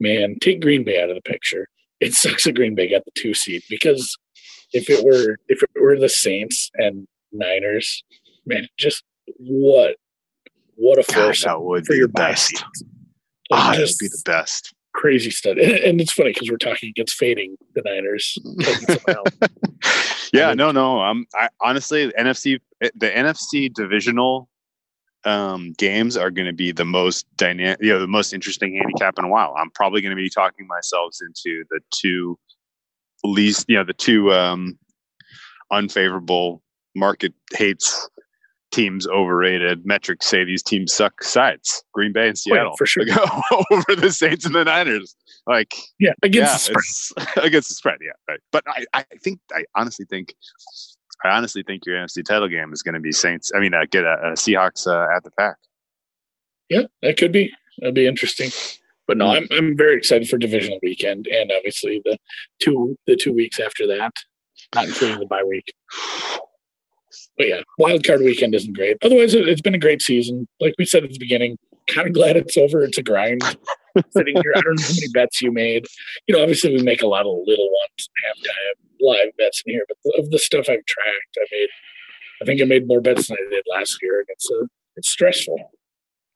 man 0.00 0.36
take 0.40 0.60
Green 0.60 0.84
Bay 0.84 1.02
out 1.02 1.10
of 1.10 1.16
the 1.16 1.22
picture. 1.22 1.68
It 2.00 2.12
sucks 2.14 2.44
that 2.44 2.54
Green 2.54 2.74
Bay 2.74 2.90
got 2.90 3.04
the 3.04 3.12
two 3.14 3.34
seed 3.34 3.62
because 3.68 4.16
if 4.72 4.90
it 4.90 5.04
were 5.04 5.36
if 5.48 5.62
it 5.62 5.70
were 5.80 5.98
the 5.98 6.08
Saints 6.08 6.70
and 6.74 7.06
Niners, 7.32 8.04
man, 8.46 8.66
just 8.78 9.02
what 9.38 9.96
what 10.76 10.98
a 10.98 11.02
force 11.02 11.44
that 11.44 11.62
would 11.62 11.86
for 11.86 11.94
your 11.94 12.08
best. 12.08 12.64
Ah, 13.52 13.70
oh, 13.70 13.72
that 13.72 13.80
would 13.80 13.98
be 14.00 14.08
the 14.08 14.22
best. 14.24 14.74
Crazy 14.94 15.30
stuff, 15.30 15.56
and, 15.60 15.72
and 15.72 16.00
it's 16.00 16.12
funny 16.12 16.32
because 16.32 16.50
we're 16.50 16.56
talking 16.56 16.88
against 16.88 17.16
fading 17.16 17.56
the 17.74 17.82
Niners. 17.84 18.38
yeah, 20.32 20.54
no, 20.54 20.70
no. 20.70 21.00
I'm 21.00 21.26
I, 21.34 21.48
honestly 21.60 22.12
NFC 22.18 22.60
the 22.80 23.10
NFC 23.10 23.72
divisional 23.72 24.48
um, 25.24 25.72
games 25.78 26.16
are 26.16 26.30
going 26.30 26.46
to 26.46 26.52
be 26.52 26.72
the 26.72 26.84
most 26.84 27.26
dynamic, 27.36 27.78
you 27.80 27.90
know, 27.90 28.00
the 28.00 28.06
most 28.06 28.32
interesting 28.32 28.76
handicap 28.76 29.18
in 29.18 29.24
a 29.24 29.28
while. 29.28 29.54
I'm 29.58 29.70
probably 29.70 30.00
going 30.00 30.16
to 30.16 30.22
be 30.22 30.30
talking 30.30 30.66
myself 30.66 31.16
into 31.22 31.64
the 31.70 31.80
two 31.90 32.38
least, 33.24 33.66
you 33.68 33.76
know, 33.76 33.84
the 33.84 33.94
two 33.94 34.32
um, 34.32 34.78
unfavorable 35.70 36.62
market 36.94 37.32
hates 37.52 38.08
teams 38.74 39.06
overrated 39.06 39.86
metrics 39.86 40.26
say 40.26 40.44
these 40.44 40.62
teams 40.62 40.92
suck 40.92 41.22
sides. 41.22 41.84
Green 41.92 42.12
bay 42.12 42.28
and 42.28 42.32
oh, 42.32 42.34
seattle 42.34 42.76
for 42.76 42.86
sure. 42.86 43.04
over 43.70 43.94
the 43.96 44.10
saints 44.10 44.44
and 44.44 44.54
the 44.54 44.64
niners. 44.64 45.14
Like 45.46 45.74
yeah 45.98 46.12
against 46.22 46.68
yeah, 46.68 46.74
the 46.74 46.82
spread 46.82 47.28
against 47.44 47.68
the 47.68 47.74
spread 47.74 47.98
yeah 48.00 48.12
right. 48.28 48.40
But 48.50 48.64
i 48.66 48.84
i 48.94 49.04
think 49.22 49.40
i 49.52 49.64
honestly 49.74 50.06
think 50.08 50.34
i 51.24 51.30
honestly 51.30 51.62
think 51.62 51.84
your 51.86 51.96
nfc 51.96 52.24
title 52.24 52.48
game 52.48 52.72
is 52.72 52.82
going 52.82 52.94
to 52.94 53.00
be 53.00 53.12
saints 53.12 53.50
i 53.54 53.60
mean 53.60 53.74
uh, 53.74 53.84
get 53.90 54.04
a, 54.04 54.14
a 54.22 54.32
seahawks 54.32 54.86
uh, 54.86 55.14
at 55.14 55.24
the 55.24 55.30
pack 55.32 55.56
yeah 56.68 56.82
that 57.02 57.16
could 57.16 57.32
be. 57.32 57.52
That'd 57.78 57.94
be 57.94 58.06
interesting. 58.06 58.50
But 59.06 59.18
no, 59.18 59.28
I'm 59.28 59.46
I'm 59.50 59.76
very 59.76 59.96
excited 59.96 60.28
for 60.28 60.38
divisional 60.38 60.78
weekend 60.82 61.26
and 61.26 61.52
obviously 61.54 62.00
the 62.04 62.18
two 62.62 62.96
the 63.06 63.16
two 63.16 63.32
weeks 63.32 63.60
after 63.60 63.86
that, 63.88 64.12
not 64.74 64.86
including 64.86 65.20
the 65.20 65.26
bye 65.26 65.44
week. 65.44 65.74
But 67.36 67.48
yeah, 67.48 67.62
wild 67.78 68.06
card 68.06 68.20
weekend 68.20 68.54
isn't 68.54 68.74
great. 68.74 68.96
Otherwise, 69.02 69.34
it's 69.34 69.60
been 69.60 69.74
a 69.74 69.78
great 69.78 70.00
season. 70.00 70.48
Like 70.60 70.74
we 70.78 70.86
said 70.86 71.04
at 71.04 71.10
the 71.10 71.18
beginning, 71.18 71.58
kind 71.88 72.06
of 72.06 72.14
glad 72.14 72.36
it's 72.36 72.56
over. 72.56 72.82
It's 72.82 72.98
a 72.98 73.02
grind. 73.02 73.42
Sitting 74.10 74.36
here, 74.42 74.52
I 74.56 74.60
don't 74.60 74.78
know 74.78 74.86
how 74.86 74.94
many 74.94 75.08
bets 75.12 75.40
you 75.40 75.52
made. 75.52 75.86
You 76.26 76.34
know, 76.34 76.42
obviously 76.42 76.74
we 76.74 76.82
make 76.82 77.02
a 77.02 77.06
lot 77.06 77.26
of 77.26 77.36
little 77.46 77.70
ones 77.70 78.08
have 78.24 78.76
live 79.00 79.36
bets 79.38 79.62
in 79.66 79.74
here, 79.74 79.86
but 79.88 80.18
of 80.18 80.30
the 80.30 80.38
stuff 80.38 80.68
I've 80.68 80.84
tracked, 80.86 81.38
I 81.38 81.44
made. 81.52 81.68
I 82.42 82.44
think 82.44 82.60
I 82.60 82.64
made 82.64 82.88
more 82.88 83.00
bets 83.00 83.28
than 83.28 83.36
I 83.40 83.50
did 83.50 83.64
last 83.70 83.98
year, 84.02 84.18
and 84.18 84.26
it's 84.28 84.50
a, 84.50 84.66
it's 84.96 85.08
stressful. 85.08 85.70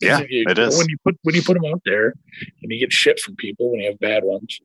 Yeah, 0.01 0.20
you, 0.28 0.44
it 0.49 0.59
is. 0.59 0.78
When 0.78 0.88
you 0.88 0.96
put 1.05 1.16
when 1.22 1.34
you 1.34 1.42
put 1.42 1.55
them 1.55 1.70
out 1.70 1.82
there, 1.84 2.14
and 2.62 2.70
you 2.70 2.78
get 2.78 2.92
shit 2.92 3.18
from 3.18 3.34
people 3.34 3.72
when 3.72 3.80
you 3.80 3.90
have 3.90 3.99
bad 3.99 4.22
ones. 4.22 4.61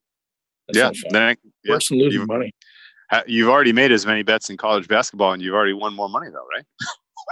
yeah, 0.71 0.91
then 1.09 1.21
I, 1.23 1.35
yeah, 1.63 1.73
worse 1.73 1.89
than 1.89 1.97
losing 1.97 2.27
money 2.27 2.53
you've 3.27 3.49
already 3.49 3.73
made 3.73 3.91
as 3.91 4.05
many 4.05 4.23
bets 4.23 4.49
in 4.49 4.57
college 4.57 4.87
basketball, 4.87 5.33
and 5.33 5.41
you've 5.41 5.53
already 5.53 5.73
won 5.73 5.93
more 5.93 6.09
money, 6.09 6.29
though, 6.31 6.45
right? 6.55 6.65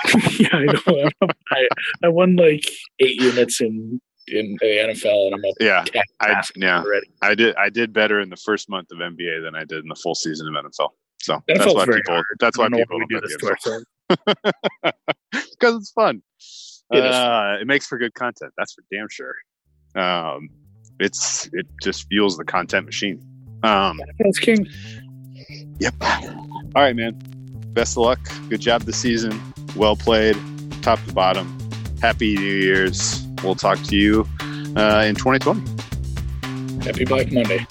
yeah, 0.39 0.49
I 0.53 0.65
know. 0.65 1.09
I, 1.51 1.67
I 2.03 2.07
won 2.07 2.35
like 2.35 2.65
eight 2.99 3.21
units 3.21 3.61
in 3.61 3.99
in 4.27 4.55
the 4.61 4.65
NFL, 4.67 5.27
and 5.27 5.35
I'm 5.35 5.45
up. 5.45 5.55
Yeah, 5.59 5.83
I 6.19 6.41
yeah 6.55 6.79
already. 6.81 7.07
I 7.21 7.35
did 7.35 7.55
I 7.55 7.69
did 7.69 7.93
better 7.93 8.19
in 8.19 8.29
the 8.29 8.37
first 8.37 8.69
month 8.69 8.91
of 8.91 8.97
NBA 8.99 9.43
than 9.43 9.55
I 9.55 9.65
did 9.65 9.79
in 9.83 9.87
the 9.89 9.95
full 9.95 10.15
season 10.15 10.47
of 10.47 10.65
NFL. 10.65 10.89
So 11.21 11.43
That 11.47 11.57
that's 11.59 11.73
why 11.73 11.85
people 11.85 12.01
hard. 12.15 12.25
that's 12.39 12.57
why 12.57 12.69
people 12.69 12.99
do 13.09 13.21
this 13.21 13.35
to 13.37 13.85
because 15.51 15.75
it's 15.75 15.91
fun. 15.91 16.21
It 16.91 17.03
uh, 17.03 17.57
it 17.61 17.67
makes 17.67 17.87
for 17.87 17.97
good 17.97 18.13
content. 18.13 18.53
That's 18.57 18.73
for 18.73 18.83
damn 18.91 19.07
sure. 19.09 19.35
Um, 19.95 20.49
it's 20.99 21.49
it 21.53 21.67
just 21.81 22.07
fuels 22.07 22.37
the 22.37 22.43
content 22.45 22.85
machine. 22.85 23.23
Um, 23.63 24.01
That's 24.19 24.39
king. 24.39 24.67
yep. 25.79 25.93
All 26.01 26.69
right, 26.75 26.95
man. 26.95 27.19
Best 27.73 27.97
of 27.97 28.03
luck. 28.03 28.19
Good 28.49 28.61
job 28.61 28.83
this 28.83 28.97
season. 28.97 29.39
Well 29.75 29.95
played, 29.95 30.37
top 30.81 31.03
to 31.05 31.13
bottom. 31.13 31.57
Happy 32.01 32.35
New 32.35 32.55
Year's. 32.55 33.25
We'll 33.43 33.55
talk 33.55 33.81
to 33.83 33.95
you 33.95 34.27
uh, 34.75 35.03
in 35.05 35.15
2020. 35.15 35.61
Happy 36.83 37.05
Black 37.05 37.31
Monday. 37.31 37.65